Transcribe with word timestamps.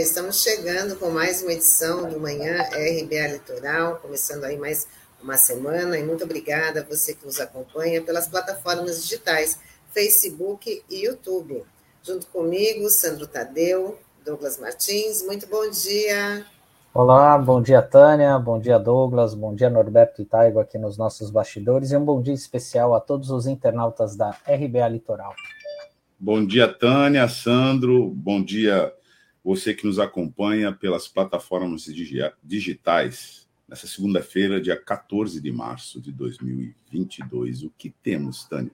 Estamos 0.00 0.42
chegando 0.42 0.96
com 0.96 1.10
mais 1.10 1.42
uma 1.42 1.52
edição 1.52 2.08
do 2.08 2.18
Manhã 2.18 2.62
RBA 2.62 3.34
Litoral, 3.34 3.96
começando 3.96 4.44
aí 4.44 4.56
mais 4.56 4.88
uma 5.22 5.36
semana. 5.36 5.98
E 5.98 6.02
muito 6.02 6.24
obrigada 6.24 6.80
a 6.80 6.82
você 6.82 7.14
que 7.14 7.26
nos 7.26 7.38
acompanha 7.38 8.00
pelas 8.00 8.26
plataformas 8.26 9.02
digitais, 9.02 9.60
Facebook 9.92 10.82
e 10.88 11.04
YouTube. 11.04 11.62
Junto 12.02 12.26
comigo, 12.28 12.88
Sandro 12.88 13.26
Tadeu, 13.26 13.98
Douglas 14.24 14.58
Martins. 14.58 15.22
Muito 15.22 15.46
bom 15.46 15.68
dia. 15.68 16.46
Olá, 16.94 17.36
bom 17.36 17.60
dia, 17.60 17.82
Tânia, 17.82 18.38
bom 18.38 18.58
dia, 18.58 18.78
Douglas, 18.78 19.34
bom 19.34 19.54
dia, 19.54 19.68
Norberto 19.68 20.22
Itaigo 20.22 20.60
aqui 20.60 20.78
nos 20.78 20.96
nossos 20.96 21.30
bastidores 21.30 21.92
e 21.92 21.96
um 21.98 22.04
bom 22.04 22.22
dia 22.22 22.34
especial 22.34 22.94
a 22.94 23.00
todos 23.00 23.28
os 23.30 23.46
internautas 23.46 24.16
da 24.16 24.30
RBA 24.30 24.88
Litoral. 24.88 25.34
Bom 26.18 26.44
dia, 26.44 26.66
Tânia, 26.66 27.28
Sandro, 27.28 28.08
bom 28.08 28.42
dia 28.42 28.94
você 29.44 29.74
que 29.74 29.86
nos 29.86 29.98
acompanha 29.98 30.72
pelas 30.72 31.08
plataformas 31.08 31.84
digitais 32.42 33.48
nessa 33.66 33.86
segunda-feira, 33.86 34.60
dia 34.60 34.76
14 34.76 35.40
de 35.40 35.52
março 35.52 36.00
de 36.00 36.12
2022. 36.12 37.62
O 37.62 37.70
que 37.70 37.90
temos, 38.02 38.44
Tânia? 38.44 38.72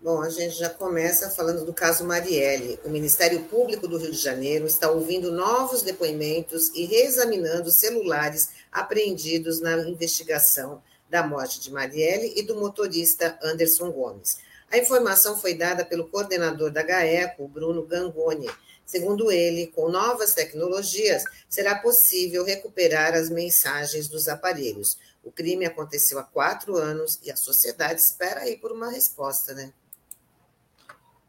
Bom, 0.00 0.20
a 0.22 0.28
gente 0.28 0.56
já 0.56 0.68
começa 0.68 1.30
falando 1.30 1.64
do 1.64 1.72
caso 1.72 2.04
Marielle. 2.04 2.78
O 2.84 2.90
Ministério 2.90 3.42
Público 3.44 3.88
do 3.88 3.96
Rio 3.96 4.12
de 4.12 4.18
Janeiro 4.18 4.66
está 4.66 4.90
ouvindo 4.90 5.32
novos 5.32 5.82
depoimentos 5.82 6.68
e 6.74 6.84
reexaminando 6.84 7.70
celulares 7.70 8.50
apreendidos 8.70 9.60
na 9.60 9.78
investigação 9.88 10.82
da 11.08 11.26
morte 11.26 11.60
de 11.60 11.72
Marielle 11.72 12.32
e 12.36 12.42
do 12.42 12.56
motorista 12.56 13.38
Anderson 13.42 13.90
Gomes. 13.90 14.38
A 14.70 14.78
informação 14.78 15.36
foi 15.36 15.54
dada 15.54 15.84
pelo 15.84 16.08
coordenador 16.08 16.70
da 16.70 16.82
GAECO, 16.82 17.48
Bruno 17.48 17.82
Gangoni. 17.82 18.48
Segundo 18.86 19.32
ele, 19.32 19.66
com 19.66 19.90
novas 19.90 20.32
tecnologias, 20.32 21.24
será 21.48 21.74
possível 21.74 22.44
recuperar 22.44 23.14
as 23.14 23.28
mensagens 23.28 24.06
dos 24.08 24.28
aparelhos. 24.28 24.96
O 25.24 25.32
crime 25.32 25.66
aconteceu 25.66 26.20
há 26.20 26.22
quatro 26.22 26.76
anos 26.76 27.18
e 27.24 27.30
a 27.32 27.36
sociedade 27.36 28.00
espera 28.00 28.42
aí 28.42 28.56
por 28.56 28.70
uma 28.70 28.88
resposta, 28.88 29.52
né? 29.52 29.72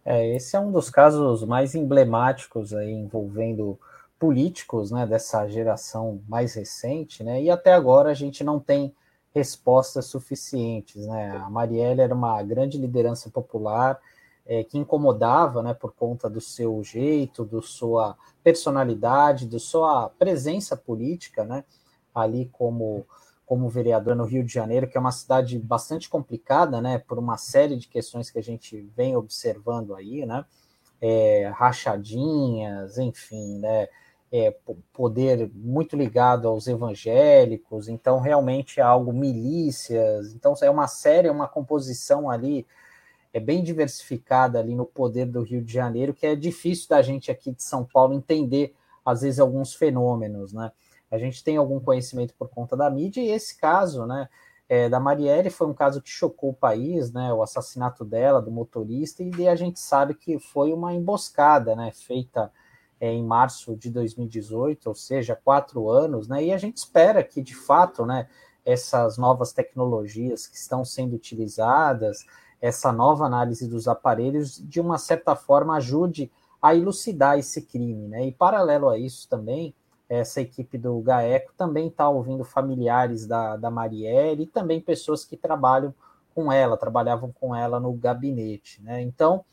É, 0.06 0.36
esse 0.36 0.56
é 0.56 0.60
um 0.60 0.72
dos 0.72 0.90
casos 0.90 1.44
mais 1.44 1.74
emblemáticos 1.74 2.74
aí 2.74 2.92
envolvendo 2.92 3.78
políticos, 4.20 4.92
né, 4.92 5.06
dessa 5.06 5.48
geração 5.48 6.22
mais 6.28 6.54
recente, 6.54 7.24
né? 7.24 7.42
E 7.42 7.50
até 7.50 7.74
agora 7.74 8.12
a 8.12 8.14
gente 8.14 8.44
não 8.44 8.60
tem 8.60 8.96
respostas 9.34 10.06
suficientes, 10.06 11.06
né? 11.06 11.32
A 11.44 11.50
Marielle 11.50 12.02
era 12.02 12.14
uma 12.14 12.42
grande 12.44 12.78
liderança 12.78 13.30
popular 13.30 14.00
é, 14.48 14.64
que 14.64 14.78
incomodava, 14.78 15.62
né, 15.62 15.74
por 15.74 15.94
conta 15.94 16.30
do 16.30 16.40
seu 16.40 16.82
jeito, 16.84 17.46
da 17.46 17.62
sua 17.62 18.16
personalidade, 18.44 19.46
da 19.46 19.60
sua 19.60 20.10
presença 20.18 20.78
política, 20.78 21.44
né? 21.44 21.64
Ali 22.16 22.50
como 22.52 23.06
como 23.46 23.70
vereador 23.70 24.14
no 24.14 24.26
Rio 24.26 24.44
de 24.44 24.54
Janeiro, 24.54 24.90
que 24.90 24.98
é 24.98 25.00
uma 25.00 25.12
cidade 25.12 25.58
bastante 25.58 26.10
complicada, 26.10 26.82
né, 26.82 26.98
por 26.98 27.18
uma 27.18 27.38
série 27.38 27.78
de 27.78 27.88
questões 27.88 28.30
que 28.30 28.38
a 28.38 28.44
gente 28.44 28.82
vem 28.94 29.16
observando 29.16 29.96
aí, 29.96 30.26
né, 30.26 30.44
é, 31.00 31.48
rachadinhas, 31.56 32.98
enfim, 32.98 33.58
né, 33.60 33.88
é, 34.30 34.54
poder 34.92 35.50
muito 35.56 35.96
ligado 35.96 36.46
aos 36.46 36.68
evangélicos, 36.68 37.88
então 37.88 38.20
realmente 38.20 38.82
é 38.82 38.84
algo 38.84 39.14
milícias, 39.14 40.34
então 40.34 40.54
é 40.62 40.70
uma 40.70 40.88
série, 40.88 41.30
uma 41.30 41.48
composição 41.48 42.30
ali 42.30 42.68
é 43.38 43.40
bem 43.40 43.64
diversificada 43.64 44.60
ali 44.60 44.74
no 44.74 44.86
poder 44.86 45.28
do 45.28 45.44
Rio 45.44 45.64
de 45.64 45.72
Janeiro, 45.72 46.14
que 46.14 46.26
é 46.26 46.36
difícil 46.36 46.90
da 46.90 47.02
gente 47.02 47.30
aqui 47.30 47.52
de 47.52 47.62
São 47.62 47.86
Paulo 47.86 48.14
entender 48.14 48.76
às 49.06 49.22
vezes 49.22 49.40
alguns 49.40 49.74
fenômenos, 49.76 50.52
né? 50.52 50.72
A 51.10 51.18
gente 51.18 51.44
tem 51.44 51.56
algum 51.56 51.80
conhecimento 51.80 52.34
por 52.34 52.50
conta 52.50 52.76
da 52.76 52.90
mídia, 52.90 53.22
e 53.22 53.30
esse 53.30 53.58
caso, 53.58 54.06
né, 54.06 54.28
é, 54.68 54.90
da 54.90 55.00
Marielle 55.00 55.50
foi 55.50 55.68
um 55.68 55.74
caso 55.74 56.02
que 56.02 56.10
chocou 56.10 56.50
o 56.50 56.54
país, 56.54 57.14
né, 57.14 57.32
o 57.32 57.42
assassinato 57.42 58.04
dela, 58.04 58.42
do 58.42 58.52
motorista, 58.52 59.24
e 59.24 59.48
a 59.48 59.56
gente 59.56 59.80
sabe 59.80 60.14
que 60.16 60.38
foi 60.38 60.74
uma 60.74 60.94
emboscada, 60.94 61.76
né, 61.76 61.92
feita 61.94 62.52
é, 63.00 63.10
em 63.10 63.24
março 63.24 63.78
de 63.78 63.90
2018, 63.90 64.88
ou 64.88 64.96
seja, 64.96 65.40
quatro 65.42 65.90
anos, 65.90 66.28
né, 66.28 66.44
e 66.44 66.52
a 66.52 66.58
gente 66.58 66.76
espera 66.76 67.24
que, 67.24 67.42
de 67.42 67.56
fato, 67.56 68.06
né, 68.06 68.28
essas 68.66 69.18
novas 69.18 69.54
tecnologias 69.54 70.46
que 70.46 70.58
estão 70.58 70.84
sendo 70.84 71.16
utilizadas, 71.16 72.26
essa 72.62 72.92
nova 72.92 73.26
análise 73.26 73.68
dos 73.68 73.88
aparelhos, 73.88 74.62
de 74.68 74.80
uma 74.80 74.98
certa 74.98 75.36
forma, 75.36 75.76
ajude 75.76 76.32
a 76.62 76.76
elucidar 76.76 77.38
esse 77.38 77.62
crime, 77.62 78.08
né, 78.08 78.26
e 78.26 78.32
paralelo 78.32 78.90
a 78.90 78.98
isso 78.98 79.28
também, 79.30 79.76
essa 80.10 80.40
equipe 80.40 80.78
do 80.78 81.00
GAECO 81.02 81.54
também 81.58 81.88
está 81.88 82.08
ouvindo 82.08 82.44
familiares 82.44 83.28
da, 83.28 83.58
da 83.58 83.70
Marielle 83.70 84.44
e 84.44 84.48
também 84.48 84.80
pessoas 84.80 85.26
que 85.26 85.36
trabalham 85.36 85.94
com 86.34 86.52
ela, 86.52 86.78
trabalhavam 86.78 87.32
com 87.32 87.54
ela 87.54 87.80
no 87.80 87.92
gabinete. 87.94 88.82
Né? 88.82 89.02
Então, 89.02 89.44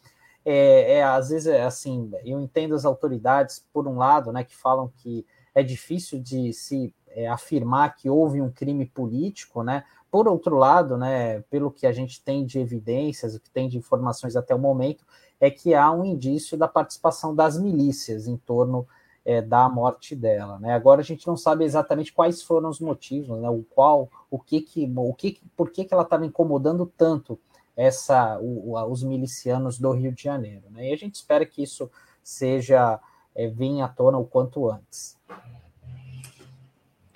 é, 0.45 0.99
é, 0.99 1.03
às 1.03 1.31
vezes, 1.31 1.49
é 1.49 1.65
assim, 1.65 2.13
eu 2.25 2.41
entendo 2.41 2.75
as 2.75 2.85
autoridades, 2.85 3.65
por 3.73 3.89
um 3.89 3.97
lado, 3.97 4.33
né, 4.33 4.45
que 4.45 4.55
falam 4.55 4.93
que 4.99 5.27
é 5.55 5.63
difícil 5.63 6.21
de 6.21 6.53
se 6.53 6.95
é, 7.09 7.29
afirmar 7.29 7.97
que 7.97 8.11
houve 8.11 8.41
um 8.41 8.51
crime 8.51 8.85
político, 8.87 9.63
né? 9.63 9.85
Por 10.15 10.29
outro 10.29 10.55
lado, 10.55 10.97
né, 10.97 11.41
pelo 11.51 11.73
que 11.73 11.89
a 11.89 11.91
gente 11.91 12.23
tem 12.23 12.47
de 12.47 12.61
evidências, 12.61 13.35
o 13.35 13.41
que 13.41 13.51
tem 13.51 13.69
de 13.69 13.77
informações 13.77 14.37
até 14.37 14.55
o 14.55 14.59
momento, 14.61 15.05
é 15.41 15.51
que 15.51 15.75
há 15.75 15.91
um 15.91 16.05
indício 16.05 16.57
da 16.57 16.69
participação 16.69 17.35
das 17.35 17.59
milícias 17.59 18.29
em 18.29 18.37
torno 18.37 18.87
é, 19.25 19.43
da 19.43 19.69
morte 19.69 20.15
dela. 20.15 20.57
Né? 20.61 20.73
Agora 20.73 21.01
a 21.01 21.05
gente 21.05 21.27
não 21.27 21.37
sabe 21.37 21.65
exatamente 21.65 22.13
quais 22.13 22.45
foram 22.45 22.69
os 22.69 22.79
motivos, 22.79 23.41
né? 23.41 23.51
o 23.51 23.65
qual, 23.65 24.09
o 24.31 24.39
que 24.39 24.61
que, 24.61 24.89
o 24.95 25.13
que, 25.13 25.41
por 25.57 25.73
que, 25.73 25.85
que 25.85 25.93
ela 25.93 26.05
estava 26.05 26.25
incomodando 26.25 26.87
tanto 26.97 27.37
essa, 27.77 28.39
o, 28.39 28.81
os 28.89 29.03
milicianos 29.03 29.81
do 29.81 29.91
Rio 29.91 30.13
de 30.13 30.23
Janeiro. 30.23 30.63
Né? 30.71 30.91
E 30.91 30.93
a 30.93 30.97
gente 30.97 31.17
espera 31.17 31.45
que 31.45 31.61
isso 31.61 31.91
seja 32.23 33.01
é, 33.35 33.49
venha 33.49 33.87
à 33.87 33.89
tona 33.89 34.17
o 34.17 34.25
quanto 34.25 34.71
antes. 34.71 35.19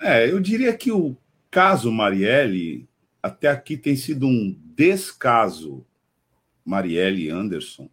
É, 0.01 0.29
eu 0.29 0.41
diria 0.41 0.75
que 0.75 0.91
o 0.91 1.15
caso 1.49 1.89
Marielle 1.93 2.88
até 3.21 3.47
aqui 3.49 3.77
tem 3.77 3.95
sido 3.95 4.25
um 4.25 4.57
descaso 4.75 5.85
Marielle 6.65 7.29
Anderson 7.29 7.89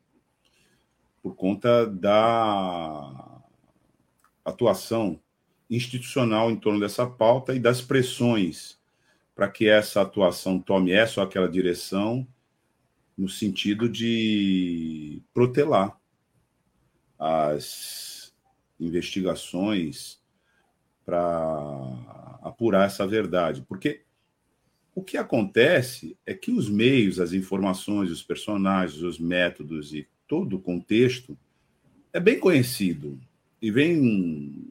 por 1.22 1.34
conta 1.34 1.86
da 1.86 3.42
atuação 4.44 5.20
institucional 5.68 6.50
em 6.50 6.56
torno 6.56 6.78
dessa 6.78 7.06
pauta 7.06 7.54
e 7.54 7.58
das 7.58 7.80
pressões 7.80 8.78
para 9.34 9.50
que 9.50 9.68
essa 9.68 10.00
atuação 10.00 10.58
tome 10.58 10.92
essa 10.92 11.20
ou 11.20 11.26
aquela 11.26 11.48
direção, 11.48 12.26
no 13.18 13.28
sentido 13.28 13.86
de 13.86 15.22
protelar 15.34 15.98
as 17.18 18.34
investigações 18.80 20.22
para 21.04 22.38
apurar 22.42 22.86
essa 22.86 23.06
verdade. 23.06 23.62
Porque 23.68 24.05
o 24.96 25.02
que 25.02 25.18
acontece 25.18 26.16
é 26.24 26.32
que 26.32 26.50
os 26.50 26.70
meios, 26.70 27.20
as 27.20 27.34
informações, 27.34 28.10
os 28.10 28.22
personagens, 28.22 29.02
os 29.02 29.18
métodos 29.18 29.92
e 29.92 30.08
todo 30.26 30.56
o 30.56 30.58
contexto 30.58 31.36
é 32.14 32.18
bem 32.18 32.40
conhecido 32.40 33.20
e 33.60 33.70
vem 33.70 34.64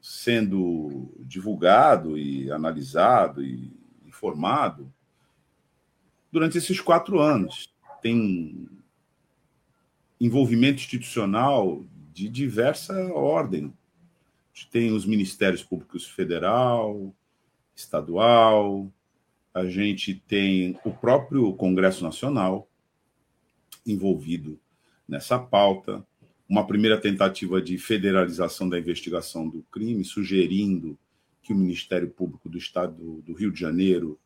sendo 0.00 1.12
divulgado 1.18 2.16
e 2.16 2.48
analisado 2.52 3.42
e 3.44 3.72
informado 4.06 4.88
durante 6.30 6.58
esses 6.58 6.80
quatro 6.80 7.18
anos. 7.18 7.68
Tem 8.00 8.68
envolvimento 10.20 10.76
institucional 10.80 11.84
de 12.14 12.28
diversa 12.28 12.94
ordem. 13.12 13.74
Tem 14.70 14.92
os 14.92 15.04
ministérios 15.04 15.64
públicos 15.64 16.06
federal, 16.06 17.12
estadual, 17.74 18.88
a 19.54 19.66
gente 19.66 20.14
tem 20.14 20.78
o 20.84 20.90
próprio 20.90 21.52
Congresso 21.54 22.02
Nacional 22.02 22.68
envolvido 23.86 24.58
nessa 25.06 25.38
pauta, 25.38 26.04
uma 26.48 26.66
primeira 26.66 27.00
tentativa 27.00 27.60
de 27.60 27.76
federalização 27.78 28.68
da 28.68 28.78
investigação 28.78 29.48
do 29.48 29.62
crime, 29.70 30.04
sugerindo 30.04 30.98
que 31.42 31.52
o 31.52 31.56
Ministério 31.56 32.08
Público 32.08 32.48
do 32.48 32.56
Estado 32.56 33.22
do 33.22 33.32
Rio 33.32 33.50
de 33.50 33.60
Janeiro 33.60 34.18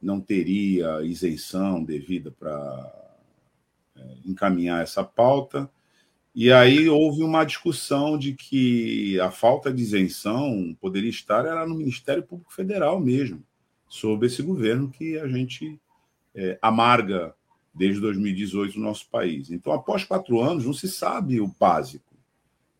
não 0.00 0.20
teria 0.20 1.02
isenção 1.02 1.84
devida 1.84 2.30
para 2.30 3.18
é, 3.96 4.16
encaminhar 4.24 4.82
essa 4.82 5.04
pauta. 5.04 5.70
E 6.34 6.50
aí 6.50 6.88
houve 6.88 7.22
uma 7.22 7.44
discussão 7.44 8.16
de 8.16 8.32
que 8.34 9.20
a 9.20 9.30
falta 9.30 9.72
de 9.72 9.82
isenção 9.82 10.76
poderia 10.80 11.10
estar 11.10 11.44
era 11.44 11.66
no 11.66 11.74
Ministério 11.74 12.22
Público 12.22 12.52
Federal 12.52 12.98
mesmo, 13.00 13.44
sob 13.92 14.24
esse 14.24 14.42
governo 14.42 14.88
que 14.88 15.18
a 15.18 15.28
gente 15.28 15.78
é, 16.34 16.58
amarga 16.62 17.34
desde 17.74 18.00
2018 18.00 18.78
no 18.78 18.86
nosso 18.86 19.06
país. 19.10 19.50
Então, 19.50 19.70
após 19.70 20.02
quatro 20.02 20.40
anos, 20.40 20.64
não 20.64 20.72
se 20.72 20.88
sabe 20.88 21.42
o 21.42 21.46
básico. 21.46 22.16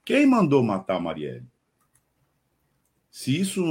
Quem 0.06 0.25
mandou 0.25 0.62
matar 0.62 0.97
a 0.97 1.00
Marielle? 1.00 1.44
Se 3.11 3.38
isso 3.38 3.62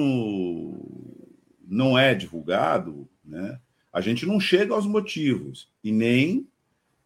não 1.68 1.98
é 1.98 2.14
divulgado, 2.14 3.10
né, 3.26 3.60
a 3.92 4.02
gente 4.02 4.24
não 4.24 4.40
chega 4.40 4.76
aos 4.76 4.86
motivos 4.86 5.68
e 5.84 5.92
nem 5.92 6.48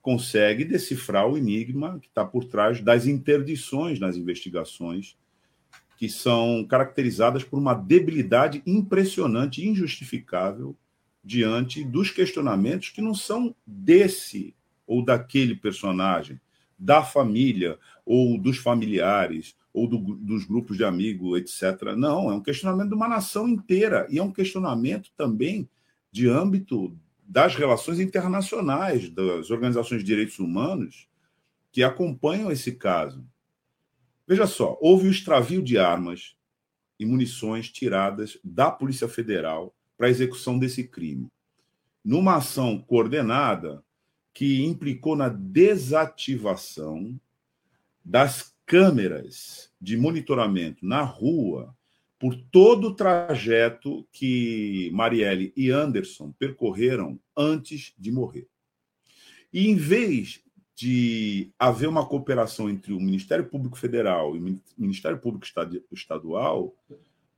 consegue 0.01 0.65
decifrar 0.65 1.29
o 1.29 1.37
enigma 1.37 1.97
que 1.97 2.07
está 2.07 2.25
por 2.25 2.43
trás 2.43 2.81
das 2.81 3.07
interdições 3.07 4.01
nas 4.01 4.17
investigações, 4.17 5.15
que 5.97 6.09
são 6.09 6.65
caracterizadas 6.65 7.43
por 7.43 7.57
uma 7.57 7.73
debilidade 7.73 8.61
impressionante, 8.65 9.65
injustificável, 9.65 10.75
diante 11.23 11.83
dos 11.83 12.11
questionamentos 12.11 12.89
que 12.89 13.01
não 13.01 13.15
são 13.15 13.55
desse 13.65 14.55
ou 14.85 15.03
daquele 15.03 15.55
personagem, 15.55 16.39
da 16.77 17.03
família 17.03 17.79
ou 18.05 18.37
dos 18.37 18.57
familiares 18.57 19.55
ou 19.73 19.87
do, 19.87 19.97
dos 19.97 20.45
grupos 20.45 20.77
de 20.77 20.83
amigos, 20.83 21.37
etc. 21.39 21.95
Não, 21.97 22.31
é 22.31 22.33
um 22.33 22.41
questionamento 22.41 22.89
de 22.89 22.95
uma 22.95 23.07
nação 23.07 23.47
inteira 23.47 24.07
e 24.09 24.19
é 24.19 24.23
um 24.23 24.31
questionamento 24.31 25.11
também 25.17 25.67
de 26.11 26.29
âmbito 26.29 26.95
das 27.27 27.55
relações 27.55 27.99
internacionais, 27.99 29.09
das 29.09 29.49
organizações 29.49 30.01
de 30.01 30.07
direitos 30.07 30.39
humanos 30.39 31.07
que 31.71 31.83
acompanham 31.83 32.51
esse 32.51 32.73
caso. 32.73 33.25
Veja 34.27 34.47
só, 34.47 34.77
houve 34.81 35.07
o 35.07 35.11
extravio 35.11 35.61
de 35.61 35.77
armas 35.77 36.35
e 36.99 37.05
munições 37.05 37.69
tiradas 37.69 38.39
da 38.43 38.71
Polícia 38.71 39.07
Federal 39.07 39.75
para 39.97 40.07
a 40.07 40.09
execução 40.09 40.57
desse 40.57 40.83
crime, 40.83 41.29
numa 42.03 42.37
ação 42.37 42.81
coordenada 42.81 43.83
que 44.33 44.63
implicou 44.63 45.15
na 45.15 45.29
desativação 45.29 47.19
das 48.03 48.53
câmeras 48.65 49.71
de 49.79 49.95
monitoramento 49.95 50.85
na 50.85 51.01
rua 51.01 51.75
por 52.17 52.35
todo 52.35 52.89
o 52.89 52.95
trajeto 52.95 54.07
que 54.11 54.89
Marielle 54.93 55.53
e 55.55 55.69
Anderson 55.69 56.33
percorreram 56.39 57.19
antes 57.37 57.93
de 57.97 58.11
morrer. 58.11 58.47
E 59.53 59.67
em 59.67 59.75
vez 59.75 60.41
de 60.75 61.51
haver 61.57 61.87
uma 61.87 62.05
cooperação 62.05 62.69
entre 62.69 62.91
o 62.91 62.99
Ministério 62.99 63.45
Público 63.45 63.77
Federal 63.77 64.35
e 64.35 64.39
o 64.39 64.61
Ministério 64.77 65.17
Público 65.17 65.47
Estadual, 65.91 66.75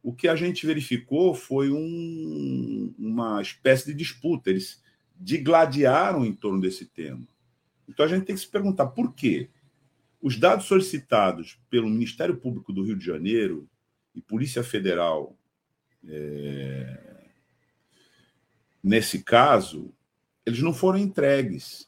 o 0.01 0.13
que 0.13 0.28
a 0.28 0.36
gente 0.36 0.66
verificou 0.66 1.36
foi 1.36 1.69
um, 1.69 2.94
uma 2.98 3.42
espécie 3.42 3.88
de 3.88 3.94
disputa. 3.94 4.50
Eles 4.50 4.81
digladiaram 5.16 6.25
em 6.25 6.34
torno 6.34 6.60
desse 6.60 6.86
tema. 6.86 7.28
Então 7.88 8.06
a 8.06 8.10
gente 8.10 8.25
tem 8.25 8.36
que 8.36 8.42
se 8.42 8.48
perguntar 8.48 8.88
por 8.88 9.13
quê. 9.13 9.50
Os 10.22 10.38
dados 10.38 10.66
solicitados 10.66 11.60
pelo 11.69 11.89
Ministério 11.89 12.38
Público 12.38 12.74
do 12.74 12.84
Rio 12.84 12.98
de 12.98 13.06
Janeiro 13.06 13.69
e 14.16 14.22
Polícia 14.22 14.63
Federal, 14.63 15.38
é, 16.07 17.25
nesse 18.84 19.24
caso, 19.24 19.94
eles 20.45 20.62
não 20.62 20.74
foram 20.74 20.98
entregues. 20.98 21.87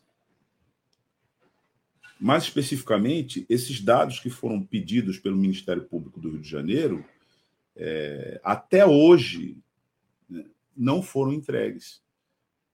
Mais 2.20 2.44
especificamente, 2.44 3.46
esses 3.48 3.82
dados 3.82 4.20
que 4.20 4.30
foram 4.30 4.62
pedidos 4.62 5.18
pelo 5.18 5.38
Ministério 5.38 5.84
Público 5.84 6.20
do 6.20 6.30
Rio 6.32 6.42
de 6.42 6.50
Janeiro, 6.50 7.06
é, 7.76 8.42
até 8.44 8.86
hoje, 8.86 9.58
né, 10.30 10.46
não 10.76 11.02
foram 11.02 11.32
entregues. 11.32 12.02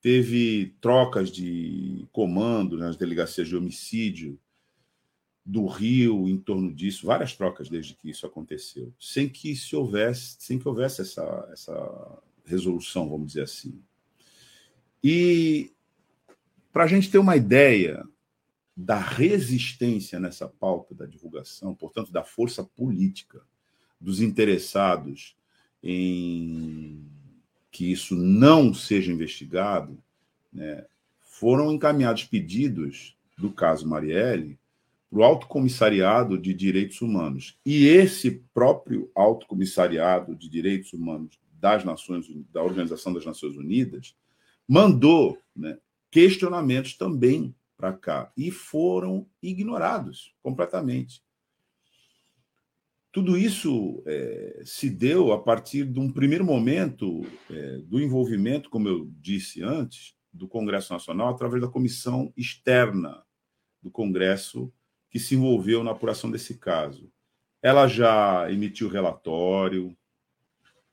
Teve 0.02 0.76
trocas 0.82 1.32
de 1.32 2.08
comando 2.12 2.78
nas 2.78 2.96
delegacias 2.96 3.48
de 3.48 3.56
homicídio, 3.56 4.40
do 5.46 5.68
Rio 5.68 6.28
em 6.28 6.38
torno 6.38 6.74
disso, 6.74 7.06
várias 7.06 7.36
trocas 7.36 7.70
desde 7.70 7.94
que 7.94 8.10
isso 8.10 8.26
aconteceu, 8.26 8.92
sem 9.00 9.30
que 9.30 9.56
se 9.56 9.76
houvesse, 9.76 10.38
sem 10.40 10.58
que 10.58 10.68
houvesse 10.68 11.02
essa, 11.02 11.48
essa 11.52 12.24
resolução, 12.44 13.08
vamos 13.08 13.28
dizer 13.28 13.44
assim. 13.44 13.80
E 15.04 15.72
para 16.74 16.86
a 16.86 16.88
gente 16.88 17.12
ter 17.12 17.20
uma 17.20 17.36
ideia 17.36 18.04
da 18.76 19.00
resistência 19.00 20.20
nessa 20.20 20.48
pauta 20.48 20.94
da 20.94 21.06
divulgação, 21.06 21.74
portanto, 21.74 22.12
da 22.12 22.24
força 22.24 22.64
política 22.64 23.42
dos 24.00 24.20
interessados 24.20 25.36
em 25.82 27.02
que 27.72 27.92
isso 27.92 28.16
não 28.16 28.74
seja 28.74 29.12
investigado, 29.12 29.98
né, 30.52 30.86
foram 31.22 31.72
encaminhados 31.72 32.24
pedidos 32.24 33.18
do 33.38 33.52
caso 33.52 33.88
Marielle 33.88 34.58
para 35.10 35.20
o 35.20 35.24
Alto 35.24 35.48
Comissariado 35.48 36.38
de 36.38 36.54
Direitos 36.54 37.02
Humanos. 37.02 37.58
E 37.66 37.86
esse 37.86 38.44
próprio 38.54 39.12
Alto 39.14 39.46
Comissariado 39.46 40.36
de 40.36 40.50
Direitos 40.50 40.94
Humanos 40.94 41.40
das 41.60 41.84
Nações 41.84 42.28
da 42.52 42.64
Organização 42.64 43.14
das 43.14 43.26
Nações 43.26 43.56
Unidas 43.56 44.16
mandou 44.68 45.38
né, 45.56 45.78
questionamentos 46.10 46.96
também 46.96 47.54
para 47.78 47.94
cá 47.94 48.32
e 48.38 48.52
foram 48.52 49.28
ignorados 49.42 50.34
completamente. 50.42 51.24
Tudo 53.12 53.38
isso 53.38 54.04
é, 54.06 54.62
se 54.66 54.90
deu 54.90 55.32
a 55.32 55.42
partir 55.42 55.86
de 55.86 56.00
um 56.00 56.12
primeiro 56.12 56.44
momento 56.44 57.26
é, 57.50 57.78
do 57.78 58.02
envolvimento, 58.02 58.70
como 58.70 58.90
eu 58.90 59.10
disse 59.22 59.64
antes, 59.64 60.16
do 60.34 60.50
Congresso 60.50 60.92
Nacional 60.92 61.30
através 61.30 61.62
da 61.62 61.70
comissão 61.70 62.34
externa 62.36 63.24
do 63.82 63.90
Congresso 63.90 64.72
que 65.10 65.18
se 65.18 65.36
envolveu 65.36 65.82
na 65.82 65.92
apuração 65.92 66.30
desse 66.30 66.58
caso. 66.58 67.10
Ela 67.62 67.88
já 67.88 68.52
emitiu 68.52 68.90
relatório, 68.90 69.96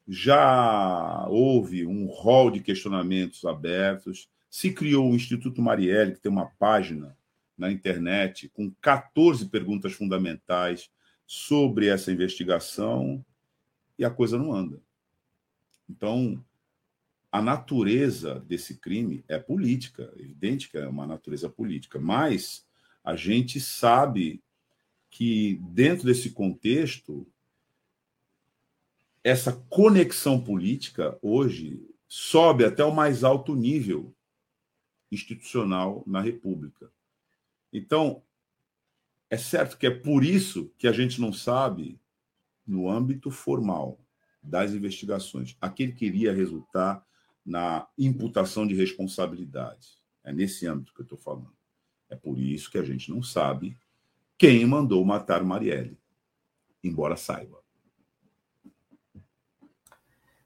já 0.06 1.26
houve 1.28 1.84
um 1.84 2.06
rol 2.06 2.50
de 2.50 2.60
questionamentos 2.60 3.44
abertos, 3.44 4.28
se 4.52 4.70
criou 4.70 5.10
o 5.10 5.16
Instituto 5.16 5.62
Marielle, 5.62 6.12
que 6.12 6.20
tem 6.20 6.30
uma 6.30 6.44
página 6.44 7.16
na 7.56 7.72
internet 7.72 8.50
com 8.50 8.70
14 8.82 9.48
perguntas 9.48 9.94
fundamentais 9.94 10.90
sobre 11.26 11.86
essa 11.86 12.12
investigação 12.12 13.24
e 13.98 14.04
a 14.04 14.10
coisa 14.10 14.36
não 14.36 14.52
anda. 14.52 14.78
Então, 15.88 16.44
a 17.32 17.40
natureza 17.40 18.40
desse 18.40 18.76
crime 18.76 19.24
é 19.26 19.38
política, 19.38 20.12
evidente 20.18 20.68
que 20.68 20.76
é 20.76 20.86
uma 20.86 21.06
natureza 21.06 21.48
política, 21.48 21.98
mas 21.98 22.66
a 23.02 23.16
gente 23.16 23.58
sabe 23.58 24.42
que, 25.08 25.58
dentro 25.62 26.04
desse 26.04 26.28
contexto, 26.28 27.26
essa 29.24 29.54
conexão 29.70 30.38
política 30.38 31.18
hoje 31.22 31.80
sobe 32.06 32.66
até 32.66 32.84
o 32.84 32.94
mais 32.94 33.24
alto 33.24 33.56
nível 33.56 34.14
institucional 35.12 36.02
na 36.06 36.20
República. 36.20 36.90
Então, 37.72 38.22
é 39.30 39.36
certo 39.36 39.78
que 39.78 39.86
é 39.86 39.90
por 39.90 40.24
isso 40.24 40.72
que 40.78 40.88
a 40.88 40.92
gente 40.92 41.20
não 41.20 41.32
sabe, 41.32 42.00
no 42.66 42.88
âmbito 42.88 43.30
formal 43.30 44.00
das 44.42 44.72
investigações, 44.72 45.56
aquele 45.60 45.92
que 45.92 46.06
iria 46.06 46.32
resultar 46.32 47.06
na 47.44 47.86
imputação 47.98 48.66
de 48.66 48.74
responsabilidade. 48.74 50.00
É 50.24 50.32
nesse 50.32 50.66
âmbito 50.66 50.94
que 50.94 51.00
eu 51.00 51.04
estou 51.04 51.18
falando. 51.18 51.54
É 52.08 52.16
por 52.16 52.38
isso 52.38 52.70
que 52.70 52.78
a 52.78 52.84
gente 52.84 53.10
não 53.10 53.22
sabe 53.22 53.76
quem 54.38 54.66
mandou 54.66 55.04
matar 55.04 55.44
Marielle, 55.44 55.98
embora 56.82 57.16
saiba. 57.16 57.61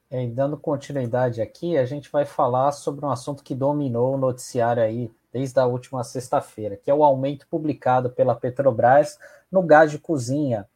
É, 0.09 0.25
e 0.25 0.31
dando 0.31 0.57
continuidade 0.57 1.43
aqui, 1.43 1.77
a 1.77 1.85
gente 1.85 2.13
vai 2.13 2.25
falar 2.25 2.71
sobre 2.71 3.05
um 3.05 3.11
assunto 3.11 3.43
que 3.43 3.57
dominou 3.57 4.15
o 4.15 4.19
noticiário 4.19 4.81
aí 4.81 5.11
desde 5.33 5.59
a 5.59 5.67
última 5.67 6.05
sexta-feira, 6.05 6.77
que 6.77 6.89
é 6.89 6.95
o 6.95 7.03
aumento 7.03 7.45
publicado 7.49 8.11
pela 8.11 8.37
Petrobras 8.37 9.19
no 9.51 9.63
gás 9.63 9.91
de 9.91 9.99
cozinha. 9.99 10.69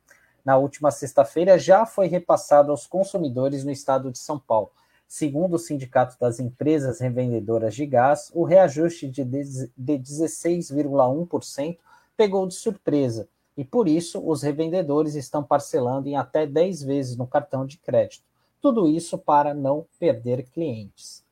Na 0.44 0.56
última 0.56 0.90
sexta-feira 0.90 1.56
já 1.58 1.87
foi 1.87 2.08
repassado 2.08 2.72
aos 2.72 2.88
consumidores 2.88 3.64
no 3.64 3.70
estado 3.70 4.10
de 4.10 4.18
São 4.18 4.37
Paulo. 4.38 4.72
Segundo 5.06 5.54
o 5.54 5.58
Sindicato 5.58 6.16
das 6.18 6.40
Empresas 6.40 7.00
Revendedoras 7.00 7.75
de 7.75 7.87
Gás, 7.87 8.30
o 8.34 8.44
reajuste 8.44 9.08
de 9.08 9.25
16,1% 9.25 11.78
pegou 12.16 12.46
de 12.46 12.54
surpresa 12.54 13.28
e, 13.56 13.64
por 13.64 13.87
isso, 13.87 14.20
os 14.25 14.42
revendedores 14.42 15.14
estão 15.14 15.42
parcelando 15.42 16.08
em 16.08 16.16
até 16.16 16.46
10 16.46 16.82
vezes 16.82 17.16
no 17.16 17.26
cartão 17.26 17.64
de 17.64 17.78
crédito. 17.78 18.29
Tudo 18.61 18.88
isso 18.88 19.19
para 19.19 19.55
não 19.55 19.87
perder 19.99 20.45
clientes. 20.45 21.25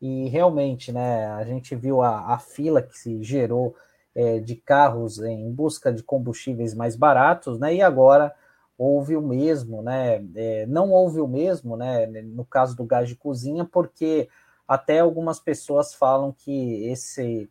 E 0.00 0.28
realmente, 0.28 0.92
né, 0.92 1.26
a 1.26 1.44
gente 1.44 1.74
viu 1.74 2.02
a, 2.02 2.34
a 2.34 2.38
fila 2.38 2.82
que 2.82 2.98
se 2.98 3.22
gerou 3.22 3.74
é, 4.14 4.38
de 4.40 4.56
carros 4.56 5.18
em 5.18 5.50
busca 5.50 5.92
de 5.92 6.02
combustíveis 6.02 6.74
mais 6.74 6.96
baratos, 6.96 7.58
né, 7.58 7.74
e 7.74 7.82
agora 7.82 8.34
houve 8.78 9.16
o 9.16 9.22
mesmo, 9.22 9.82
né? 9.82 10.24
É, 10.34 10.66
não 10.66 10.90
houve 10.92 11.20
o 11.20 11.28
mesmo, 11.28 11.76
né? 11.76 12.06
No 12.06 12.44
caso 12.44 12.76
do 12.76 12.84
gás 12.84 13.08
de 13.08 13.16
cozinha, 13.16 13.64
porque 13.64 14.28
até 14.68 15.00
algumas 15.00 15.40
pessoas 15.40 15.94
falam 15.94 16.32
que 16.32 16.84
esse 16.84 17.48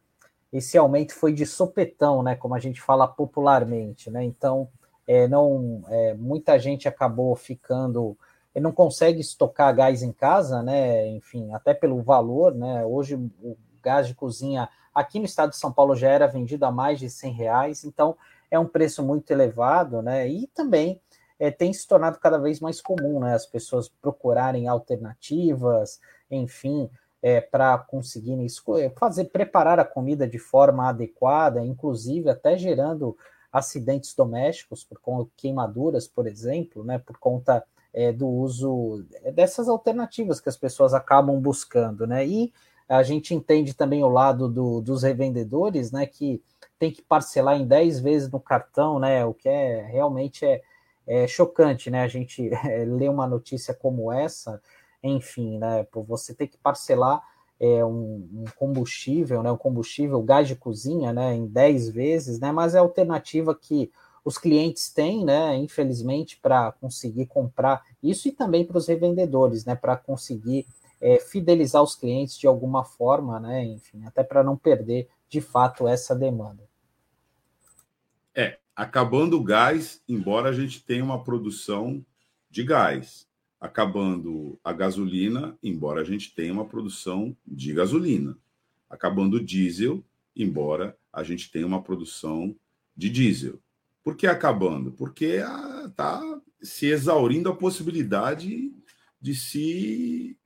esse 0.53 0.77
aumento 0.77 1.13
foi 1.13 1.33
de 1.33 1.45
sopetão, 1.45 2.23
né? 2.23 2.35
Como 2.35 2.55
a 2.55 2.59
gente 2.59 2.81
fala 2.81 3.07
popularmente, 3.07 4.09
né? 4.09 4.23
Então 4.23 4.69
é, 5.07 5.27
não, 5.27 5.83
é, 5.87 6.13
muita 6.13 6.57
gente 6.59 6.87
acabou 6.87 7.35
ficando, 7.35 8.17
não 8.61 8.71
consegue 8.71 9.19
estocar 9.19 9.75
gás 9.75 10.01
em 10.01 10.11
casa, 10.11 10.63
né? 10.63 11.07
Enfim, 11.09 11.53
até 11.53 11.73
pelo 11.73 12.01
valor, 12.01 12.53
né? 12.55 12.85
Hoje 12.85 13.15
o 13.15 13.57
gás 13.81 14.07
de 14.07 14.15
cozinha 14.15 14.69
aqui 14.93 15.19
no 15.19 15.25
estado 15.25 15.49
de 15.49 15.57
São 15.57 15.71
Paulo 15.71 15.95
já 15.95 16.09
era 16.09 16.25
vendido 16.25 16.65
a 16.65 16.71
mais 16.71 16.99
de 16.99 17.09
100 17.09 17.33
reais, 17.33 17.83
então 17.83 18.15
é 18.49 18.57
um 18.57 18.65
preço 18.65 19.03
muito 19.03 19.29
elevado, 19.31 20.01
né? 20.01 20.27
E 20.27 20.47
também 20.47 21.01
é, 21.37 21.51
tem 21.51 21.73
se 21.73 21.85
tornado 21.85 22.17
cada 22.19 22.37
vez 22.37 22.59
mais 22.59 22.79
comum, 22.79 23.19
né? 23.19 23.33
As 23.33 23.45
pessoas 23.45 23.89
procurarem 23.89 24.67
alternativas, 24.67 25.99
enfim, 26.31 26.89
é, 27.21 27.41
para 27.41 27.77
conseguirem 27.77 28.47
fazer 28.97 29.25
preparar 29.25 29.79
a 29.79 29.85
comida 29.85 30.27
de 30.27 30.39
forma 30.39 30.87
adequada, 30.87 31.63
inclusive 31.63 32.29
até 32.29 32.57
gerando 32.57 33.17
acidentes 33.51 34.13
domésticos 34.13 34.83
por 34.83 35.29
queimaduras, 35.35 36.07
por 36.07 36.27
exemplo, 36.27 36.83
né? 36.83 36.97
Por 36.99 37.17
conta 37.17 37.63
é, 37.95 38.11
do 38.11 38.27
uso 38.27 39.05
dessas 39.33 39.69
alternativas 39.69 40.41
que 40.41 40.49
as 40.49 40.57
pessoas 40.57 40.93
acabam 40.93 41.39
buscando, 41.39 42.05
né? 42.05 42.27
E 42.27 42.51
a 42.89 43.01
gente 43.01 43.33
entende 43.33 43.73
também 43.73 44.03
o 44.03 44.09
lado 44.09 44.49
do, 44.49 44.81
dos 44.81 45.03
revendedores, 45.03 45.93
né? 45.93 46.05
Que 46.05 46.43
tem 46.77 46.91
que 46.91 47.01
parcelar 47.01 47.55
em 47.55 47.65
10 47.65 48.01
vezes 48.01 48.29
no 48.29 48.39
cartão, 48.39 48.99
né? 48.99 49.25
O 49.25 49.33
que 49.33 49.47
é 49.47 49.81
realmente 49.81 50.45
é, 50.45 50.61
é 51.07 51.25
chocante, 51.25 51.89
né? 51.89 52.01
A 52.01 52.07
gente 52.09 52.49
é, 52.67 52.83
lê 52.83 53.07
uma 53.07 53.25
notícia 53.25 53.73
como 53.73 54.11
essa, 54.11 54.61
enfim, 55.01 55.57
né? 55.57 55.85
Por 55.85 56.03
você 56.03 56.33
ter 56.33 56.47
que 56.47 56.57
parcelar 56.57 57.23
é, 57.57 57.85
um, 57.85 58.27
um, 58.33 58.45
combustível, 58.57 59.41
né? 59.41 59.49
Um 59.49 59.57
combustível, 59.57 60.21
gás 60.21 60.49
de 60.49 60.55
cozinha, 60.57 61.13
né? 61.13 61.33
Em 61.33 61.47
10 61.47 61.89
vezes, 61.91 62.39
né? 62.41 62.51
Mas 62.51 62.75
é 62.75 62.77
a 62.77 62.81
alternativa 62.81 63.55
que 63.55 63.89
os 64.25 64.39
clientes 64.39 64.89
têm, 64.89 65.23
né? 65.23 65.55
Infelizmente, 65.55 66.39
para 66.41 66.71
conseguir 66.71 67.27
comprar 67.27 67.85
isso 68.01 68.27
e 68.27 68.31
também 68.31 68.65
para 68.65 68.79
os 68.79 68.87
revendedores, 68.87 69.63
né? 69.63 69.75
Para 69.75 69.95
conseguir 69.95 70.65
é, 70.99 71.19
fidelizar 71.19 71.83
os 71.83 71.95
clientes 71.95 72.35
de 72.35 72.47
alguma 72.47 72.83
forma, 72.83 73.39
né? 73.39 73.63
Enfim, 73.63 74.03
até 74.03 74.23
para 74.23 74.43
não 74.43 74.57
perder 74.57 75.07
de 75.29 75.39
fato 75.39 75.87
essa 75.87 76.15
demanda. 76.15 76.67
É, 78.33 78.57
acabando 78.75 79.37
o 79.37 79.43
gás, 79.43 80.01
embora 80.09 80.49
a 80.49 80.53
gente 80.53 80.83
tenha 80.83 81.03
uma 81.03 81.23
produção 81.23 82.03
de 82.49 82.63
gás. 82.63 83.27
Acabando 83.61 84.59
a 84.63 84.73
gasolina, 84.73 85.55
embora 85.61 86.01
a 86.01 86.03
gente 86.03 86.33
tenha 86.33 86.51
uma 86.51 86.65
produção 86.65 87.37
de 87.45 87.73
gasolina. 87.73 88.35
Acabando 88.89 89.37
o 89.37 89.43
diesel, 89.43 90.03
embora 90.35 90.97
a 91.13 91.23
gente 91.23 91.51
tenha 91.51 91.65
uma 91.65 91.81
produção 91.81 92.55
de 92.97 93.09
diesel. 93.09 93.59
Por 94.05 94.15
que 94.15 94.27
acabando? 94.27 94.91
Porque 94.91 95.41
está 95.83 96.19
ah, 96.19 96.41
se 96.61 96.85
exaurindo 96.85 97.49
a 97.49 97.55
possibilidade 97.55 98.71
de 99.19 99.33
se 99.33 100.37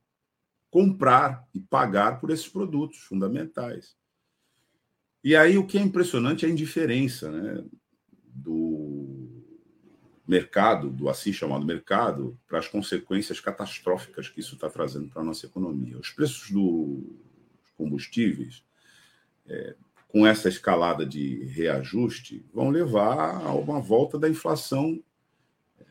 comprar 0.70 1.46
e 1.52 1.60
pagar 1.60 2.18
por 2.18 2.30
esses 2.30 2.48
produtos 2.48 3.00
fundamentais. 3.00 3.94
E 5.22 5.36
aí 5.36 5.58
o 5.58 5.66
que 5.66 5.76
é 5.76 5.82
impressionante 5.82 6.46
é 6.46 6.48
a 6.48 6.50
indiferença 6.50 7.30
né, 7.30 7.62
do 8.24 9.28
mercado, 10.26 10.88
do 10.88 11.10
assim 11.10 11.30
chamado 11.30 11.66
mercado, 11.66 12.40
para 12.48 12.60
as 12.60 12.66
consequências 12.66 13.40
catastróficas 13.40 14.30
que 14.30 14.40
isso 14.40 14.54
está 14.54 14.70
trazendo 14.70 15.10
para 15.10 15.20
a 15.20 15.24
nossa 15.24 15.44
economia. 15.44 15.98
Os 15.98 16.08
preços 16.08 16.50
dos 16.50 17.70
combustíveis, 17.76 18.64
é, 19.46 19.76
com 20.12 20.26
essa 20.26 20.48
escalada 20.48 21.06
de 21.06 21.44
reajuste, 21.44 22.44
vão 22.52 22.70
levar 22.70 23.46
a 23.46 23.54
uma 23.54 23.80
volta 23.80 24.18
da 24.18 24.28
inflação 24.28 25.00
é, 25.78 25.84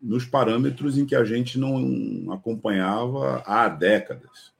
nos 0.00 0.26
parâmetros 0.26 0.98
em 0.98 1.06
que 1.06 1.14
a 1.14 1.24
gente 1.24 1.58
não 1.58 2.30
acompanhava 2.32 3.42
há 3.46 3.68
décadas. 3.68 4.52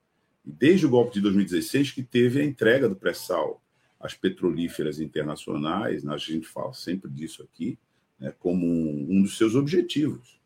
Desde 0.45 0.87
o 0.87 0.91
golpe 0.91 1.15
de 1.15 1.21
2016, 1.21 1.93
que 1.93 2.03
teve 2.03 2.41
a 2.41 2.45
entrega 2.45 2.89
do 2.89 2.97
pré-sal 2.97 3.63
as 4.05 4.13
petrolíferas 4.13 5.01
internacionais, 5.01 6.07
a 6.07 6.19
gente 6.19 6.47
fala 6.47 6.75
sempre 6.75 7.11
disso 7.11 7.43
aqui, 7.43 7.79
né, 8.21 8.35
como 8.39 8.67
um, 8.67 9.23
dos 9.23 9.39
seus 9.39 9.55
objetivos. 9.55 10.39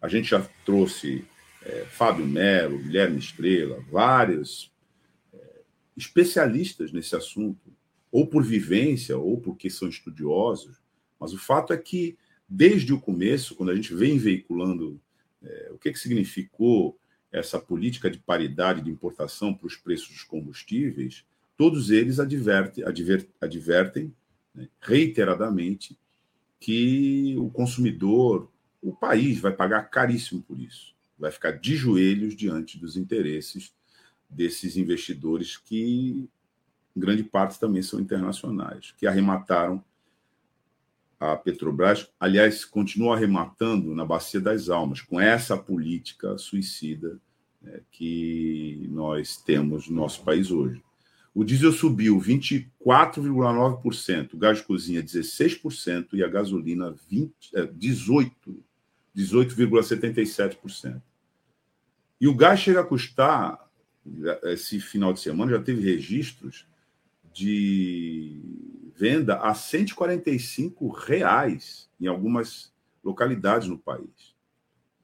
A 0.00 0.08
gente 0.08 0.30
já 0.30 0.40
trouxe 0.64 1.22
é, 1.62 1.84
Fábio 1.90 2.26
Melo, 2.26 2.78
Guilherme 2.78 3.18
Estrela, 3.18 3.84
vários 3.90 4.71
especialistas 5.96 6.92
nesse 6.92 7.14
assunto, 7.14 7.72
ou 8.10 8.26
por 8.26 8.44
vivência, 8.44 9.16
ou 9.16 9.40
porque 9.40 9.70
são 9.70 9.88
estudiosos, 9.88 10.82
mas 11.18 11.32
o 11.32 11.38
fato 11.38 11.72
é 11.72 11.76
que, 11.76 12.16
desde 12.48 12.92
o 12.92 13.00
começo, 13.00 13.54
quando 13.54 13.70
a 13.70 13.74
gente 13.74 13.94
vem 13.94 14.18
veiculando 14.18 15.00
é, 15.42 15.70
o 15.72 15.78
que, 15.78 15.92
que 15.92 15.98
significou 15.98 16.98
essa 17.30 17.58
política 17.58 18.10
de 18.10 18.18
paridade 18.18 18.82
de 18.82 18.90
importação 18.90 19.54
para 19.54 19.66
os 19.66 19.76
preços 19.76 20.08
dos 20.08 20.22
combustíveis, 20.22 21.24
todos 21.56 21.90
eles 21.90 22.20
adverte, 22.20 22.84
adver, 22.84 23.26
advertem 23.40 24.14
né, 24.54 24.68
reiteradamente 24.80 25.96
que 26.60 27.34
o 27.38 27.48
consumidor, 27.50 28.50
o 28.82 28.92
país, 28.92 29.40
vai 29.40 29.52
pagar 29.52 29.88
caríssimo 29.88 30.42
por 30.42 30.60
isso. 30.60 30.94
Vai 31.18 31.30
ficar 31.30 31.52
de 31.52 31.74
joelhos 31.74 32.36
diante 32.36 32.78
dos 32.78 32.96
interesses 32.96 33.72
desses 34.32 34.76
investidores 34.76 35.56
que, 35.56 36.28
grande 36.96 37.22
parte, 37.22 37.60
também 37.60 37.82
são 37.82 38.00
internacionais, 38.00 38.92
que 38.96 39.06
arremataram 39.06 39.84
a 41.18 41.36
Petrobras, 41.36 42.10
aliás, 42.18 42.64
continua 42.64 43.14
arrematando 43.14 43.94
na 43.94 44.04
Bacia 44.04 44.40
das 44.40 44.68
Almas, 44.68 45.00
com 45.00 45.20
essa 45.20 45.56
política 45.56 46.36
suicida 46.36 47.20
né, 47.62 47.80
que 47.92 48.88
nós 48.90 49.36
temos 49.36 49.88
no 49.88 49.94
nosso 49.94 50.24
país 50.24 50.50
hoje. 50.50 50.82
O 51.34 51.44
diesel 51.44 51.72
subiu 51.72 52.18
24,9%, 52.18 54.34
o 54.34 54.36
gás 54.36 54.58
de 54.58 54.64
cozinha 54.64 55.02
16% 55.02 56.08
e 56.12 56.22
a 56.24 56.28
gasolina 56.28 56.94
20, 57.08 57.32
é, 57.54 57.64
18, 57.66 58.62
18,77%. 59.16 61.00
E 62.20 62.28
o 62.28 62.34
gás 62.34 62.60
chega 62.60 62.80
a 62.80 62.84
custar, 62.84 63.66
esse 64.44 64.80
final 64.80 65.12
de 65.12 65.20
semana 65.20 65.52
já 65.52 65.62
teve 65.62 65.82
registros 65.82 66.66
de 67.32 68.40
venda 68.94 69.36
a 69.38 69.54
145 69.54 70.88
reais 70.88 71.88
em 72.00 72.06
algumas 72.06 72.72
localidades 73.02 73.68
no 73.68 73.78
país. 73.78 74.34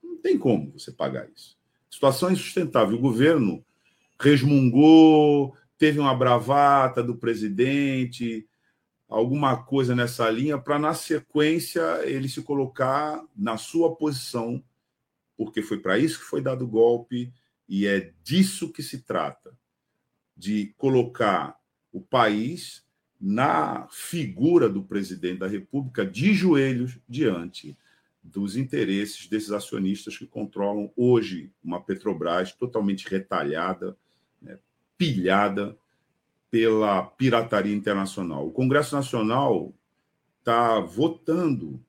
Não 0.03 0.17
tem 0.17 0.37
como 0.37 0.71
você 0.71 0.91
pagar 0.91 1.27
isso. 1.35 1.57
Situação 1.89 2.31
insustentável. 2.31 2.97
O 2.97 3.01
governo 3.01 3.63
resmungou, 4.19 5.55
teve 5.77 5.99
uma 5.99 6.13
bravata 6.13 7.01
do 7.01 7.15
presidente, 7.15 8.47
alguma 9.07 9.57
coisa 9.63 9.95
nessa 9.95 10.29
linha, 10.29 10.57
para 10.57 10.77
na 10.77 10.93
sequência 10.93 12.01
ele 12.05 12.29
se 12.29 12.41
colocar 12.41 13.23
na 13.35 13.57
sua 13.57 13.95
posição, 13.95 14.63
porque 15.35 15.61
foi 15.61 15.79
para 15.79 15.97
isso 15.97 16.19
que 16.19 16.25
foi 16.25 16.41
dado 16.41 16.65
o 16.65 16.67
golpe 16.67 17.33
e 17.69 17.85
é 17.85 18.11
disso 18.23 18.73
que 18.73 18.81
se 18.81 19.03
trata 19.03 19.55
de 20.35 20.73
colocar 20.75 21.55
o 21.93 22.01
país 22.01 22.83
na 23.21 23.87
figura 23.91 24.67
do 24.67 24.81
presidente 24.81 25.39
da 25.39 25.47
República 25.47 26.03
de 26.03 26.33
joelhos 26.33 26.97
diante 27.07 27.77
dos 28.23 28.55
interesses 28.55 29.27
desses 29.27 29.51
acionistas 29.51 30.17
que 30.17 30.25
controlam 30.25 30.91
hoje 30.95 31.51
uma 31.63 31.79
Petrobras 31.79 32.53
totalmente 32.53 33.07
retalhada, 33.07 33.95
né, 34.41 34.57
pilhada 34.97 35.77
pela 36.49 37.03
pirataria 37.03 37.75
internacional. 37.75 38.47
O 38.47 38.51
Congresso 38.51 38.95
Nacional 38.95 39.73
está 40.39 40.79
votando 40.79 41.79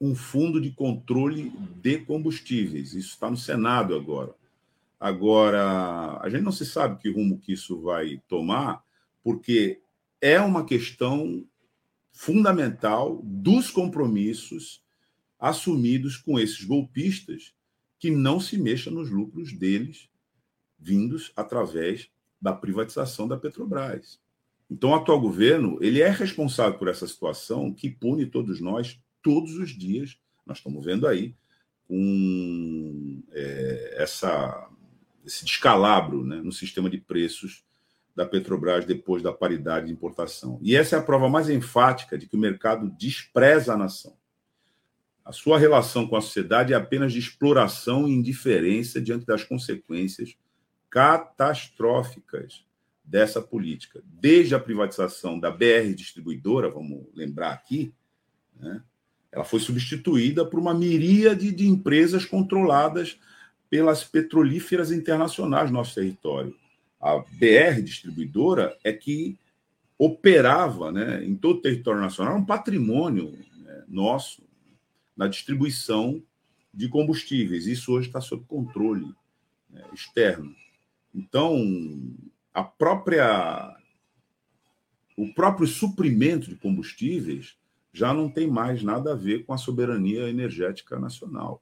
um 0.00 0.14
fundo 0.14 0.60
de 0.60 0.70
controle 0.70 1.52
de 1.82 1.98
combustíveis. 1.98 2.94
Isso 2.94 3.10
está 3.10 3.30
no 3.30 3.36
Senado 3.36 3.94
agora. 3.94 4.37
Agora, 4.98 6.18
a 6.20 6.28
gente 6.28 6.42
não 6.42 6.52
se 6.52 6.66
sabe 6.66 7.00
que 7.00 7.10
rumo 7.10 7.38
que 7.38 7.52
isso 7.52 7.80
vai 7.80 8.20
tomar, 8.26 8.82
porque 9.22 9.80
é 10.20 10.40
uma 10.40 10.64
questão 10.64 11.46
fundamental 12.12 13.20
dos 13.22 13.70
compromissos 13.70 14.82
assumidos 15.38 16.16
com 16.16 16.38
esses 16.38 16.64
golpistas 16.64 17.54
que 17.98 18.10
não 18.10 18.40
se 18.40 18.58
mexa 18.58 18.90
nos 18.90 19.10
lucros 19.10 19.52
deles 19.52 20.08
vindos 20.78 21.32
através 21.36 22.10
da 22.40 22.52
privatização 22.52 23.26
da 23.26 23.36
Petrobras. 23.36 24.20
Então, 24.70 24.90
o 24.90 24.94
atual 24.94 25.20
governo 25.20 25.78
ele 25.80 26.00
é 26.00 26.10
responsável 26.10 26.78
por 26.78 26.88
essa 26.88 27.06
situação 27.06 27.72
que 27.72 27.90
pune 27.90 28.26
todos 28.26 28.60
nós 28.60 29.00
todos 29.22 29.56
os 29.56 29.70
dias. 29.70 30.18
Nós 30.46 30.58
estamos 30.58 30.84
vendo 30.84 31.06
aí 31.06 31.34
com 31.86 33.22
é, 33.32 33.94
essa, 33.98 34.67
esse 35.28 35.44
descalabro 35.44 36.24
né, 36.24 36.36
no 36.36 36.50
sistema 36.50 36.88
de 36.88 36.98
preços 36.98 37.62
da 38.16 38.26
Petrobras 38.26 38.84
depois 38.84 39.22
da 39.22 39.32
paridade 39.32 39.86
de 39.86 39.92
importação. 39.92 40.58
E 40.62 40.74
essa 40.74 40.96
é 40.96 40.98
a 40.98 41.02
prova 41.02 41.28
mais 41.28 41.48
enfática 41.48 42.18
de 42.18 42.26
que 42.26 42.34
o 42.34 42.40
mercado 42.40 42.90
despreza 42.98 43.74
a 43.74 43.76
nação. 43.76 44.16
A 45.24 45.30
sua 45.30 45.58
relação 45.58 46.08
com 46.08 46.16
a 46.16 46.20
sociedade 46.20 46.72
é 46.72 46.76
apenas 46.76 47.12
de 47.12 47.18
exploração 47.18 48.08
e 48.08 48.12
indiferença 48.12 49.00
diante 49.00 49.26
das 49.26 49.44
consequências 49.44 50.34
catastróficas 50.90 52.64
dessa 53.04 53.40
política. 53.40 54.02
Desde 54.04 54.54
a 54.54 54.60
privatização 54.60 55.38
da 55.38 55.50
BR 55.50 55.94
Distribuidora, 55.94 56.70
vamos 56.70 57.06
lembrar 57.14 57.52
aqui, 57.52 57.92
né, 58.56 58.82
ela 59.30 59.44
foi 59.44 59.60
substituída 59.60 60.44
por 60.46 60.58
uma 60.58 60.72
miríade 60.72 61.52
de 61.52 61.68
empresas 61.68 62.24
controladas 62.24 63.18
pelas 63.70 64.04
petrolíferas 64.04 64.90
internacionais 64.90 65.70
no 65.70 65.78
nosso 65.78 65.94
território. 65.94 66.54
A 67.00 67.18
BR 67.18 67.82
Distribuidora 67.82 68.76
é 68.82 68.92
que 68.92 69.38
operava 69.98 70.92
né, 70.92 71.24
em 71.24 71.34
todo 71.34 71.58
o 71.58 71.62
território 71.62 72.00
nacional 72.00 72.36
um 72.36 72.44
patrimônio 72.44 73.36
né, 73.56 73.84
nosso 73.88 74.42
na 75.16 75.26
distribuição 75.26 76.22
de 76.72 76.88
combustíveis. 76.88 77.66
Isso 77.66 77.92
hoje 77.92 78.06
está 78.06 78.20
sob 78.20 78.44
controle 78.46 79.12
né, 79.68 79.82
externo. 79.92 80.54
Então, 81.14 81.56
a 82.54 82.62
própria 82.62 83.76
o 85.16 85.34
próprio 85.34 85.66
suprimento 85.66 86.48
de 86.48 86.54
combustíveis 86.54 87.56
já 87.92 88.14
não 88.14 88.30
tem 88.30 88.46
mais 88.46 88.84
nada 88.84 89.12
a 89.12 89.16
ver 89.16 89.44
com 89.44 89.52
a 89.52 89.58
soberania 89.58 90.28
energética 90.28 90.96
nacional. 91.00 91.60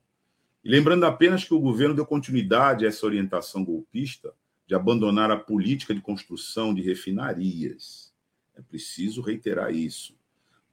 E 0.67 0.69
lembrando 0.69 1.07
apenas 1.07 1.45
que 1.45 1.55
o 1.55 1.61
governo 1.61 1.95
deu 1.95 2.05
continuidade 2.05 2.85
a 2.85 2.89
essa 2.89 3.07
orientação 3.07 3.65
golpista 3.65 4.35
de 4.67 4.75
abandonar 4.75 5.31
a 5.31 5.37
política 5.37 5.95
de 5.95 6.01
construção 6.01 6.75
de 6.75 6.83
refinarias. 6.83 8.13
É 8.53 8.61
preciso 8.61 9.23
reiterar 9.23 9.73
isso, 9.73 10.19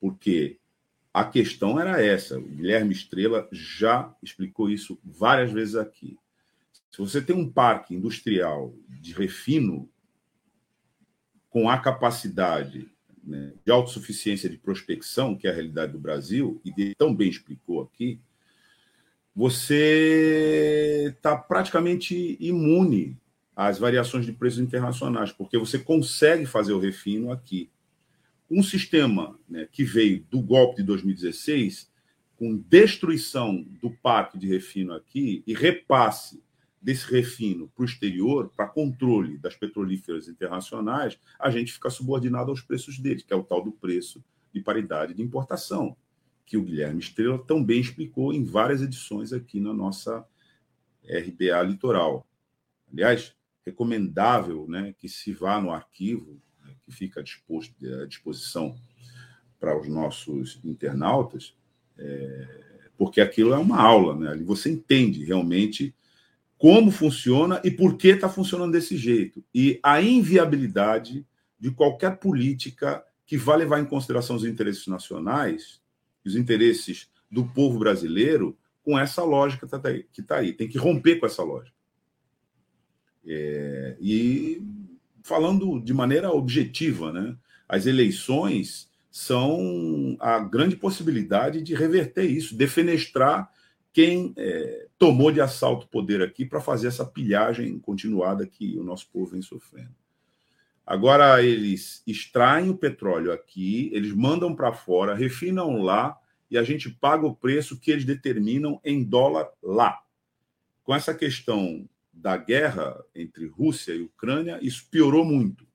porque 0.02 0.58
a 1.14 1.24
questão 1.24 1.80
era 1.80 2.04
essa. 2.04 2.40
O 2.40 2.42
Guilherme 2.42 2.92
Estrela 2.92 3.48
já 3.52 4.12
explicou 4.24 4.68
isso 4.68 4.98
várias 5.04 5.52
vezes 5.52 5.76
aqui. 5.76 6.18
Se 6.90 6.98
você 6.98 7.22
tem 7.22 7.36
um 7.36 7.48
parque 7.48 7.94
industrial 7.94 8.74
de 8.90 9.14
refino 9.14 9.88
com 11.52 11.70
a 11.70 11.78
capacidade 11.78 12.90
né, 13.24 13.54
de 13.64 13.72
autossuficiência 13.72 14.50
de 14.50 14.58
prospecção, 14.58 15.38
que 15.38 15.46
é 15.46 15.52
a 15.52 15.54
realidade 15.54 15.92
do 15.92 16.00
Brasil, 16.00 16.60
e 16.66 16.74
ele 16.76 16.96
tão 16.96 17.16
bem 17.16 17.30
explicou 17.30 17.84
aqui, 17.84 18.20
você 19.36 21.14
está 21.16 21.36
praticamente 21.36 22.38
imune 22.40 23.18
às 23.56 23.80
variações 23.80 24.26
de 24.26 24.32
preços 24.32 24.60
internacionais, 24.60 25.32
porque 25.32 25.58
você 25.58 25.80
consegue 25.80 26.46
fazer 26.46 26.74
o 26.74 26.80
refino 26.80 27.32
aqui. 27.32 27.70
Um 28.50 28.62
sistema 28.62 29.38
né, 29.50 29.68
que 29.72 29.84
veio 29.84 30.26
do 30.30 30.42
golpe 30.42 30.78
de 30.78 30.84
2016, 30.84 31.92
com 32.38 32.58
destruição 32.58 33.64
do 33.82 33.90
parque 33.90 34.38
de 34.38 34.48
refino 34.48 34.94
aqui 34.94 35.44
e 35.48 35.54
repasse 35.54 36.44
desse 36.82 37.10
refino 37.10 37.70
para 37.74 37.84
o 37.84 37.86
exterior, 37.86 38.52
para 38.56 38.68
controle 38.68 39.38
das 39.38 39.56
petrolíferas 39.56 40.28
internacionais, 40.28 41.18
a 41.40 41.50
gente 41.50 41.72
fica 41.72 41.90
subordinado 41.90 42.52
aos 42.52 42.62
preços 42.62 43.00
deles, 43.00 43.24
que 43.24 43.34
é 43.34 43.36
o 43.36 43.44
tal 43.44 43.64
do 43.64 43.72
preço 43.72 44.22
de 44.54 44.62
paridade 44.62 45.14
de 45.14 45.22
importação, 45.22 45.96
que 46.46 46.58
o 46.58 46.64
Guilherme 46.64 47.00
Estrela 47.00 47.38
também 47.40 47.80
explicou 47.80 48.34
em 48.34 48.44
várias 48.44 48.82
edições 48.82 49.34
aqui 49.34 49.60
na 49.60 49.74
nossa 49.74 50.26
RBA 51.04 51.62
Litoral. 51.64 52.28
Aliás, 52.92 53.36
recomendável 53.66 54.68
né, 54.68 54.94
que 54.98 55.08
se 55.08 55.34
vá 55.34 55.60
no 55.60 55.72
arquivo, 55.72 56.40
né, 56.64 56.74
que 56.82 56.92
fica 56.92 57.22
à 57.22 58.06
disposição 58.06 58.78
para 59.60 59.80
os 59.80 59.88
nossos 59.88 60.60
internautas, 60.64 61.56
é, 61.98 62.64
porque 62.98 63.22
aquilo 63.22 63.54
é 63.54 63.58
uma 63.58 63.82
aula, 63.82 64.16
né? 64.16 64.32
ali 64.32 64.44
você 64.44 64.70
entende 64.70 65.24
realmente 65.24 65.96
como 66.58 66.92
funciona 66.92 67.62
e 67.64 67.72
por 67.72 67.98
que 67.98 68.10
está 68.10 68.30
funcionando 68.30 68.72
desse 68.72 68.96
jeito. 68.96 69.44
E 69.54 69.80
a 69.84 70.02
inviabilidade 70.02 71.26
de 71.60 71.72
qualquer 71.72 72.18
política 72.20 73.04
que 73.26 73.38
vá 73.38 73.56
levar 73.56 73.80
em 73.80 73.86
consideração 73.86 74.36
os 74.36 74.46
interesses 74.46 74.88
nacionais, 74.88 75.82
os 76.26 76.36
interesses 76.36 77.10
do 77.30 77.46
povo 77.46 77.80
brasileiro, 77.80 78.58
com 78.84 78.98
essa 78.98 79.24
lógica 79.24 79.68
que 80.12 80.22
está 80.22 80.38
aí. 80.38 80.54
Tem 80.54 80.68
que 80.68 80.78
romper 80.78 81.18
com 81.18 81.26
essa 81.26 81.44
lógica. 81.44 81.76
É, 83.26 83.96
e 84.00 84.62
falando 85.24 85.80
de 85.80 85.94
maneira 85.94 86.32
objetiva, 86.32 87.12
né, 87.12 87.36
as 87.68 87.86
eleições 87.86 88.90
são 89.10 90.18
a 90.20 90.40
grande 90.40 90.76
possibilidade 90.76 91.62
de 91.62 91.74
reverter 91.74 92.26
isso, 92.26 92.56
defenestrar 92.56 93.50
quem 93.94 94.34
é, 94.36 94.88
tomou 94.98 95.32
de 95.32 95.40
assalto 95.40 95.86
o 95.86 95.90
poder 95.90 96.22
aqui 96.22 96.46
para 96.46 96.60
fazer 96.60 96.88
essa 96.88 97.06
pilhagem 97.06 97.78
continuada 97.80 98.46
que 98.46 98.78
o 98.78 98.84
nosso 98.84 99.08
povo 99.12 99.32
vem 99.32 99.42
sofrendo. 99.42 99.94
Agora 100.86 101.42
eles 101.42 102.04
extraem 102.06 102.70
o 102.70 102.78
petróleo 102.78 103.32
aqui, 103.32 103.90
eles 103.94 104.14
mandam 104.14 104.54
para 104.56 104.72
fora, 104.74 105.16
refinam 105.16 105.82
lá 105.82 106.16
e 106.52 106.58
a 106.58 106.64
gente 106.64 106.90
paga 106.90 107.26
o 107.26 107.36
preço 107.36 107.80
que 107.80 107.90
eles 107.90 108.04
determinam 108.06 108.80
em 108.84 109.02
dólar 109.04 109.50
lá. 109.62 110.02
Com 110.84 110.94
essa 110.94 111.14
questão 111.14 111.88
da 112.12 112.36
guerra 112.38 113.02
entre 113.16 113.48
Rússia 113.48 113.94
e 113.94 114.02
Ucrânia, 114.02 114.60
isso 114.62 114.86
piorou 114.92 115.24
muito. 115.24 115.66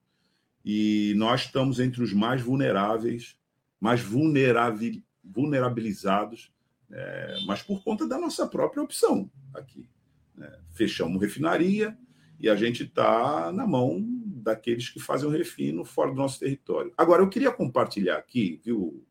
E 0.64 1.14
nós 1.16 1.42
estamos 1.42 1.79
entre 1.81 2.03
os 2.03 2.12
mais 2.12 2.42
vulneráveis, 2.42 3.37
mais 3.81 4.03
vulnerabilizados 4.03 6.53
é, 6.90 7.37
mas 7.47 7.62
por 7.62 7.83
conta 7.83 8.07
da 8.07 8.18
nossa 8.18 8.47
própria 8.47 8.83
opção 8.83 9.31
aqui. 9.53 9.88
Né? 10.35 10.51
Fechamos 10.71 11.21
refinaria 11.21 11.97
e 12.40 12.49
a 12.49 12.57
gente 12.57 12.85
está 12.85 13.53
na 13.53 13.66
mão 13.66 14.01
daqueles 14.38 14.88
que 14.88 15.01
fazem 15.01 15.29
o 15.29 15.33
refino 15.33 15.85
fora 15.85 16.11
do 16.11 16.16
nosso 16.16 16.40
território. 16.40 16.92
Agora, 16.96 17.22
eu 17.22 17.29
queria 17.29 17.51
compartilhar 17.51 18.16
aqui, 18.16 18.61
viu, 18.64 19.05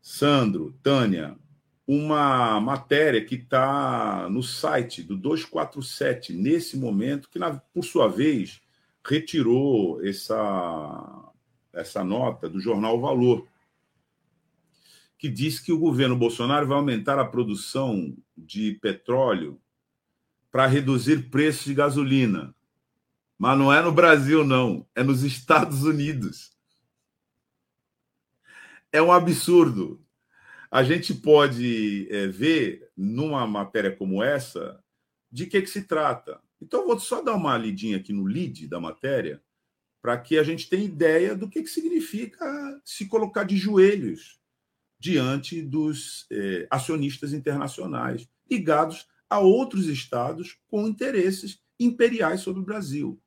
Sandro, 0.00 0.76
Tânia, 0.82 1.36
uma 1.86 2.60
matéria 2.60 3.24
que 3.24 3.36
está 3.36 4.28
no 4.28 4.42
site 4.42 5.02
do 5.02 5.16
247, 5.16 6.32
nesse 6.32 6.76
momento, 6.76 7.28
que, 7.28 7.38
por 7.72 7.84
sua 7.84 8.08
vez, 8.08 8.60
retirou 9.04 10.04
essa, 10.04 11.32
essa 11.72 12.04
nota 12.04 12.48
do 12.48 12.58
jornal 12.58 13.00
Valor 13.00 13.46
que 15.18 15.28
diz 15.28 15.58
que 15.58 15.72
o 15.72 15.78
governo 15.78 16.16
Bolsonaro 16.16 16.66
vai 16.66 16.76
aumentar 16.76 17.18
a 17.18 17.24
produção 17.24 18.14
de 18.36 18.72
petróleo 18.82 19.58
para 20.50 20.66
reduzir 20.66 21.30
preços 21.30 21.64
de 21.64 21.74
gasolina. 21.74 22.54
Mas 23.38 23.58
não 23.58 23.72
é 23.72 23.82
no 23.82 23.92
Brasil, 23.92 24.44
não, 24.44 24.86
é 24.94 25.02
nos 25.02 25.22
Estados 25.22 25.82
Unidos. 25.82 26.52
É 28.90 29.02
um 29.02 29.12
absurdo. 29.12 30.02
A 30.70 30.82
gente 30.82 31.14
pode 31.14 32.08
é, 32.10 32.26
ver 32.26 32.90
numa 32.96 33.46
matéria 33.46 33.94
como 33.94 34.22
essa 34.22 34.82
de 35.30 35.46
que, 35.46 35.60
que 35.60 35.70
se 35.70 35.82
trata. 35.82 36.40
Então, 36.60 36.86
vou 36.86 36.98
só 36.98 37.22
dar 37.22 37.34
uma 37.34 37.56
lidinha 37.58 37.98
aqui 37.98 38.12
no 38.12 38.24
lead 38.24 38.66
da 38.66 38.80
matéria 38.80 39.42
para 40.00 40.16
que 40.16 40.38
a 40.38 40.42
gente 40.42 40.68
tenha 40.68 40.84
ideia 40.84 41.34
do 41.34 41.48
que, 41.48 41.62
que 41.62 41.68
significa 41.68 42.46
se 42.84 43.06
colocar 43.06 43.44
de 43.44 43.56
joelhos 43.56 44.40
diante 44.98 45.60
dos 45.60 46.26
eh, 46.30 46.66
acionistas 46.70 47.32
internacionais 47.32 48.28
ligados 48.50 49.06
a 49.28 49.40
outros 49.40 49.88
estados 49.88 50.58
com 50.68 50.86
interesses 50.86 51.60
imperiais 51.78 52.40
sobre 52.40 52.62
o 52.62 52.64
Brasil. 52.64 53.20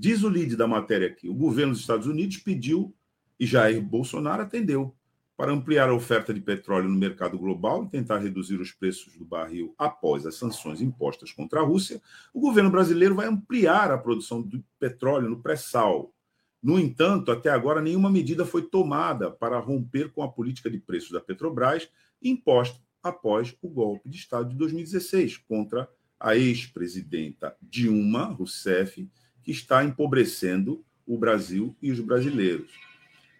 Diz 0.00 0.22
o 0.22 0.28
lead 0.30 0.56
da 0.56 0.66
matéria 0.66 1.08
aqui: 1.08 1.28
o 1.28 1.34
governo 1.34 1.72
dos 1.72 1.82
Estados 1.82 2.06
Unidos 2.06 2.38
pediu 2.38 2.94
e 3.38 3.44
Jair 3.44 3.82
Bolsonaro 3.82 4.42
atendeu 4.42 4.94
para 5.36 5.52
ampliar 5.52 5.90
a 5.90 5.94
oferta 5.94 6.32
de 6.32 6.40
petróleo 6.40 6.88
no 6.88 6.98
mercado 6.98 7.38
global 7.38 7.84
e 7.84 7.88
tentar 7.88 8.18
reduzir 8.18 8.58
os 8.60 8.72
preços 8.72 9.14
do 9.18 9.26
barril 9.26 9.74
após 9.76 10.24
as 10.24 10.36
sanções 10.36 10.80
impostas 10.80 11.32
contra 11.32 11.60
a 11.60 11.62
Rússia. 11.62 12.00
O 12.32 12.40
governo 12.40 12.70
brasileiro 12.70 13.14
vai 13.14 13.26
ampliar 13.26 13.90
a 13.90 13.98
produção 13.98 14.42
de 14.42 14.64
petróleo 14.78 15.28
no 15.28 15.42
pré-sal 15.42 16.14
no 16.62 16.78
entanto, 16.78 17.32
até 17.32 17.48
agora, 17.48 17.80
nenhuma 17.80 18.10
medida 18.10 18.44
foi 18.44 18.62
tomada 18.62 19.30
para 19.30 19.58
romper 19.58 20.10
com 20.12 20.22
a 20.22 20.30
política 20.30 20.70
de 20.70 20.78
preços 20.78 21.10
da 21.10 21.20
Petrobras 21.20 21.88
imposta 22.22 22.78
após 23.02 23.56
o 23.62 23.68
golpe 23.68 24.10
de 24.10 24.18
Estado 24.18 24.50
de 24.50 24.56
2016 24.56 25.38
contra 25.38 25.88
a 26.18 26.36
ex-presidenta 26.36 27.56
Dilma 27.62 28.24
Rousseff, 28.24 29.08
que 29.42 29.50
está 29.50 29.84
empobrecendo 29.84 30.84
o 31.06 31.18
Brasil 31.18 31.76
e 31.82 31.90
os 31.90 32.00
brasileiros. 32.00 32.70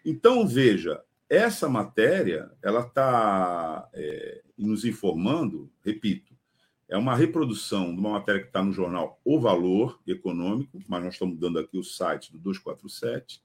Então, 0.05 0.47
veja, 0.47 1.01
essa 1.29 1.69
matéria 1.69 2.51
ela 2.61 2.81
está 2.81 3.87
é, 3.93 4.41
nos 4.57 4.83
informando, 4.83 5.71
repito, 5.83 6.31
é 6.89 6.97
uma 6.97 7.15
reprodução 7.15 7.95
de 7.95 8.01
uma 8.01 8.11
matéria 8.11 8.41
que 8.41 8.47
está 8.47 8.61
no 8.61 8.73
jornal 8.73 9.17
O 9.23 9.39
Valor 9.39 9.97
Econômico, 10.05 10.77
mas 10.89 11.01
nós 11.01 11.13
estamos 11.13 11.39
dando 11.39 11.57
aqui 11.57 11.77
o 11.77 11.83
site 11.85 12.33
do 12.33 12.37
247. 12.37 13.41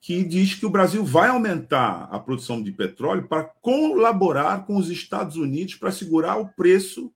que 0.00 0.22
diz 0.22 0.54
que 0.54 0.64
o 0.64 0.70
Brasil 0.70 1.04
vai 1.04 1.28
aumentar 1.28 2.04
a 2.04 2.20
produção 2.20 2.62
de 2.62 2.70
petróleo 2.70 3.26
para 3.26 3.42
colaborar 3.42 4.64
com 4.64 4.76
os 4.76 4.90
Estados 4.90 5.34
Unidos 5.34 5.74
para 5.74 5.90
segurar 5.90 6.36
o 6.36 6.48
preço, 6.50 7.12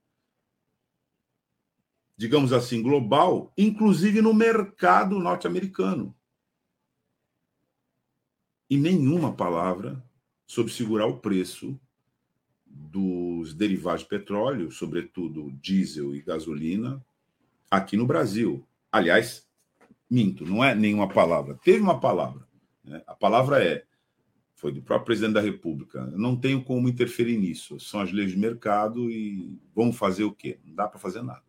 digamos 2.23 2.53
assim, 2.53 2.81
global, 2.81 3.51
inclusive 3.57 4.21
no 4.21 4.33
mercado 4.33 5.19
norte-americano. 5.19 6.15
E 8.69 8.77
nenhuma 8.77 9.33
palavra 9.33 10.01
sobre 10.47 10.71
segurar 10.71 11.05
o 11.05 11.17
preço 11.17 11.77
dos 12.65 13.53
derivados 13.53 14.03
de 14.03 14.07
petróleo, 14.07 14.71
sobretudo 14.71 15.51
diesel 15.59 16.15
e 16.15 16.21
gasolina, 16.21 17.05
aqui 17.69 17.97
no 17.97 18.07
Brasil. 18.07 18.65
Aliás, 18.89 19.45
minto, 20.09 20.45
não 20.45 20.63
é 20.63 20.73
nenhuma 20.73 21.09
palavra. 21.09 21.59
Teve 21.61 21.81
uma 21.81 21.99
palavra. 21.99 22.47
Né? 22.85 23.03
A 23.05 23.15
palavra 23.15 23.61
é, 23.61 23.83
foi 24.55 24.71
do 24.71 24.81
próprio 24.81 25.07
presidente 25.07 25.33
da 25.33 25.41
República. 25.41 26.05
Não 26.15 26.37
tenho 26.37 26.63
como 26.63 26.87
interferir 26.87 27.37
nisso. 27.37 27.81
São 27.81 27.99
as 27.99 28.13
leis 28.13 28.31
de 28.31 28.37
mercado 28.37 29.11
e 29.11 29.59
vamos 29.75 29.97
fazer 29.97 30.23
o 30.23 30.31
quê? 30.31 30.57
Não 30.63 30.73
dá 30.73 30.87
para 30.87 30.99
fazer 30.99 31.21
nada. 31.21 31.43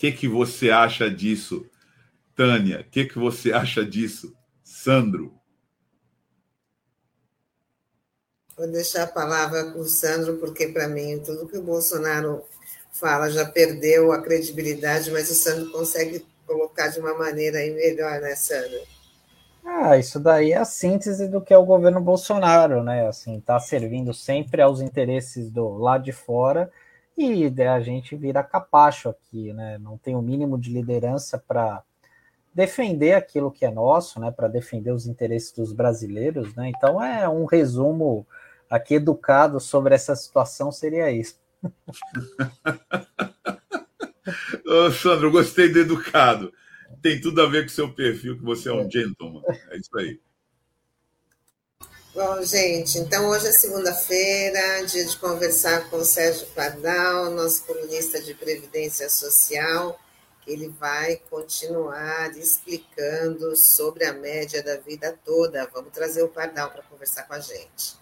O 0.00 0.02
que, 0.02 0.12
que 0.12 0.26
você 0.26 0.70
acha 0.70 1.10
disso, 1.10 1.66
Tânia? 2.34 2.80
O 2.80 2.84
que, 2.90 3.04
que 3.04 3.18
você 3.18 3.52
acha 3.52 3.84
disso, 3.84 4.34
Sandro? 4.64 5.38
Vou 8.56 8.66
deixar 8.66 9.02
a 9.02 9.06
palavra 9.06 9.72
com 9.72 9.80
o 9.80 9.84
Sandro, 9.84 10.38
porque, 10.38 10.68
para 10.68 10.88
mim, 10.88 11.20
tudo 11.22 11.46
que 11.46 11.58
o 11.58 11.62
Bolsonaro 11.62 12.42
fala 12.94 13.28
já 13.28 13.44
perdeu 13.44 14.10
a 14.10 14.22
credibilidade, 14.22 15.10
mas 15.10 15.30
o 15.30 15.34
Sandro 15.34 15.70
consegue 15.70 16.24
colocar 16.46 16.88
de 16.88 16.98
uma 16.98 17.12
maneira 17.12 17.58
aí 17.58 17.70
melhor, 17.70 18.22
né, 18.22 18.34
Sandro? 18.34 18.80
Ah, 19.62 19.98
isso 19.98 20.18
daí 20.18 20.52
é 20.52 20.56
a 20.56 20.64
síntese 20.64 21.28
do 21.28 21.42
que 21.42 21.52
é 21.52 21.58
o 21.58 21.66
governo 21.66 22.00
Bolsonaro, 22.00 22.82
né? 22.82 23.06
Assim, 23.06 23.38
tá 23.38 23.60
servindo 23.60 24.14
sempre 24.14 24.62
aos 24.62 24.80
interesses 24.80 25.50
do 25.50 25.76
lado 25.76 26.04
de 26.04 26.12
fora 26.12 26.72
e 27.20 27.62
a 27.62 27.80
gente 27.80 28.16
vira 28.16 28.42
capacho 28.42 29.08
aqui, 29.08 29.52
né? 29.52 29.78
Não 29.78 29.98
tem 29.98 30.16
o 30.16 30.22
mínimo 30.22 30.58
de 30.58 30.72
liderança 30.72 31.38
para 31.38 31.82
defender 32.54 33.12
aquilo 33.12 33.50
que 33.50 33.64
é 33.64 33.70
nosso, 33.70 34.18
né? 34.18 34.30
Para 34.30 34.48
defender 34.48 34.90
os 34.90 35.06
interesses 35.06 35.52
dos 35.52 35.72
brasileiros, 35.72 36.54
né? 36.54 36.72
Então 36.74 37.02
é 37.02 37.28
um 37.28 37.44
resumo 37.44 38.26
aqui 38.70 38.94
educado 38.94 39.60
sobre 39.60 39.94
essa 39.94 40.16
situação 40.16 40.72
seria 40.72 41.10
isso. 41.10 41.38
Ô, 44.66 44.90
Sandro, 44.90 45.30
gostei 45.30 45.68
do 45.68 45.80
educado. 45.80 46.52
Tem 47.02 47.20
tudo 47.20 47.42
a 47.42 47.46
ver 47.46 47.62
com 47.62 47.68
o 47.68 47.70
seu 47.70 47.92
perfil, 47.92 48.38
que 48.38 48.44
você 48.44 48.68
é 48.68 48.72
um 48.72 48.90
gentleman. 48.90 49.42
É 49.70 49.76
isso 49.76 49.98
aí. 49.98 50.20
Bom, 52.22 52.42
gente, 52.42 52.98
então 52.98 53.30
hoje 53.30 53.46
é 53.46 53.50
segunda-feira, 53.50 54.84
dia 54.84 55.06
de 55.06 55.16
conversar 55.16 55.88
com 55.88 55.96
o 55.96 56.04
Sérgio 56.04 56.46
Pardal, 56.48 57.30
nosso 57.30 57.64
colunista 57.64 58.20
de 58.20 58.34
Previdência 58.34 59.08
Social, 59.08 59.98
que 60.42 60.50
ele 60.50 60.68
vai 60.68 61.16
continuar 61.30 62.36
explicando 62.36 63.56
sobre 63.56 64.04
a 64.04 64.12
média 64.12 64.62
da 64.62 64.76
vida 64.76 65.18
toda. 65.24 65.66
Vamos 65.72 65.94
trazer 65.94 66.22
o 66.22 66.28
Pardal 66.28 66.70
para 66.70 66.82
conversar 66.82 67.22
com 67.22 67.32
a 67.32 67.40
gente. 67.40 67.98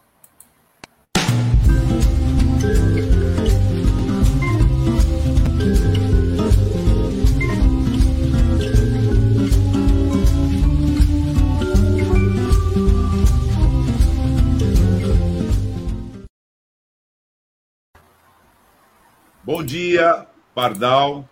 Bom 19.49 19.65
dia, 19.65 20.27
Pardal. 20.55 21.27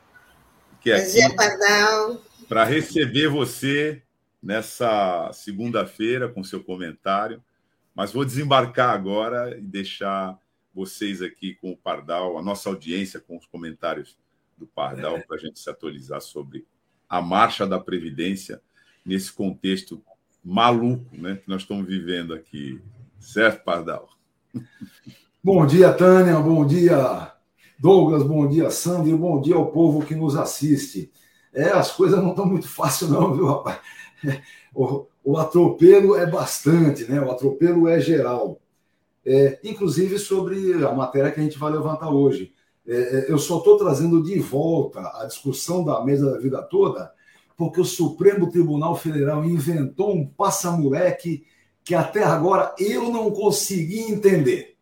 Que 0.81 0.91
é 0.91 1.05
Bom 1.05 1.13
dia, 1.13 1.37
Pardal. 1.37 2.23
Para 2.49 2.65
receber 2.65 3.29
você 3.29 4.03
nessa 4.43 5.31
segunda-feira 5.35 6.27
com 6.27 6.43
seu 6.43 6.65
comentário. 6.65 7.45
Mas 7.95 8.15
vou 8.15 8.25
desembarcar 8.25 8.95
agora 8.95 9.59
e 9.59 9.61
deixar 9.61 10.35
vocês 10.75 11.21
aqui 11.21 11.57
com 11.57 11.73
o 11.73 11.77
Pardal, 11.77 12.39
a 12.39 12.43
nossa 12.43 12.71
audiência 12.71 13.21
com 13.21 13.37
os 13.37 13.45
comentários 13.45 14.17
do 14.57 14.67
Pardal, 14.67 15.19
é. 15.19 15.21
para 15.21 15.37
a 15.37 15.39
gente 15.39 15.61
se 15.61 15.69
atualizar 15.69 16.23
sobre 16.23 16.67
a 17.07 17.21
marcha 17.21 17.67
da 17.67 17.79
Previdência 17.79 18.63
nesse 19.05 19.31
contexto 19.31 20.03
maluco 20.43 21.05
né, 21.15 21.37
que 21.37 21.51
nós 21.51 21.61
estamos 21.61 21.87
vivendo 21.87 22.33
aqui. 22.33 22.81
Certo, 23.21 23.63
Pardal? 23.63 24.09
Bom 25.45 25.67
dia, 25.67 25.93
Tânia. 25.93 26.41
Bom 26.41 26.67
dia, 26.67 27.36
Douglas, 27.79 28.23
bom 28.23 28.49
dia, 28.49 28.71
Sandro, 28.71 29.19
bom 29.19 29.39
dia 29.41 29.55
ao 29.55 29.71
povo 29.71 30.05
que 30.05 30.15
nos 30.15 30.35
assiste. 30.35 31.13
É, 31.53 31.71
as 31.71 31.93
coisas 31.93 32.23
não 32.23 32.31
estão 32.31 32.47
muito 32.47 32.67
fáceis, 32.69 33.11
não, 33.11 33.35
viu, 33.35 33.47
rapaz? 33.47 33.79
O, 34.75 35.07
o 35.23 35.39
atropelo 35.39 36.17
é 36.17 36.27
bastante, 36.27 37.05
né? 37.05 37.21
O 37.21 37.31
atropelo 37.31 37.87
é 37.87 38.01
geral. 38.01 38.59
É, 39.25 39.59
inclusive 39.63 40.19
sobre 40.19 40.73
a 40.85 40.93
matéria 40.93 41.31
que 41.31 41.41
a 41.41 41.43
gente 41.43 41.59
vai 41.59 41.71
levantar 41.71 42.11
hoje. 42.11 42.53
É, 42.87 42.95
é 42.95 43.27
eu 43.31 43.39
só 43.39 43.59
estou 43.59 43.77
trazendo 43.77 44.23
de 44.23 44.39
volta 44.39 45.01
a 45.15 45.27
discussão 45.27 45.85
da 45.85 46.03
mesa 46.05 46.31
da 46.31 46.39
vida 46.39 46.63
toda, 46.63 47.13
porque 47.57 47.81
o 47.81 47.85
Supremo 47.85 48.49
Tribunal 48.51 48.97
Federal 48.97 49.45
inventou 49.45 50.15
um 50.15 50.27
passa-moleque 50.27 51.45
que 51.85 51.95
até 51.95 52.23
agora 52.23 52.75
eu 52.79 53.11
não 53.11 53.31
consegui 53.31 54.01
entender. 54.01 54.76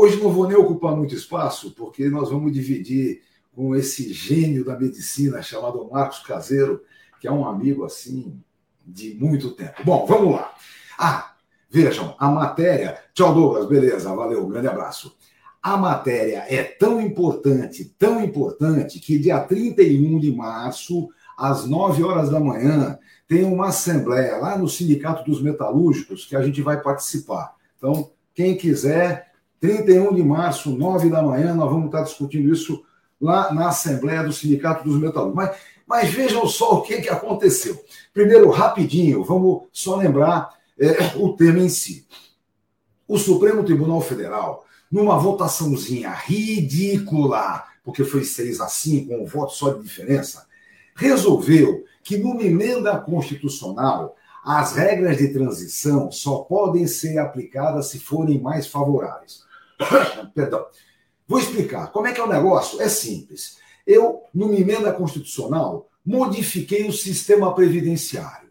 Hoje 0.00 0.22
não 0.22 0.30
vou 0.30 0.46
nem 0.46 0.56
ocupar 0.56 0.94
muito 0.94 1.12
espaço, 1.12 1.72
porque 1.72 2.08
nós 2.08 2.30
vamos 2.30 2.52
dividir 2.52 3.20
com 3.52 3.74
esse 3.74 4.12
gênio 4.12 4.64
da 4.64 4.78
medicina 4.78 5.42
chamado 5.42 5.90
Marcos 5.90 6.20
Caseiro, 6.20 6.84
que 7.20 7.26
é 7.26 7.32
um 7.32 7.44
amigo 7.44 7.84
assim 7.84 8.40
de 8.86 9.14
muito 9.14 9.50
tempo. 9.50 9.82
Bom, 9.84 10.06
vamos 10.06 10.36
lá. 10.36 10.54
Ah, 10.96 11.34
vejam, 11.68 12.14
a 12.16 12.30
matéria. 12.30 12.96
Tchau, 13.12 13.34
Douglas, 13.34 13.66
beleza, 13.66 14.14
valeu, 14.14 14.46
um 14.46 14.48
grande 14.48 14.68
abraço. 14.68 15.16
A 15.60 15.76
matéria 15.76 16.44
é 16.48 16.62
tão 16.62 17.00
importante, 17.00 17.92
tão 17.98 18.22
importante, 18.22 19.00
que 19.00 19.18
dia 19.18 19.40
31 19.40 20.20
de 20.20 20.30
março, 20.30 21.08
às 21.36 21.66
9 21.66 22.04
horas 22.04 22.30
da 22.30 22.38
manhã, 22.38 22.96
tem 23.26 23.42
uma 23.42 23.70
assembleia 23.70 24.36
lá 24.36 24.56
no 24.56 24.68
Sindicato 24.68 25.28
dos 25.28 25.42
Metalúrgicos 25.42 26.24
que 26.24 26.36
a 26.36 26.42
gente 26.42 26.62
vai 26.62 26.80
participar. 26.80 27.56
Então, 27.76 28.12
quem 28.32 28.56
quiser, 28.56 29.27
31 29.60 30.14
de 30.14 30.22
março, 30.22 30.70
9 30.70 31.10
da 31.10 31.22
manhã, 31.22 31.54
nós 31.54 31.70
vamos 31.70 31.86
estar 31.86 32.02
discutindo 32.02 32.52
isso 32.52 32.84
lá 33.20 33.52
na 33.52 33.68
Assembleia 33.68 34.22
do 34.22 34.32
Sindicato 34.32 34.84
dos 34.84 35.00
Metalúrgicos. 35.00 35.34
Mas, 35.34 35.56
mas 35.86 36.10
vejam 36.10 36.46
só 36.46 36.74
o 36.74 36.82
que, 36.82 37.00
que 37.00 37.08
aconteceu. 37.08 37.82
Primeiro, 38.12 38.50
rapidinho, 38.50 39.24
vamos 39.24 39.64
só 39.72 39.96
lembrar 39.96 40.50
é, 40.78 41.16
o 41.16 41.34
tema 41.34 41.58
em 41.58 41.68
si. 41.68 42.06
O 43.06 43.18
Supremo 43.18 43.64
Tribunal 43.64 44.00
Federal, 44.00 44.64
numa 44.90 45.18
votaçãozinha 45.18 46.10
ridícula, 46.10 47.64
porque 47.82 48.04
foi 48.04 48.22
6 48.22 48.60
a 48.60 48.68
5, 48.68 49.14
um 49.14 49.24
voto 49.24 49.54
só 49.54 49.70
de 49.70 49.82
diferença, 49.82 50.46
resolveu 50.94 51.84
que 52.02 52.18
numa 52.18 52.42
emenda 52.42 52.98
constitucional 52.98 54.14
as 54.44 54.72
regras 54.72 55.18
de 55.18 55.32
transição 55.32 56.10
só 56.10 56.38
podem 56.38 56.86
ser 56.86 57.18
aplicadas 57.18 57.88
se 57.88 57.98
forem 57.98 58.40
mais 58.40 58.66
favoráveis. 58.66 59.47
Perdão. 60.34 60.66
Vou 61.26 61.38
explicar. 61.38 61.92
Como 61.92 62.06
é 62.06 62.12
que 62.12 62.20
é 62.20 62.24
o 62.24 62.28
negócio? 62.28 62.80
É 62.80 62.88
simples. 62.88 63.58
Eu, 63.86 64.22
numa 64.34 64.54
emenda 64.54 64.92
constitucional, 64.92 65.88
modifiquei 66.04 66.88
o 66.88 66.92
sistema 66.92 67.54
previdenciário. 67.54 68.48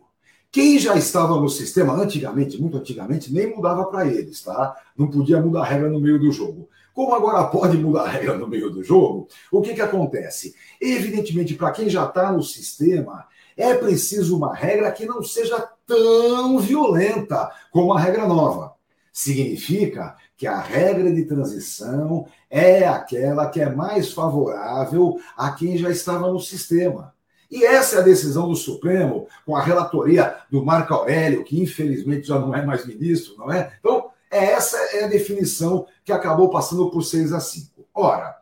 Quem 0.51 0.79
já 0.79 0.95
estava 0.95 1.39
no 1.39 1.49
sistema 1.49 1.93
antigamente, 1.93 2.59
muito 2.59 2.77
antigamente, 2.77 3.31
nem 3.33 3.55
mudava 3.55 3.85
para 3.85 4.07
eles, 4.07 4.41
tá? 4.41 4.75
Não 4.97 5.07
podia 5.07 5.41
mudar 5.41 5.61
a 5.61 5.65
regra 5.65 5.89
no 5.89 5.99
meio 5.99 6.17
do 6.17 6.31
jogo. 6.31 6.69
Como 6.93 7.13
agora 7.13 7.43
pode 7.45 7.77
mudar 7.77 8.05
a 8.05 8.09
regra 8.09 8.35
no 8.37 8.47
meio 8.47 8.71
do 8.71 8.83
jogo, 8.83 9.27
o 9.51 9.61
que, 9.61 9.75
que 9.75 9.81
acontece? 9.81 10.55
Evidentemente, 10.81 11.53
para 11.53 11.71
quem 11.71 11.89
já 11.89 12.05
está 12.05 12.31
no 12.31 12.41
sistema, 12.41 13.27
é 13.55 13.75
preciso 13.75 14.37
uma 14.37 14.55
regra 14.55 14.91
que 14.91 15.05
não 15.05 15.21
seja 15.21 15.59
tão 15.85 16.57
violenta 16.59 17.51
como 17.71 17.93
a 17.93 17.99
regra 17.99 18.27
nova. 18.27 18.76
Significa 19.17 20.15
que 20.37 20.45
a 20.45 20.61
regra 20.61 21.11
de 21.11 21.25
transição 21.25 22.27
é 22.51 22.87
aquela 22.87 23.49
que 23.49 23.59
é 23.59 23.67
mais 23.67 24.13
favorável 24.13 25.19
a 25.35 25.49
quem 25.53 25.75
já 25.75 25.89
estava 25.89 26.31
no 26.31 26.39
sistema. 26.39 27.15
E 27.49 27.65
essa 27.65 27.95
é 27.95 27.99
a 27.99 28.03
decisão 28.03 28.47
do 28.47 28.55
Supremo, 28.55 29.27
com 29.43 29.55
a 29.55 29.63
relatoria 29.63 30.35
do 30.51 30.63
Marco 30.63 30.93
Aurélio, 30.93 31.43
que 31.43 31.59
infelizmente 31.59 32.27
já 32.27 32.37
não 32.37 32.53
é 32.53 32.63
mais 32.63 32.85
ministro, 32.85 33.33
não 33.39 33.51
é? 33.51 33.73
Então, 33.79 34.11
essa 34.29 34.77
é 34.95 35.05
a 35.05 35.07
definição 35.07 35.87
que 36.05 36.11
acabou 36.11 36.51
passando 36.51 36.91
por 36.91 37.01
6 37.01 37.33
a 37.33 37.39
5. 37.39 37.87
Ora, 37.95 38.37